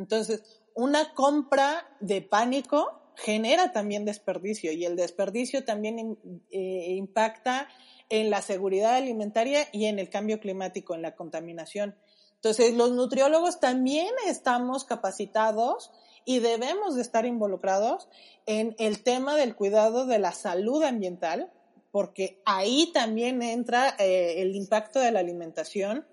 Entonces, 0.00 0.42
una 0.74 1.14
compra 1.14 1.86
de 2.00 2.22
pánico 2.22 3.00
genera 3.16 3.72
también 3.72 4.04
desperdicio 4.04 4.72
y 4.72 4.84
el 4.84 4.96
desperdicio 4.96 5.64
también 5.64 6.18
eh, 6.50 6.94
impacta 6.96 7.68
en 8.08 8.30
la 8.30 8.42
seguridad 8.42 8.94
alimentaria 8.94 9.68
y 9.72 9.86
en 9.86 9.98
el 9.98 10.08
cambio 10.08 10.40
climático, 10.40 10.94
en 10.94 11.02
la 11.02 11.14
contaminación. 11.14 11.96
Entonces, 12.36 12.74
los 12.74 12.92
nutriólogos 12.92 13.60
también 13.60 14.08
estamos 14.26 14.84
capacitados 14.84 15.92
y 16.24 16.38
debemos 16.38 16.96
de 16.96 17.02
estar 17.02 17.26
involucrados 17.26 18.08
en 18.46 18.74
el 18.78 19.02
tema 19.02 19.36
del 19.36 19.54
cuidado 19.54 20.06
de 20.06 20.18
la 20.18 20.32
salud 20.32 20.82
ambiental, 20.82 21.52
porque 21.90 22.40
ahí 22.46 22.90
también 22.94 23.42
entra 23.42 23.94
eh, 23.98 24.36
el 24.38 24.56
impacto 24.56 25.00
de 25.00 25.12
la 25.12 25.20
alimentación. 25.20 26.06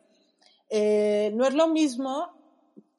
Eh, 0.69 1.31
no 1.35 1.45
es 1.47 1.53
lo 1.53 1.67
mismo 1.67 2.36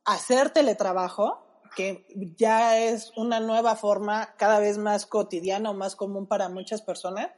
hacer 0.09 0.51
teletrabajo, 0.51 1.45
que 1.77 2.07
ya 2.37 2.79
es 2.79 3.13
una 3.17 3.41
nueva 3.41 3.77
forma 3.77 4.35
cada 4.37 4.59
vez 4.59 4.79
más 4.79 5.07
cotidiana 5.07 5.71
o 5.71 5.75
más 5.75 5.97
común 5.97 6.27
para 6.27 6.49
muchas 6.49 6.83
personas, 6.83 7.31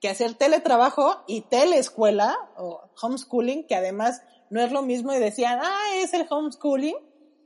que 0.00 0.08
hacer 0.08 0.34
teletrabajo 0.34 1.24
y 1.26 1.40
teleescuela 1.42 2.36
o 2.56 2.82
homeschooling, 3.02 3.66
que 3.66 3.74
además 3.74 4.22
no 4.50 4.62
es 4.62 4.70
lo 4.72 4.82
mismo 4.82 5.12
y 5.12 5.18
decían, 5.18 5.58
ah, 5.62 5.96
es 5.96 6.14
el 6.14 6.26
homeschooling. 6.28 6.96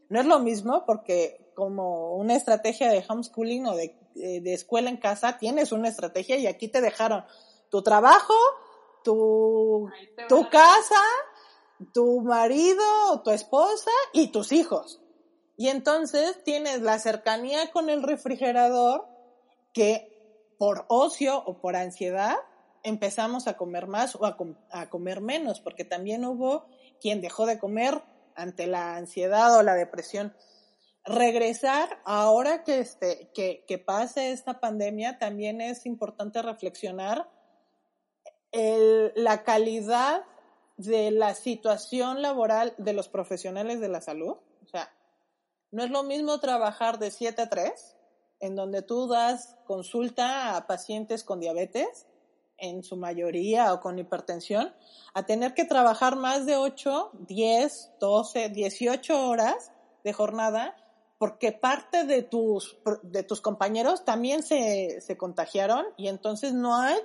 No 0.08 0.20
es 0.20 0.26
lo 0.26 0.40
mismo 0.40 0.84
porque 0.84 1.52
como 1.54 2.16
una 2.16 2.34
estrategia 2.34 2.90
de 2.90 3.04
homeschooling 3.08 3.66
o 3.66 3.76
de, 3.76 3.96
eh, 4.16 4.40
de 4.42 4.52
escuela 4.52 4.90
en 4.90 4.98
casa, 4.98 5.38
tienes 5.38 5.72
una 5.72 5.88
estrategia 5.88 6.36
y 6.36 6.46
aquí 6.46 6.68
te 6.68 6.80
dejaron 6.80 7.24
tu 7.70 7.82
trabajo, 7.82 8.34
tu, 9.02 9.88
tu 10.28 10.50
casa, 10.50 11.00
tu 11.92 12.20
marido, 12.20 13.22
tu 13.24 13.30
esposa 13.30 13.90
y 14.12 14.28
tus 14.28 14.52
hijos. 14.52 15.00
Y 15.56 15.68
entonces 15.68 16.42
tienes 16.44 16.80
la 16.82 16.98
cercanía 16.98 17.70
con 17.70 17.90
el 17.90 18.02
refrigerador 18.02 19.06
que 19.72 20.54
por 20.58 20.86
ocio 20.88 21.42
o 21.44 21.60
por 21.60 21.76
ansiedad 21.76 22.36
empezamos 22.82 23.46
a 23.46 23.56
comer 23.56 23.86
más 23.86 24.16
o 24.16 24.26
a, 24.26 24.36
a 24.70 24.90
comer 24.90 25.20
menos, 25.20 25.60
porque 25.60 25.84
también 25.84 26.24
hubo 26.24 26.66
quien 27.00 27.20
dejó 27.20 27.46
de 27.46 27.58
comer 27.58 28.02
ante 28.34 28.66
la 28.66 28.96
ansiedad 28.96 29.56
o 29.56 29.62
la 29.62 29.74
depresión. 29.74 30.34
Regresar, 31.04 32.00
ahora 32.04 32.62
que, 32.62 32.78
este, 32.78 33.30
que, 33.34 33.64
que 33.66 33.78
pase 33.78 34.32
esta 34.32 34.60
pandemia, 34.60 35.18
también 35.18 35.60
es 35.60 35.84
importante 35.84 36.42
reflexionar 36.42 37.28
el, 38.52 39.12
la 39.16 39.42
calidad 39.42 40.24
de 40.76 41.10
la 41.10 41.34
situación 41.34 42.22
laboral 42.22 42.74
de 42.78 42.92
los 42.92 43.08
profesionales 43.08 43.80
de 43.80 43.88
la 43.88 44.00
salud. 44.00 44.36
O 44.62 44.66
sea, 44.66 44.92
no 45.70 45.82
es 45.84 45.90
lo 45.90 46.02
mismo 46.02 46.38
trabajar 46.40 46.98
de 46.98 47.10
7 47.10 47.42
a 47.42 47.48
3, 47.48 47.96
en 48.40 48.56
donde 48.56 48.82
tú 48.82 49.08
das 49.08 49.56
consulta 49.66 50.56
a 50.56 50.66
pacientes 50.66 51.24
con 51.24 51.40
diabetes, 51.40 52.06
en 52.58 52.84
su 52.84 52.96
mayoría 52.96 53.72
o 53.72 53.80
con 53.80 53.98
hipertensión, 53.98 54.72
a 55.14 55.26
tener 55.26 55.52
que 55.54 55.64
trabajar 55.64 56.16
más 56.16 56.46
de 56.46 56.56
8, 56.56 57.10
10, 57.26 57.92
12, 57.98 58.48
18 58.50 59.28
horas 59.28 59.72
de 60.04 60.12
jornada 60.12 60.76
porque 61.18 61.52
parte 61.52 62.04
de 62.04 62.22
tus, 62.22 62.76
de 63.02 63.22
tus 63.22 63.40
compañeros 63.40 64.04
también 64.04 64.42
se, 64.42 65.00
se 65.00 65.16
contagiaron 65.16 65.86
y 65.96 66.08
entonces 66.08 66.52
no 66.52 66.76
hay 66.76 66.98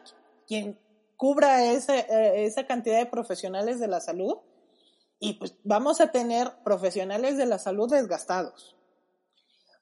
quien 0.48 0.80
cubra 1.18 1.66
ese, 1.66 2.06
eh, 2.10 2.46
esa 2.46 2.66
cantidad 2.66 3.00
de 3.00 3.06
profesionales 3.06 3.80
de 3.80 3.88
la 3.88 4.00
salud 4.00 4.38
y 5.20 5.34
pues 5.34 5.56
vamos 5.64 6.00
a 6.00 6.12
tener 6.12 6.54
profesionales 6.64 7.38
de 7.38 7.48
la 7.48 7.60
salud 7.60 7.90
desgastados. 7.90 8.76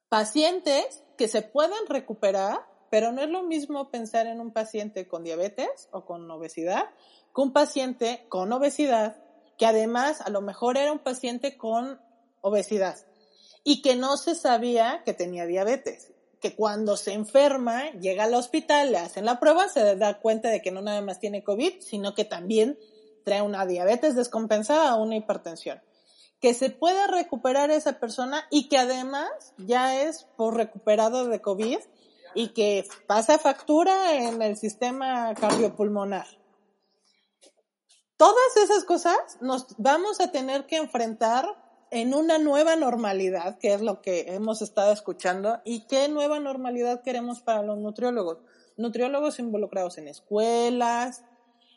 Pacientes 0.09 1.03
que 1.17 1.27
se 1.27 1.41
pueden 1.41 1.85
recuperar 1.87 2.59
pero 2.89 3.11
no 3.11 3.21
es 3.21 3.29
lo 3.29 3.43
mismo 3.43 3.91
pensar 3.91 4.27
en 4.27 4.39
un 4.39 4.51
paciente 4.51 5.05
con 5.05 5.25
diabetes 5.25 5.89
o 5.91 6.05
con 6.05 6.31
obesidad 6.31 6.85
que 7.35 7.41
un 7.41 7.51
paciente 7.51 8.25
con 8.29 8.53
obesidad 8.53 9.17
que 9.57 9.65
además 9.65 10.21
a 10.21 10.29
lo 10.29 10.41
mejor 10.41 10.77
era 10.77 10.93
un 10.93 10.99
paciente 10.99 11.57
con 11.57 11.99
obesidad 12.39 12.95
y 13.65 13.81
que 13.81 13.97
no 13.97 14.15
se 14.15 14.35
sabía 14.35 15.01
que 15.03 15.13
tenía 15.13 15.45
diabetes. 15.45 16.13
Que 16.45 16.55
cuando 16.55 16.95
se 16.95 17.13
enferma, 17.13 17.89
llega 17.93 18.25
al 18.25 18.35
hospital, 18.35 18.91
le 18.91 18.99
hacen 18.99 19.25
la 19.25 19.39
prueba, 19.39 19.67
se 19.67 19.95
da 19.95 20.19
cuenta 20.19 20.49
de 20.49 20.61
que 20.61 20.69
no 20.69 20.83
nada 20.83 21.01
más 21.01 21.19
tiene 21.19 21.43
COVID, 21.43 21.81
sino 21.81 22.13
que 22.13 22.23
también 22.23 22.77
trae 23.23 23.41
una 23.41 23.65
diabetes 23.65 24.13
descompensada 24.13 24.95
o 24.95 25.01
una 25.01 25.15
hipertensión. 25.15 25.81
Que 26.39 26.53
se 26.53 26.69
puede 26.69 27.07
recuperar 27.07 27.71
esa 27.71 27.99
persona 27.99 28.45
y 28.51 28.69
que 28.69 28.77
además 28.77 29.55
ya 29.57 30.03
es 30.03 30.27
por 30.37 30.55
recuperado 30.55 31.25
de 31.25 31.41
COVID 31.41 31.79
y 32.35 32.49
que 32.49 32.87
pasa 33.07 33.39
factura 33.39 34.13
en 34.13 34.39
el 34.43 34.55
sistema 34.55 35.33
cardiopulmonar. 35.33 36.27
Todas 38.17 38.57
esas 38.63 38.83
cosas 38.83 39.17
nos 39.41 39.65
vamos 39.79 40.19
a 40.19 40.31
tener 40.31 40.67
que 40.67 40.77
enfrentar 40.77 41.64
en 41.95 42.13
una 42.13 42.37
nueva 42.37 42.75
normalidad, 42.75 43.57
que 43.57 43.73
es 43.73 43.79
lo 43.79 44.01
que 44.01 44.25
hemos 44.33 44.61
estado 44.61 44.91
escuchando, 44.91 45.61
y 45.63 45.87
qué 45.87 46.09
nueva 46.09 46.41
normalidad 46.41 47.01
queremos 47.03 47.39
para 47.39 47.63
los 47.63 47.77
nutriólogos. 47.77 48.39
Nutriólogos 48.75 49.39
involucrados 49.39 49.97
en 49.97 50.09
escuelas, 50.09 51.23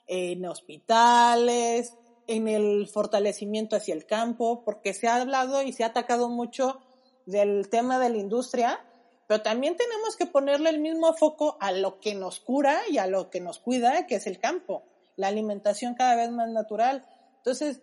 en 0.09 0.45
hospitales, 0.45 1.95
en 2.27 2.49
el 2.49 2.89
fortalecimiento 2.89 3.77
hacia 3.77 3.95
el 3.95 4.07
campo, 4.07 4.65
porque 4.65 4.93
se 4.93 5.07
ha 5.07 5.21
hablado 5.21 5.63
y 5.63 5.73
se 5.73 5.85
ha 5.85 5.89
atacado 5.89 6.29
mucho 6.29 6.81
del 7.25 7.69
tema 7.69 8.01
de 8.01 8.09
la 8.09 8.17
industria, 8.17 8.85
pero 9.29 9.43
también 9.43 9.77
tenemos 9.77 10.17
que 10.17 10.27
ponerle 10.27 10.71
el 10.71 10.81
mismo 10.81 11.15
foco 11.15 11.59
a 11.61 11.71
lo 11.71 12.01
que 12.01 12.17
nos 12.17 12.41
cura 12.41 12.81
y 12.91 12.99
a 12.99 13.07
lo 13.07 13.31
que 13.31 13.41
nos 13.41 13.61
cuida, 13.61 14.09
que 14.09 14.17
es 14.17 14.27
el 14.27 14.41
campo, 14.41 14.83
la 15.15 15.29
alimentación 15.29 15.95
cada 15.95 16.17
vez 16.17 16.33
más 16.33 16.51
natural. 16.51 17.07
Entonces, 17.37 17.83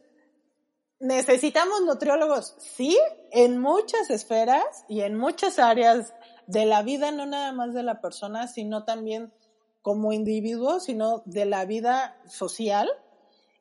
necesitamos 1.00 1.82
nutriólogos, 1.86 2.56
sí, 2.58 2.98
en 3.32 3.60
muchas 3.60 4.10
esferas 4.10 4.64
y 4.88 5.02
en 5.02 5.16
muchas 5.16 5.60
áreas 5.60 6.14
de 6.48 6.66
la 6.66 6.84
vida, 6.84 7.12
no 7.12 7.26
nada 7.26 7.52
más 7.52 7.74
de 7.74 7.84
la 7.84 8.02
persona, 8.02 8.48
sino 8.48 8.84
también 8.84 9.34
como 9.82 10.14
individuo, 10.14 10.80
sino 10.80 11.22
de 11.26 11.46
la 11.46 11.66
vida 11.66 12.18
social 12.28 12.90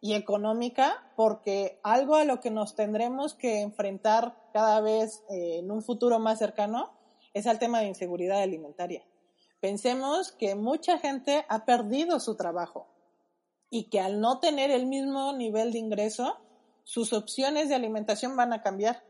y 0.01 0.15
económica, 0.15 1.11
porque 1.17 1.81
algo 1.83 2.17
a 2.17 2.25
lo 2.25 2.41
que 2.41 2.51
nos 2.51 2.75
tendremos 2.75 3.35
que 3.35 3.61
enfrentar 3.61 4.37
cada 4.53 4.81
vez 4.81 5.23
eh, 5.31 5.59
en 5.59 5.71
un 5.71 5.83
futuro 5.83 6.19
más 6.19 6.39
cercano 6.39 6.93
es 7.33 7.47
al 7.47 7.59
tema 7.59 7.81
de 7.81 7.89
inseguridad 7.89 8.41
alimentaria. 8.41 9.05
Pensemos 9.61 10.31
que 10.33 10.55
mucha 10.55 10.99
gente 10.99 11.45
ha 11.49 11.65
perdido 11.65 12.21
su 12.21 12.37
trabajo 12.37 12.87
y 13.71 13.91
que 13.91 13.99
al 13.99 14.21
no 14.21 14.39
tener 14.39 14.71
el 14.71 14.87
mismo 14.87 15.33
nivel 15.33 15.73
de 15.73 15.79
ingreso, 15.79 16.39
sus 16.85 17.13
opciones 17.13 17.69
de 17.69 17.75
alimentación 17.75 18.37
van 18.37 18.53
a 18.53 18.63
cambiar. 18.63 19.03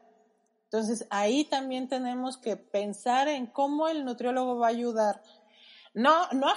Entonces 0.65 1.07
ahí 1.11 1.45
también 1.45 1.89
tenemos 1.89 2.39
que 2.39 2.57
pensar 2.57 3.29
en 3.29 3.47
cómo 3.47 3.89
el 3.89 4.05
nutriólogo 4.05 4.59
va 4.59 4.69
a 4.69 4.71
ayudar. 4.71 5.23
No, 5.93 6.27
no 6.33 6.49
a 6.49 6.57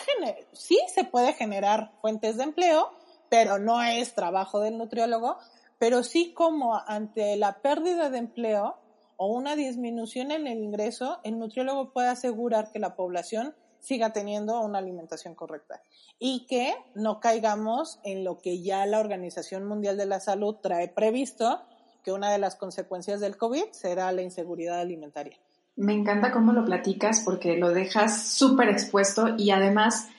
sí 0.54 0.80
se 0.94 1.04
puede 1.04 1.34
generar 1.34 1.92
fuentes 2.02 2.38
de 2.38 2.44
empleo, 2.44 2.92
pero 3.30 3.60
no 3.60 3.84
es 3.84 4.16
trabajo 4.16 4.60
del 4.62 4.78
nutriólogo, 4.78 5.38
pero 5.78 6.04
sí 6.04 6.34
como 6.34 6.76
ante 6.88 7.36
la 7.36 7.62
pérdida 7.62 8.10
de 8.10 8.18
empleo, 8.18 8.80
o 9.18 9.28
una 9.28 9.56
disminución 9.56 10.32
en 10.32 10.48
el 10.48 10.60
ingreso, 10.60 11.20
el 11.24 11.40
nutriólogo 11.40 11.92
puede 11.92 12.08
asegurar 12.08 12.72
que 12.72 12.80
la 12.80 12.96
población 12.96 13.56
siga 13.88 14.12
teniendo 14.12 14.60
una 14.60 14.80
alimentación 14.80 15.34
correcta 15.34 15.82
y 16.20 16.46
que 16.46 16.76
no 16.94 17.22
caigamos 17.22 18.00
en 18.04 18.26
lo 18.26 18.40
que 18.40 18.62
ya 18.62 18.86
la 18.86 19.00
Organización 19.00 19.66
Mundial 19.66 19.96
de 19.96 20.06
la 20.06 20.20
Salud 20.20 20.56
trae 20.62 20.90
previsto, 20.90 21.62
que 22.04 22.12
una 22.12 22.30
de 22.30 22.38
las 22.38 22.58
consecuencias 22.58 23.22
del 23.22 23.38
COVID 23.38 23.64
será 23.72 24.12
la 24.12 24.24
inseguridad 24.24 24.82
alimentaria. 24.82 25.38
Me 25.78 25.94
encanta 25.94 26.34
cómo 26.34 26.52
lo 26.52 26.66
platicas 26.66 27.22
porque 27.24 27.56
lo 27.56 27.70
dejas 27.70 28.28
súper 28.28 28.68
expuesto 28.68 29.36
y 29.38 29.52
además 29.52 30.10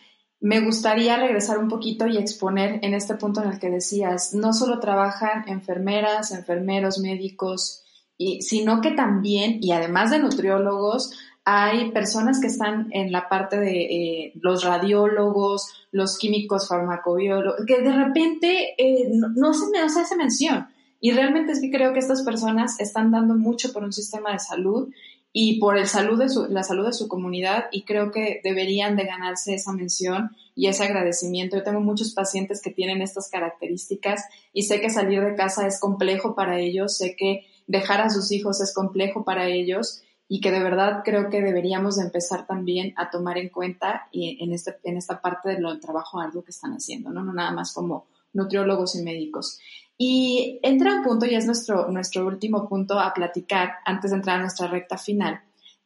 me 0.41 0.61
gustaría 0.61 1.19
regresar 1.19 1.59
un 1.59 1.69
poquito 1.69 2.07
y 2.07 2.17
exponer 2.17 2.79
en 2.83 2.95
este 2.95 3.17
punto 3.17 3.43
en 3.43 3.51
el 3.51 3.59
que 3.59 3.69
decías, 3.69 4.33
no 4.33 4.55
solo 4.55 4.81
trabajan 4.81 5.47
enfermeras, 5.47 6.31
enfermeros, 6.31 7.01
médicos, 7.01 7.85
y, 8.17 8.41
sino 8.43 8.81
que 8.81 8.93
también, 8.93 9.59
y 9.61 9.73
además 9.73 10.11
de 10.11 10.21
nutriólogos, 10.21 11.13
hay 11.51 11.93
personas 11.93 12.43
que 12.43 12.49
están 12.49 12.89
en 12.91 13.11
la 13.11 13.31
parte 13.31 13.59
de 13.59 13.81
eh, 13.81 14.33
los 14.43 14.65
radiólogos, 14.65 15.87
los 15.93 16.19
químicos 16.19 16.69
farmacobiólogos, 16.69 17.65
que 17.65 17.81
de 17.81 17.91
repente 17.91 18.75
eh, 18.77 19.09
no, 19.11 19.55
se, 19.55 19.65
no 19.71 19.89
se 19.89 20.01
hace 20.01 20.15
mención. 20.17 20.67
Y 21.01 21.13
realmente 21.13 21.53
es 21.53 21.63
creo 21.73 21.95
que 21.95 22.01
estas 22.01 22.21
personas 22.21 22.79
están 22.81 23.11
dando 23.13 23.35
mucho 23.35 23.73
por 23.73 23.83
un 23.83 23.95
sistema 23.95 24.33
de 24.33 24.41
salud 24.41 24.91
y 25.33 25.59
por 25.59 25.79
el 25.79 25.87
salud 25.87 26.19
de 26.19 26.29
su, 26.29 26.49
la 26.51 26.63
salud 26.63 26.85
de 26.85 26.93
su 26.93 27.09
comunidad 27.09 27.67
y 27.73 27.85
creo 27.85 28.11
que 28.11 28.43
deberían 28.45 28.95
de 28.97 29.05
ganarse 29.05 29.55
esa 29.55 29.73
mención 29.73 30.37
y 30.55 30.67
ese 30.67 30.85
agradecimiento. 30.85 31.57
Yo 31.57 31.63
tengo 31.63 31.81
muchos 31.81 32.13
pacientes 32.13 32.61
que 32.61 32.73
tienen 32.73 33.01
estas 33.01 33.31
características 33.31 34.23
y 34.53 34.65
sé 34.65 34.83
que 34.83 34.91
salir 34.91 35.23
de 35.23 35.35
casa 35.35 35.67
es 35.67 35.81
complejo 35.81 36.35
para 36.35 36.59
ellos, 36.59 36.99
sé 36.99 37.17
que 37.17 37.47
dejar 37.67 38.03
a 38.03 38.11
sus 38.11 38.33
hijos 38.33 38.61
es 38.61 38.75
complejo 38.75 39.25
para 39.25 39.47
ellos 39.47 40.03
y 40.29 40.41
que 40.41 40.51
de 40.51 40.63
verdad 40.63 41.03
creo 41.05 41.31
que 41.31 41.41
deberíamos 41.41 41.97
de 41.97 42.05
empezar 42.05 42.47
también 42.47 42.93
a 42.97 43.11
tomar 43.11 43.39
en 43.39 43.49
cuenta 43.49 44.09
y 44.13 44.43
en, 44.45 44.53
este, 44.53 44.77
en 44.85 44.99
esta 44.99 45.23
parte 45.23 45.49
del 45.49 45.81
trabajo 45.81 46.21
arduo 46.21 46.45
que 46.45 46.51
están 46.51 46.73
haciendo, 46.73 47.11
¿no? 47.11 47.25
no 47.25 47.33
nada 47.33 47.51
más 47.51 47.73
como 47.73 48.07
nutriólogos 48.35 48.95
y 48.95 49.03
médicos. 49.03 49.59
Y 49.97 50.61
entra 50.63 50.95
un 50.95 51.03
punto, 51.03 51.27
y 51.27 51.35
es 51.35 51.47
nuestro, 51.47 51.89
nuestro 51.89 52.27
último 52.27 52.69
punto 52.69 53.01
a 53.01 53.13
platicar 53.15 53.77
antes 53.85 54.11
de 54.11 54.19
entrar 54.19 54.37
a 54.39 54.43
nuestra 54.43 54.69
recta 54.69 54.97
final, 54.97 55.41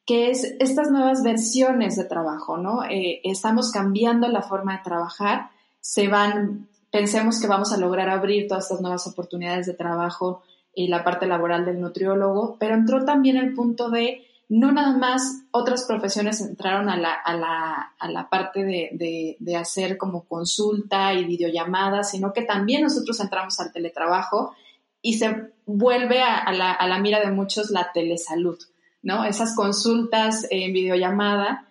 que 0.04 0.30
es 0.30 0.56
estas 0.58 0.90
nuevas 0.90 1.22
versiones 1.22 1.96
de 1.96 2.04
trabajo, 2.04 2.58
¿no? 2.58 2.84
Eh, 2.84 3.20
estamos 3.24 3.70
cambiando 3.70 4.28
la 4.28 4.42
forma 4.42 4.76
de 4.76 4.82
trabajar, 4.82 5.50
se 5.80 6.08
van, 6.08 6.68
pensemos 6.90 7.40
que 7.40 7.46
vamos 7.46 7.72
a 7.72 7.78
lograr 7.78 8.10
abrir 8.10 8.48
todas 8.48 8.64
estas 8.64 8.82
nuevas 8.82 9.06
oportunidades 9.06 9.66
de 9.66 9.74
trabajo 9.74 10.42
y 10.74 10.88
la 10.88 11.04
parte 11.04 11.26
laboral 11.26 11.64
del 11.64 11.80
nutriólogo, 11.80 12.56
pero 12.58 12.74
entró 12.74 13.04
también 13.04 13.36
el 13.36 13.54
punto 13.54 13.88
de 13.88 14.26
no 14.52 14.70
nada 14.70 14.98
más 14.98 15.44
otras 15.50 15.84
profesiones 15.84 16.42
entraron 16.42 16.90
a 16.90 16.98
la, 16.98 17.14
a 17.14 17.34
la, 17.34 17.94
a 17.98 18.10
la 18.10 18.28
parte 18.28 18.64
de, 18.64 19.36
de, 19.40 19.56
hacer 19.56 19.96
como 19.96 20.24
consulta 20.28 21.14
y 21.14 21.24
videollamada, 21.24 22.04
sino 22.04 22.34
que 22.34 22.42
también 22.42 22.82
nosotros 22.82 23.18
entramos 23.20 23.58
al 23.60 23.72
teletrabajo 23.72 24.54
y 25.00 25.14
se 25.14 25.54
vuelve 25.64 26.20
a, 26.20 26.36
a, 26.36 26.52
la, 26.52 26.70
a 26.70 26.86
la 26.86 26.98
mira 26.98 27.20
de 27.20 27.30
muchos 27.30 27.70
la 27.70 27.92
telesalud, 27.94 28.58
¿no? 29.00 29.24
Esas 29.24 29.56
consultas 29.56 30.46
en 30.50 30.74
videollamada. 30.74 31.66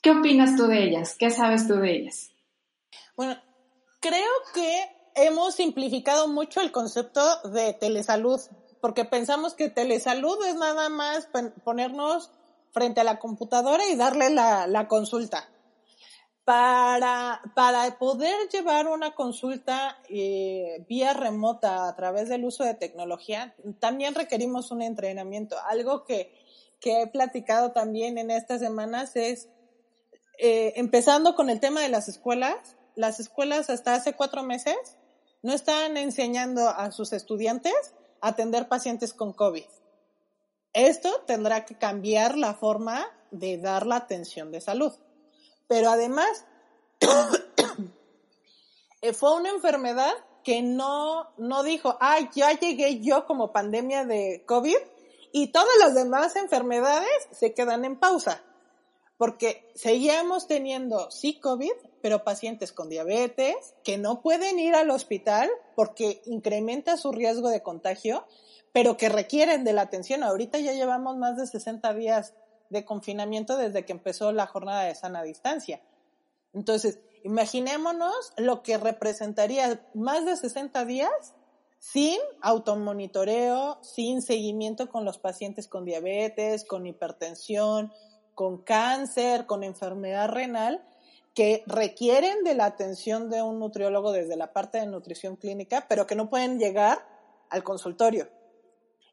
¿Qué 0.00 0.12
opinas 0.12 0.56
tú 0.56 0.68
de 0.68 0.84
ellas? 0.84 1.16
¿Qué 1.18 1.28
sabes 1.28 1.66
tú 1.66 1.74
de 1.74 1.90
ellas? 1.90 2.30
Bueno, 3.16 3.36
creo 3.98 4.30
que 4.54 4.80
hemos 5.16 5.56
simplificado 5.56 6.28
mucho 6.28 6.60
el 6.60 6.70
concepto 6.70 7.20
de 7.50 7.74
telesalud, 7.74 8.40
porque 8.82 9.04
pensamos 9.04 9.54
que 9.54 9.70
telesalud 9.70 10.44
es 10.44 10.56
nada 10.56 10.88
más 10.88 11.28
ponernos 11.64 12.32
frente 12.72 13.00
a 13.00 13.04
la 13.04 13.20
computadora 13.20 13.86
y 13.88 13.94
darle 13.94 14.28
la, 14.28 14.66
la 14.66 14.88
consulta. 14.88 15.48
Para, 16.44 17.40
para 17.54 17.96
poder 17.96 18.48
llevar 18.48 18.88
una 18.88 19.14
consulta 19.14 19.98
eh, 20.08 20.84
vía 20.88 21.12
remota 21.12 21.88
a 21.88 21.94
través 21.94 22.28
del 22.28 22.44
uso 22.44 22.64
de 22.64 22.74
tecnología, 22.74 23.54
también 23.78 24.16
requerimos 24.16 24.72
un 24.72 24.82
entrenamiento. 24.82 25.56
Algo 25.68 26.04
que, 26.04 26.34
que 26.80 27.02
he 27.02 27.06
platicado 27.06 27.70
también 27.70 28.18
en 28.18 28.32
estas 28.32 28.58
semanas 28.58 29.14
es, 29.14 29.48
eh, 30.38 30.72
empezando 30.74 31.36
con 31.36 31.50
el 31.50 31.60
tema 31.60 31.82
de 31.82 31.88
las 31.88 32.08
escuelas, 32.08 32.74
las 32.96 33.20
escuelas 33.20 33.70
hasta 33.70 33.94
hace 33.94 34.14
cuatro 34.14 34.42
meses 34.42 34.98
no 35.42 35.52
están 35.52 35.96
enseñando 35.96 36.68
a 36.68 36.90
sus 36.90 37.12
estudiantes 37.12 37.94
atender 38.22 38.68
pacientes 38.68 39.12
con 39.12 39.34
COVID. 39.34 39.66
Esto 40.72 41.10
tendrá 41.26 41.66
que 41.66 41.76
cambiar 41.76 42.38
la 42.38 42.54
forma 42.54 43.04
de 43.30 43.58
dar 43.58 43.86
la 43.86 43.96
atención 43.96 44.50
de 44.50 44.62
salud. 44.62 44.92
Pero 45.68 45.90
además, 45.90 46.46
fue 49.12 49.36
una 49.36 49.50
enfermedad 49.50 50.14
que 50.44 50.62
no, 50.62 51.30
no 51.36 51.62
dijo, 51.62 51.96
ay, 52.00 52.28
ya 52.34 52.58
llegué 52.58 53.00
yo 53.00 53.26
como 53.26 53.52
pandemia 53.52 54.04
de 54.04 54.44
COVID 54.46 54.76
y 55.32 55.48
todas 55.48 55.76
las 55.80 55.94
demás 55.94 56.36
enfermedades 56.36 57.28
se 57.32 57.54
quedan 57.54 57.84
en 57.84 57.98
pausa. 57.98 58.42
Porque 59.18 59.70
seguíamos 59.74 60.46
teniendo, 60.46 61.10
sí, 61.10 61.38
COVID, 61.38 61.72
pero 62.02 62.24
pacientes 62.24 62.72
con 62.72 62.88
diabetes 62.88 63.74
que 63.84 63.96
no 63.96 64.20
pueden 64.20 64.58
ir 64.58 64.74
al 64.74 64.90
hospital 64.90 65.48
porque 65.76 66.20
incrementa 66.26 66.96
su 66.96 67.12
riesgo 67.12 67.48
de 67.48 67.62
contagio, 67.62 68.26
pero 68.72 68.96
que 68.96 69.08
requieren 69.08 69.64
de 69.64 69.72
la 69.72 69.82
atención. 69.82 70.22
Ahorita 70.22 70.58
ya 70.58 70.72
llevamos 70.72 71.16
más 71.16 71.36
de 71.36 71.46
60 71.46 71.94
días 71.94 72.34
de 72.68 72.84
confinamiento 72.84 73.56
desde 73.56 73.84
que 73.84 73.92
empezó 73.92 74.32
la 74.32 74.46
jornada 74.46 74.84
de 74.84 74.94
sana 74.94 75.22
distancia. 75.22 75.80
Entonces, 76.52 76.98
imaginémonos 77.22 78.32
lo 78.36 78.62
que 78.62 78.78
representaría 78.78 79.86
más 79.94 80.24
de 80.24 80.36
60 80.36 80.84
días 80.84 81.34
sin 81.78 82.18
automonitoreo, 82.40 83.78
sin 83.82 84.22
seguimiento 84.22 84.88
con 84.88 85.04
los 85.04 85.18
pacientes 85.18 85.68
con 85.68 85.84
diabetes, 85.84 86.64
con 86.64 86.86
hipertensión, 86.86 87.92
con 88.34 88.58
cáncer, 88.58 89.46
con 89.46 89.64
enfermedad 89.64 90.28
renal, 90.28 90.82
que 91.34 91.62
requieren 91.66 92.44
de 92.44 92.54
la 92.54 92.66
atención 92.66 93.30
de 93.30 93.42
un 93.42 93.58
nutriólogo 93.58 94.12
desde 94.12 94.36
la 94.36 94.52
parte 94.52 94.78
de 94.78 94.86
nutrición 94.86 95.36
clínica, 95.36 95.86
pero 95.88 96.06
que 96.06 96.14
no 96.14 96.28
pueden 96.28 96.58
llegar 96.58 97.06
al 97.48 97.62
consultorio. 97.62 98.28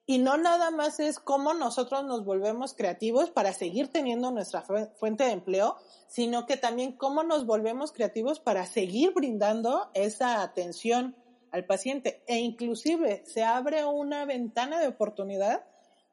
Y 0.06 0.18
no 0.18 0.38
nada 0.38 0.72
más 0.72 1.00
es 1.00 1.20
cómo 1.20 1.54
nosotros 1.54 2.04
nos 2.04 2.26
volvemos 2.26 2.74
creativos 2.74 3.30
para 3.30 3.54
seguir 3.54 3.92
teniendo 3.92 4.32
nuestra 4.32 4.64
fuente 4.98 5.24
de 5.24 5.32
empleo, 5.32 5.78
sino 6.08 6.48
que 6.48 6.58
también 6.58 6.94
cómo 6.94 7.22
nos 7.22 7.46
volvemos 7.46 7.92
creativos 7.92 8.40
para 8.40 8.66
seguir 8.66 9.14
brindando 9.14 9.92
esa 9.94 10.42
atención 10.42 11.16
al 11.52 11.66
paciente. 11.66 12.24
E 12.26 12.40
inclusive 12.40 13.24
se 13.28 13.44
abre 13.44 13.86
una 13.86 14.26
ventana 14.26 14.80
de 14.80 14.88
oportunidad 14.88 15.64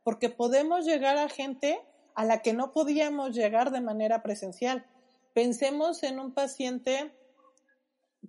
porque 0.04 0.28
podemos 0.28 0.84
llegar 0.84 1.16
a 1.16 1.30
gente 1.30 1.80
a 2.14 2.26
la 2.26 2.42
que 2.42 2.52
no 2.52 2.72
podíamos 2.72 3.34
llegar 3.34 3.70
de 3.70 3.80
manera 3.80 4.22
presencial. 4.22 4.86
Pensemos 5.37 6.03
en 6.03 6.18
un 6.18 6.32
paciente 6.32 7.14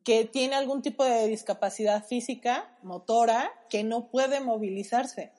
que 0.04 0.26
tiene 0.26 0.56
algún 0.56 0.82
tipo 0.82 1.06
de 1.06 1.26
discapacidad 1.28 2.04
física, 2.06 2.78
motora, 2.84 3.50
que 3.70 3.86
no 3.86 4.10
puede 4.10 4.42
movilizarse. 4.42 5.32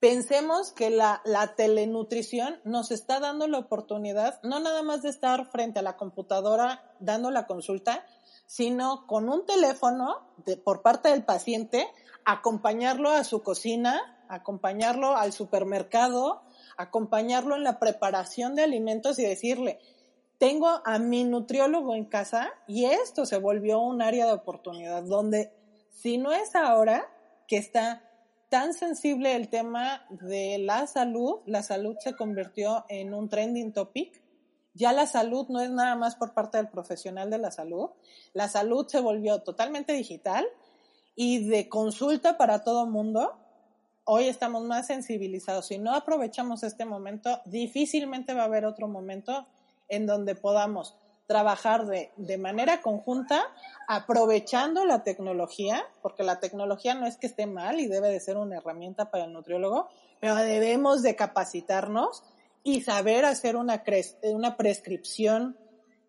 Pensemos 0.00 0.72
que 0.72 0.90
la, 0.90 1.22
telenutrición 1.56 2.58
nos 2.64 2.90
está 2.90 3.20
dando 3.20 3.46
la 3.46 3.58
oportunidad 3.58 4.40
no 4.42 4.58
nada 4.58 4.82
más 4.82 5.02
de 5.02 5.10
estar 5.10 5.48
frente 5.52 5.78
a 5.78 5.82
la 5.82 5.96
computadora 5.96 6.82
dando 6.98 7.30
la 7.30 7.46
consulta, 7.46 8.04
sino 8.46 9.06
con 9.06 9.28
un 9.28 9.46
teléfono 9.46 10.16
por 10.64 10.82
parte 10.82 11.10
del 11.10 11.22
paciente, 11.22 11.86
acompañarlo 12.24 13.10
a 13.10 13.22
su 13.22 13.44
cocina, 13.44 14.18
acompañarlo 14.28 15.16
al 15.16 15.32
supermercado, 15.32 16.42
acompañarlo 16.76 17.54
en 17.54 17.62
la 17.62 17.78
preparación 17.78 18.56
de 18.56 18.64
alimentos 18.64 19.20
y 19.20 19.22
decirle, 19.22 19.78
tengo 20.40 20.80
a 20.86 20.98
mi 20.98 21.24
nutriólogo 21.24 21.94
en 21.94 22.06
casa 22.06 22.50
y 22.66 22.86
esto 22.86 23.26
se 23.26 23.36
volvió 23.36 23.78
un 23.78 24.00
área 24.00 24.24
de 24.24 24.32
oportunidad 24.32 25.02
donde 25.02 25.52
si 25.90 26.16
no 26.16 26.32
es 26.32 26.54
ahora 26.54 27.06
que 27.46 27.58
está 27.58 28.02
tan 28.48 28.72
sensible 28.72 29.36
el 29.36 29.50
tema 29.50 30.06
de 30.08 30.56
la 30.58 30.86
salud, 30.86 31.40
la 31.44 31.62
salud 31.62 31.94
se 32.00 32.16
convirtió 32.16 32.86
en 32.88 33.12
un 33.12 33.28
trending 33.28 33.74
topic. 33.74 34.22
Ya 34.72 34.94
la 34.94 35.06
salud 35.06 35.46
no 35.50 35.60
es 35.60 35.70
nada 35.70 35.94
más 35.94 36.16
por 36.16 36.32
parte 36.32 36.56
del 36.56 36.68
profesional 36.68 37.28
de 37.28 37.36
la 37.36 37.50
salud, 37.50 37.90
la 38.32 38.48
salud 38.48 38.86
se 38.88 39.00
volvió 39.00 39.42
totalmente 39.42 39.92
digital 39.92 40.46
y 41.14 41.48
de 41.48 41.68
consulta 41.68 42.38
para 42.38 42.64
todo 42.64 42.86
mundo. 42.86 43.36
Hoy 44.04 44.28
estamos 44.28 44.64
más 44.64 44.86
sensibilizados. 44.86 45.66
Si 45.66 45.76
no 45.76 45.94
aprovechamos 45.94 46.62
este 46.62 46.86
momento, 46.86 47.42
difícilmente 47.44 48.32
va 48.32 48.42
a 48.42 48.46
haber 48.46 48.64
otro 48.64 48.88
momento 48.88 49.46
en 49.90 50.06
donde 50.06 50.34
podamos 50.34 50.94
trabajar 51.26 51.86
de, 51.86 52.10
de, 52.16 52.38
manera 52.38 52.80
conjunta, 52.80 53.44
aprovechando 53.86 54.84
la 54.84 55.04
tecnología, 55.04 55.84
porque 56.02 56.24
la 56.24 56.40
tecnología 56.40 56.94
no 56.94 57.06
es 57.06 57.16
que 57.18 57.28
esté 57.28 57.46
mal 57.46 57.78
y 57.78 57.86
debe 57.86 58.08
de 58.08 58.18
ser 58.18 58.36
una 58.36 58.56
herramienta 58.56 59.10
para 59.10 59.26
el 59.26 59.32
nutriólogo, 59.32 59.88
pero 60.20 60.34
debemos 60.34 61.02
de 61.02 61.14
capacitarnos 61.14 62.24
y 62.62 62.80
saber 62.82 63.24
hacer 63.24 63.56
una, 63.56 63.82
una 64.22 64.56
prescripción 64.56 65.56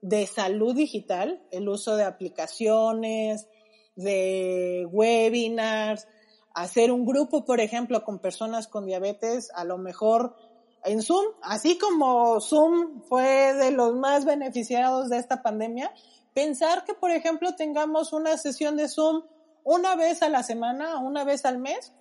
de 0.01 0.25
salud 0.25 0.75
digital, 0.75 1.41
el 1.51 1.69
uso 1.69 1.95
de 1.95 2.03
aplicaciones, 2.03 3.47
de 3.95 4.87
webinars, 4.91 6.07
hacer 6.53 6.91
un 6.91 7.05
grupo, 7.05 7.45
por 7.45 7.59
ejemplo, 7.59 8.03
con 8.03 8.19
personas 8.19 8.67
con 8.67 8.85
diabetes, 8.85 9.51
a 9.53 9.63
lo 9.63 9.77
mejor 9.77 10.35
en 10.83 11.01
Zoom, 11.01 11.25
así 11.41 11.77
como 11.77 12.39
Zoom 12.39 13.01
fue 13.03 13.53
de 13.53 13.71
los 13.71 13.95
más 13.95 14.25
beneficiados 14.25 15.09
de 15.09 15.17
esta 15.17 15.41
pandemia, 15.41 15.93
pensar 16.33 16.85
que, 16.85 16.93
por 16.93 17.11
ejemplo, 17.11 17.55
tengamos 17.55 18.13
una 18.13 18.37
sesión 18.37 18.77
de 18.77 18.87
Zoom 18.87 19.23
una 19.63 19.95
vez 19.95 20.21
a 20.21 20.29
la 20.29 20.43
semana, 20.43 20.97
una 20.97 21.23
vez 21.23 21.45
al 21.45 21.59
mes, 21.59 21.93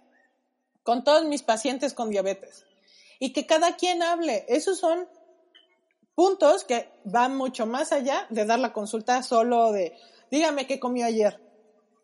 con 0.83 1.05
todos 1.05 1.25
mis 1.27 1.43
pacientes 1.43 1.93
con 1.93 2.11
diabetes. 2.11 2.65
Y 3.19 3.33
que 3.33 3.47
cada 3.47 3.77
quien 3.77 4.03
hable. 4.03 4.47
Esos 4.49 4.79
son 4.79 5.07
puntos 6.15 6.65
que 6.65 6.89
van 7.05 7.37
mucho 7.37 7.67
más 7.67 7.93
allá 7.93 8.27
de 8.31 8.47
dar 8.47 8.59
la 8.59 8.73
consulta 8.73 9.23
solo 9.23 9.73
de, 9.73 9.95
dígame 10.31 10.67
qué 10.67 10.81
comió 10.81 11.05
ayer. 11.05 11.39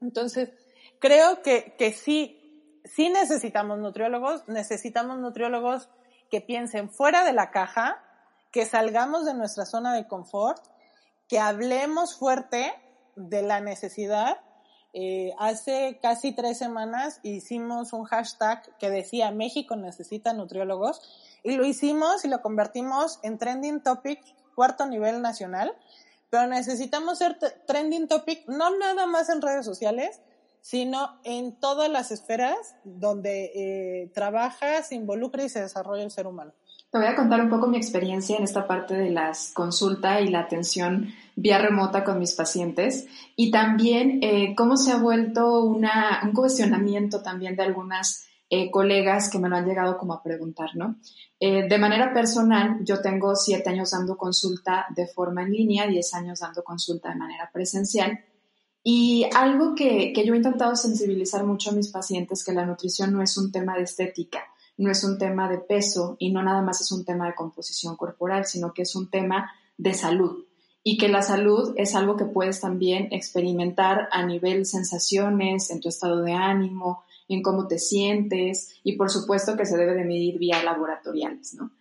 Entonces, 0.02 0.50
creo 0.98 1.42
que, 1.42 1.74
que 1.78 1.92
sí, 1.92 2.80
sí 2.84 3.08
necesitamos 3.08 3.78
nutriólogos, 3.78 4.46
necesitamos 4.46 5.18
nutriólogos 5.18 5.88
que 6.30 6.40
piensen 6.40 6.90
fuera 6.90 7.24
de 7.24 7.32
la 7.32 7.50
caja, 7.50 8.02
que 8.52 8.66
salgamos 8.66 9.24
de 9.24 9.34
nuestra 9.34 9.66
zona 9.66 9.94
de 9.94 10.06
confort, 10.06 10.62
que 11.28 11.38
hablemos 11.38 12.16
fuerte 12.16 12.72
de 13.16 13.42
la 13.42 13.60
necesidad. 13.60 14.38
Eh, 14.92 15.34
hace 15.38 15.98
casi 16.00 16.32
tres 16.32 16.56
semanas 16.56 17.20
hicimos 17.22 17.92
un 17.92 18.04
hashtag 18.04 18.62
que 18.78 18.88
decía 18.88 19.30
México 19.30 19.76
necesita 19.76 20.32
nutriólogos 20.32 21.02
y 21.42 21.56
lo 21.56 21.66
hicimos 21.66 22.24
y 22.24 22.28
lo 22.28 22.40
convertimos 22.40 23.18
en 23.22 23.36
trending 23.36 23.82
topic 23.82 24.22
cuarto 24.54 24.86
nivel 24.86 25.20
nacional, 25.20 25.76
pero 26.30 26.46
necesitamos 26.46 27.18
ser 27.18 27.38
trending 27.66 28.08
topic 28.08 28.48
no 28.48 28.76
nada 28.78 29.06
más 29.06 29.28
en 29.28 29.42
redes 29.42 29.66
sociales, 29.66 30.20
sino 30.66 31.20
en 31.22 31.60
todas 31.60 31.88
las 31.88 32.10
esferas 32.10 32.74
donde 32.82 33.52
eh, 33.54 34.10
trabaja, 34.12 34.82
se 34.82 34.96
involucra 34.96 35.44
y 35.44 35.48
se 35.48 35.60
desarrolla 35.60 36.02
el 36.02 36.10
ser 36.10 36.26
humano. 36.26 36.54
Te 36.90 36.98
voy 36.98 37.06
a 37.06 37.14
contar 37.14 37.40
un 37.40 37.50
poco 37.50 37.68
mi 37.68 37.76
experiencia 37.76 38.36
en 38.36 38.42
esta 38.42 38.66
parte 38.66 38.94
de 38.94 39.10
las 39.10 39.52
consulta 39.52 40.20
y 40.20 40.28
la 40.28 40.40
atención 40.40 41.14
vía 41.36 41.58
remota 41.58 42.02
con 42.02 42.18
mis 42.18 42.32
pacientes 42.32 43.06
y 43.36 43.52
también 43.52 44.18
eh, 44.24 44.56
cómo 44.56 44.76
se 44.76 44.90
ha 44.90 44.96
vuelto 44.96 45.62
una, 45.62 46.22
un 46.24 46.32
cuestionamiento 46.32 47.22
también 47.22 47.54
de 47.54 47.62
algunas 47.62 48.26
eh, 48.50 48.68
colegas 48.72 49.30
que 49.30 49.38
me 49.38 49.48
lo 49.48 49.54
han 49.54 49.68
llegado 49.68 49.96
como 49.96 50.14
a 50.14 50.22
preguntar, 50.24 50.70
¿no? 50.74 50.96
de 51.38 51.78
manera 51.78 52.14
personal, 52.14 52.78
yo 52.82 53.02
tengo 53.02 53.36
siete 53.36 53.68
años 53.68 53.90
dando 53.92 54.16
consulta 54.16 54.86
de 54.96 55.06
forma 55.06 55.42
en 55.42 55.52
línea, 55.52 55.86
diez 55.86 56.12
años 56.14 56.40
dando 56.40 56.64
consulta 56.64 57.10
de 57.10 57.16
manera 57.16 57.50
presencial 57.52 58.18
y 58.88 59.26
algo 59.34 59.74
que, 59.74 60.12
yo 60.14 60.32
he 60.32 60.36
intentado 60.36 60.76
sensibilizar 60.76 61.44
mucho 61.44 61.70
a 61.70 61.72
mis 61.72 61.88
pacientes, 61.88 62.44
que 62.44 62.52
la 62.52 62.64
nutrición 62.64 63.12
no 63.12 63.20
es 63.20 63.36
un 63.36 63.50
tema 63.50 63.74
de 63.74 63.82
estética, 63.82 64.44
no 64.76 64.92
es 64.92 65.02
un 65.02 65.18
tema 65.18 65.50
de 65.50 65.58
peso 65.58 66.14
y 66.20 66.30
no 66.30 66.40
nada 66.40 66.62
más 66.62 66.80
es 66.80 66.92
un 66.92 67.04
tema 67.04 67.26
de 67.26 67.34
composición 67.34 67.96
corporal, 67.96 68.44
sino 68.44 68.72
que 68.72 68.82
es 68.82 68.94
un 68.94 69.10
tema 69.10 69.50
de 69.76 69.92
salud. 69.92 70.44
Y 70.84 70.98
que 70.98 71.08
la 71.08 71.22
salud 71.22 71.74
es 71.76 71.96
algo 71.96 72.16
que 72.16 72.26
puedes 72.26 72.60
también 72.60 73.08
experimentar 73.10 74.08
a 74.12 74.24
nivel 74.24 74.64
sensaciones, 74.66 75.68
en 75.72 75.80
tu 75.80 75.88
estado 75.88 76.22
de 76.22 76.34
ánimo, 76.34 77.02
en 77.28 77.42
cómo 77.42 77.66
te 77.66 77.80
sientes 77.80 78.78
y 78.84 78.92
por 78.92 79.10
supuesto 79.10 79.56
que 79.56 79.66
se 79.66 79.76
debe 79.76 79.94
de 79.94 80.04
medir 80.04 80.38
vía 80.38 80.62
laboratoriales, 80.62 81.54
¿no? 81.54 81.72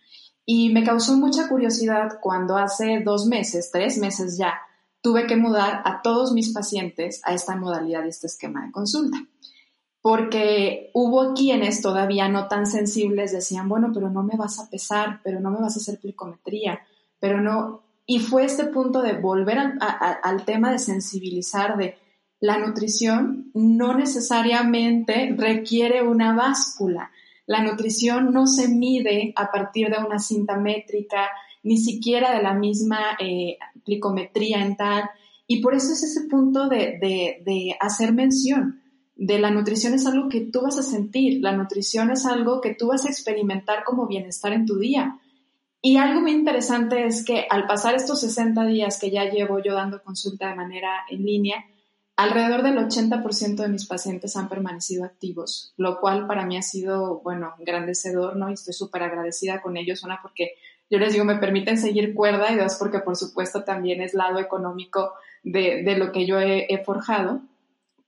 Y 0.44 0.70
me 0.70 0.82
causó 0.82 1.16
mucha 1.16 1.48
curiosidad 1.48 2.18
cuando 2.20 2.56
hace 2.56 3.00
dos 3.04 3.26
meses, 3.26 3.70
tres 3.70 3.96
meses 3.98 4.36
ya, 4.36 4.54
tuve 5.06 5.28
que 5.28 5.36
mudar 5.36 5.82
a 5.84 6.02
todos 6.02 6.32
mis 6.32 6.52
pacientes 6.52 7.20
a 7.22 7.32
esta 7.32 7.54
modalidad 7.54 8.04
y 8.04 8.08
este 8.08 8.26
esquema 8.26 8.66
de 8.66 8.72
consulta. 8.72 9.24
Porque 10.02 10.90
hubo 10.94 11.32
quienes 11.32 11.80
todavía 11.80 12.28
no 12.28 12.48
tan 12.48 12.66
sensibles 12.66 13.30
decían, 13.30 13.68
bueno, 13.68 13.92
pero 13.94 14.10
no 14.10 14.24
me 14.24 14.36
vas 14.36 14.58
a 14.58 14.68
pesar, 14.68 15.20
pero 15.22 15.38
no 15.38 15.52
me 15.52 15.60
vas 15.60 15.76
a 15.76 15.78
hacer 15.78 16.00
plicometría, 16.00 16.80
pero 17.20 17.40
no. 17.40 17.84
Y 18.04 18.18
fue 18.18 18.46
este 18.46 18.64
punto 18.64 19.00
de 19.00 19.12
volver 19.12 19.58
al 19.78 20.44
tema 20.44 20.72
de 20.72 20.80
sensibilizar 20.80 21.76
de 21.76 21.96
la 22.40 22.58
nutrición 22.58 23.52
no 23.54 23.94
necesariamente 23.94 25.32
requiere 25.38 26.02
una 26.02 26.34
báscula. 26.34 27.12
La 27.46 27.62
nutrición 27.62 28.32
no 28.32 28.48
se 28.48 28.66
mide 28.66 29.32
a 29.36 29.52
partir 29.52 29.88
de 29.88 30.04
una 30.04 30.18
cinta 30.18 30.56
métrica, 30.56 31.28
ni 31.66 31.78
siquiera 31.78 32.32
de 32.34 32.42
la 32.42 32.54
misma 32.54 33.00
eh, 33.18 33.58
plicometría 33.84 34.64
en 34.64 34.76
tal. 34.76 35.10
Y 35.48 35.60
por 35.60 35.74
eso 35.74 35.92
es 35.92 36.02
ese 36.04 36.28
punto 36.28 36.68
de, 36.68 36.98
de, 37.00 37.76
hacer 37.80 38.12
mención 38.12 38.80
de 39.16 39.38
la 39.38 39.50
nutrición 39.50 39.94
es 39.94 40.06
algo 40.06 40.28
que 40.28 40.42
tú 40.42 40.62
vas 40.62 40.78
a 40.78 40.82
sentir, 40.82 41.40
la 41.40 41.56
nutrición 41.56 42.10
es 42.10 42.26
algo 42.26 42.60
que 42.60 42.74
tú 42.74 42.88
vas 42.88 43.06
a 43.06 43.08
experimentar 43.08 43.82
como 43.82 44.06
bienestar 44.06 44.52
en 44.52 44.66
tu 44.66 44.78
día. 44.78 45.18
Y 45.80 45.96
algo 45.96 46.20
muy 46.20 46.32
interesante 46.32 47.06
es 47.06 47.24
que 47.24 47.46
al 47.48 47.66
pasar 47.66 47.94
estos 47.94 48.20
60 48.20 48.66
días 48.66 48.98
que 49.00 49.10
ya 49.10 49.24
llevo 49.24 49.58
yo 49.58 49.74
dando 49.74 50.02
consulta 50.02 50.48
de 50.48 50.54
manera 50.54 50.90
en 51.10 51.24
línea, 51.24 51.64
alrededor 52.16 52.62
del 52.62 52.76
80% 52.76 53.56
de 53.56 53.68
mis 53.68 53.86
pacientes 53.86 54.36
han 54.36 54.48
permanecido 54.48 55.04
activos, 55.04 55.72
lo 55.76 55.98
cual 55.98 56.26
para 56.26 56.44
mí 56.44 56.56
ha 56.56 56.62
sido, 56.62 57.20
bueno, 57.22 57.54
engrandecedor, 57.58 58.36
¿no? 58.36 58.50
Y 58.50 58.54
estoy 58.54 58.74
súper 58.74 59.02
agradecida 59.02 59.62
con 59.62 59.76
ellos, 59.76 60.02
una 60.04 60.20
porque 60.20 60.52
yo 60.90 60.98
les 60.98 61.12
digo, 61.12 61.24
me 61.24 61.36
permiten 61.36 61.78
seguir 61.78 62.14
cuerda 62.14 62.52
y 62.52 62.56
dos, 62.56 62.76
porque 62.78 63.00
por 63.00 63.16
supuesto 63.16 63.64
también 63.64 64.00
es 64.00 64.14
lado 64.14 64.38
económico 64.38 65.12
de, 65.42 65.96
lo 65.96 66.12
que 66.12 66.26
yo 66.26 66.40
he, 66.40 66.82
forjado. 66.84 67.42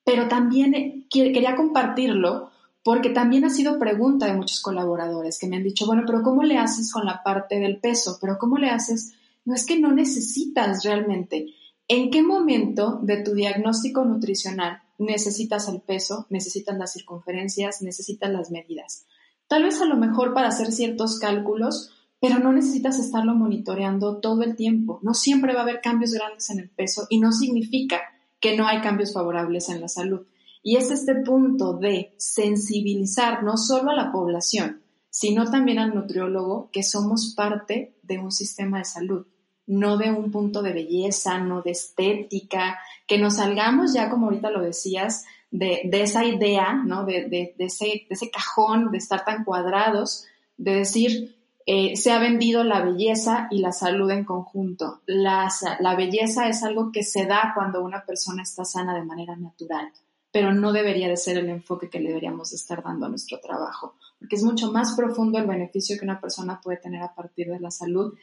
pero 0.05 0.29
también 0.29 0.75
eh, 0.75 1.05
quería 1.11 1.57
compartirlo 1.57 2.51
porque 2.85 3.11
también 3.11 3.45
ha 3.45 3.51
sido 3.51 3.79
pregunta 3.79 4.27
de 4.27 4.35
muchos 4.35 4.61
colaboradores 4.61 5.39
que 5.39 5.47
me 5.47 5.57
han 5.57 5.63
dicho, 5.63 5.85
bueno, 5.87 6.05
pero 6.07 6.23
¿cómo 6.23 6.43
le 6.43 6.57
haces 6.57 6.93
con 6.93 7.05
la 7.05 7.23
parte 7.23 7.61
del 7.61 7.79
peso? 7.81 8.17
Pero 8.21 8.39
¿cómo 8.39 8.57
le 8.57 8.71
haces? 8.71 9.15
No 9.45 9.55
es 9.55 9.67
que 9.67 9.79
no 9.79 9.93
necesitas 9.93 10.85
realmente. 10.85 11.49
¿En 11.87 12.11
qué 12.11 12.23
momento 12.23 12.99
de 13.03 13.23
tu 13.23 13.35
diagnóstico 13.35 14.05
nutricional 14.05 14.83
necesitas 14.99 15.69
el 15.69 15.81
peso, 15.81 16.27
necesitas 16.31 16.79
las 16.79 16.93
circunferencias, 16.93 17.83
necesitas 17.83 18.31
las 18.31 18.51
medidas? 18.51 19.05
Tal 19.49 19.65
vez 19.65 19.81
a 19.81 19.87
lo 19.87 19.97
mejor 19.97 20.33
para 20.33 20.49
hacer 20.49 20.73
ciertos 20.73 21.19
cálculos, 21.19 21.93
pero 22.21 22.39
no 22.39 22.53
necesitas 22.53 22.99
estarlo 22.99 23.35
monitoreando 23.35 24.19
todo 24.19 24.43
el 24.43 24.57
tiempo. 24.57 24.99
No 25.03 25.15
siempre 25.15 25.55
va 25.55 25.61
a 25.61 25.63
haber 25.63 25.81
cambios 25.81 26.13
grandes 26.13 26.51
en 26.51 26.59
el 26.61 26.69
peso 26.69 27.07
y 27.11 27.21
no 27.21 27.33
significa 27.33 28.01
que 28.41 28.57
no 28.57 28.67
hay 28.67 28.81
cambios 28.81 29.13
favorables 29.13 29.69
en 29.69 29.81
la 29.81 29.89
salud. 29.89 30.27
Y 30.63 30.77
es 30.77 30.91
este 30.91 31.15
punto 31.15 31.75
de 31.75 32.15
sensibilizar 32.17 33.43
no 33.43 33.57
solo 33.57 33.91
a 33.91 33.97
la 33.97 34.11
población, 34.11 34.83
sino 35.11 35.51
también 35.51 35.79
al 35.79 35.95
nutriólogo 35.95 36.71
que 36.73 36.83
somos 36.83 37.35
parte 37.37 37.95
de 38.03 38.19
un 38.19 38.33
sistema 38.33 38.79
de 38.79 38.85
salud, 38.85 39.27
no 39.67 39.97
de 39.97 40.11
un 40.11 40.31
punto 40.31 40.63
de 40.63 40.73
belleza, 40.73 41.39
no 41.39 41.63
de 41.63 41.71
estética, 41.71 42.79
que 43.07 43.19
nos 43.19 43.37
salgamos 43.37 43.95
ya, 43.95 44.11
como 44.11 44.27
ahorita 44.27 44.51
lo 44.51 44.63
decías, 44.63 45.25
de, 45.51 45.89
esa 45.93 46.25
idea, 46.25 46.75
¿no? 46.75 47.05
De, 47.05 47.55
ese, 47.59 47.85
de 47.85 48.07
ese 48.11 48.31
cajón 48.31 48.91
de 48.91 48.99
estar 48.99 49.25
tan 49.25 49.45
cuadrados, 49.45 50.27
de 50.57 50.75
decir, 50.75 51.38
eh, 51.71 51.97
se 51.97 52.13
ha 52.13 52.19
vendido 52.19 52.65
la 52.65 52.81
belleza 52.81 53.47
y 53.51 53.59
la 53.59 53.73
salud 53.73 54.11
en 54.11 54.25
conjunto. 54.25 55.03
La, 55.05 55.51
belleza 55.99 56.49
es 56.49 56.63
algo 56.63 56.91
que 56.93 57.03
se 57.03 57.27
da 57.27 57.53
cuando 57.55 57.85
una 57.85 58.07
persona 58.07 58.43
está 58.43 58.65
sana 58.65 58.95
de 58.95 59.05
manera 59.05 59.37
natural 59.37 59.93
pero 60.31 60.53
no 60.53 60.73
debería 60.73 61.09
de 61.09 61.17
ser 61.17 61.39
el 61.39 61.49
enfoque 61.49 61.89
que 61.89 62.01
le 62.01 62.09
deberíamos 62.09 62.53
estar 62.53 62.83
dando 62.83 63.07
a 63.07 63.09
nuestro 63.09 63.41
trabajo, 63.41 63.95
porque 64.19 64.37
es 64.37 64.43
mucho 64.43 64.71
más 64.71 64.95
profundo 64.95 65.39
el 65.39 65.47
beneficio 65.47 65.97
que 65.99 66.05
una 66.05 66.21
persona 66.21 66.61
puede 66.63 66.77
tener 66.77 67.03
a 67.03 67.15
partir 67.15 67.49
de 67.49 67.59
la 67.59 67.71
salud. 67.71 68.15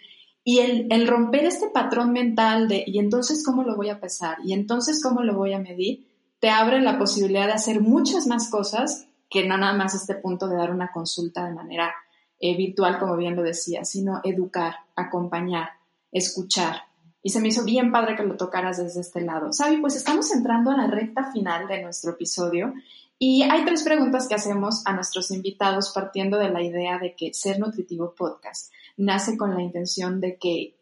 Y 0.43 0.59
el, 0.59 1.07
romper 1.07 1.45
este 1.45 1.67
patrón 1.69 2.13
mental 2.13 2.67
de, 2.67 2.83
¿y 2.85 2.99
entonces 2.99 3.43
cómo 3.43 3.63
lo 3.63 3.75
voy 3.75 3.89
a 3.89 3.99
pesar? 3.99 4.37
¿Y 4.45 4.53
entonces 4.53 5.01
cómo 5.01 5.23
lo 5.23 5.35
voy 5.35 5.53
a 5.53 5.59
medir? 5.59 6.07
Te 6.39 6.51
abre 6.51 6.79
la 6.79 6.99
posibilidad 6.99 7.47
de 7.47 7.53
hacer 7.53 7.81
muchas 7.81 8.27
más 8.27 8.49
cosas 8.51 9.07
que 9.27 9.47
no 9.47 9.57
nada 9.57 9.73
más 9.73 9.95
este 9.95 10.13
punto 10.13 10.47
de 10.47 10.57
dar 10.57 10.71
una 10.71 10.91
consulta 10.91 11.43
de 11.43 11.55
manera 11.55 11.91
eh, 12.39 12.55
virtual, 12.55 12.99
como 12.99 13.17
bien 13.17 13.35
lo 13.35 13.43
decía, 13.43 13.85
sino 13.85 14.21
educar, 14.23 14.75
acompañar, 14.95 15.69
escuchar, 16.11 16.83
y 17.25 17.29
se 17.29 17.41
me 17.41 17.47
hizo 17.47 17.63
bien 17.63 17.91
padre 17.91 18.15
que 18.15 18.21
lo 18.21 18.37
tocaras 18.37 18.77
desde 18.77 19.01
este 19.01 19.19
lado. 19.19 19.51
Sabi, 19.51 19.77
pues 19.77 19.95
estamos 19.95 20.31
entrando 20.31 20.69
a 20.69 20.77
la 20.77 20.85
recta 20.85 21.31
final 21.31 21.67
de 21.67 21.81
nuestro 21.81 22.11
episodio 22.11 22.71
y 23.17 23.41
hay 23.41 23.65
tres 23.65 23.81
preguntas 23.81 24.27
que 24.27 24.35
hacemos 24.35 24.85
a 24.85 24.93
nuestros 24.93 25.31
invitados 25.31 25.91
partiendo 25.91 26.37
de 26.37 26.51
la 26.51 26.61
idea 26.61 26.99
de 26.99 27.15
que 27.15 27.33
Ser 27.33 27.57
Nutritivo 27.57 28.13
Podcast 28.13 28.71
nace 28.95 29.37
con 29.37 29.55
la 29.55 29.63
intención 29.63 30.21
de 30.21 30.37
que 30.37 30.75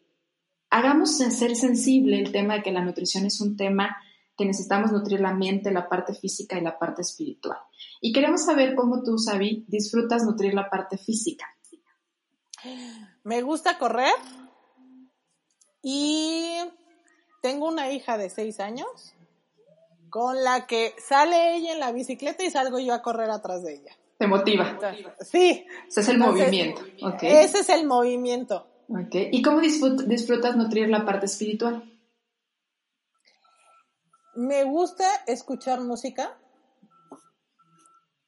hagamos 0.68 1.16
ser 1.16 1.56
sensible 1.56 2.20
el 2.20 2.30
tema 2.30 2.56
de 2.56 2.62
que 2.62 2.72
la 2.72 2.84
nutrición 2.84 3.24
es 3.24 3.40
un 3.40 3.56
tema 3.56 3.96
que 4.36 4.44
necesitamos 4.44 4.92
nutrir 4.92 5.20
la 5.20 5.34
mente, 5.34 5.70
la 5.70 5.88
parte 5.88 6.14
física 6.14 6.58
y 6.58 6.62
la 6.62 6.78
parte 6.78 7.02
espiritual. 7.02 7.58
Y 8.00 8.12
queremos 8.12 8.44
saber 8.44 8.74
cómo 8.74 9.02
tú, 9.02 9.18
Sabi, 9.18 9.64
disfrutas 9.68 10.24
nutrir 10.24 10.54
la 10.54 10.68
parte 10.68 10.98
física. 10.98 11.46
Me 13.22 13.42
gusta 13.42 13.78
correr, 13.78 14.12
y 15.86 16.56
tengo 17.42 17.68
una 17.68 17.92
hija 17.92 18.16
de 18.16 18.30
seis 18.30 18.58
años 18.58 19.14
con 20.08 20.42
la 20.42 20.66
que 20.66 20.94
sale 20.96 21.56
ella 21.56 21.74
en 21.74 21.80
la 21.80 21.92
bicicleta 21.92 22.42
y 22.42 22.50
salgo 22.50 22.78
yo 22.78 22.94
a 22.94 23.02
correr 23.02 23.30
atrás 23.30 23.62
de 23.62 23.74
ella. 23.74 23.92
¿Te 24.16 24.26
motiva? 24.26 24.78
sí. 25.20 25.66
Ese 25.86 26.00
es 26.00 26.08
el 26.08 26.18
movimiento. 26.18 26.80
Ese 27.20 27.58
es 27.58 27.68
el 27.68 27.86
movimiento. 27.86 28.66
¿Y 29.12 29.42
cómo 29.42 29.60
disfrutas 29.60 30.56
nutrir 30.56 30.88
la 30.88 31.04
parte 31.04 31.26
espiritual? 31.26 31.84
Me 34.36 34.64
gusta 34.64 35.08
escuchar 35.26 35.80
música 35.80 36.38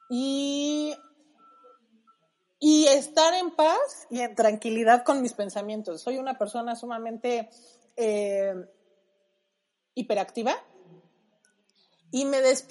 y 0.09 0.95
y 2.59 2.87
estar 2.87 3.35
en 3.35 3.55
paz 3.55 4.07
y 4.11 4.21
en 4.21 4.35
tranquilidad 4.35 5.05
con 5.05 5.21
mis 5.21 5.35
pensamientos. 5.35 6.03
Soy 6.03 6.19
una 6.19 6.39
persona 6.39 6.75
sumamente 6.75 7.51
eh, 7.97 8.55
hiperactiva 9.95 10.55
y 12.11 12.25
me 12.25 12.41
despierto 12.41 12.65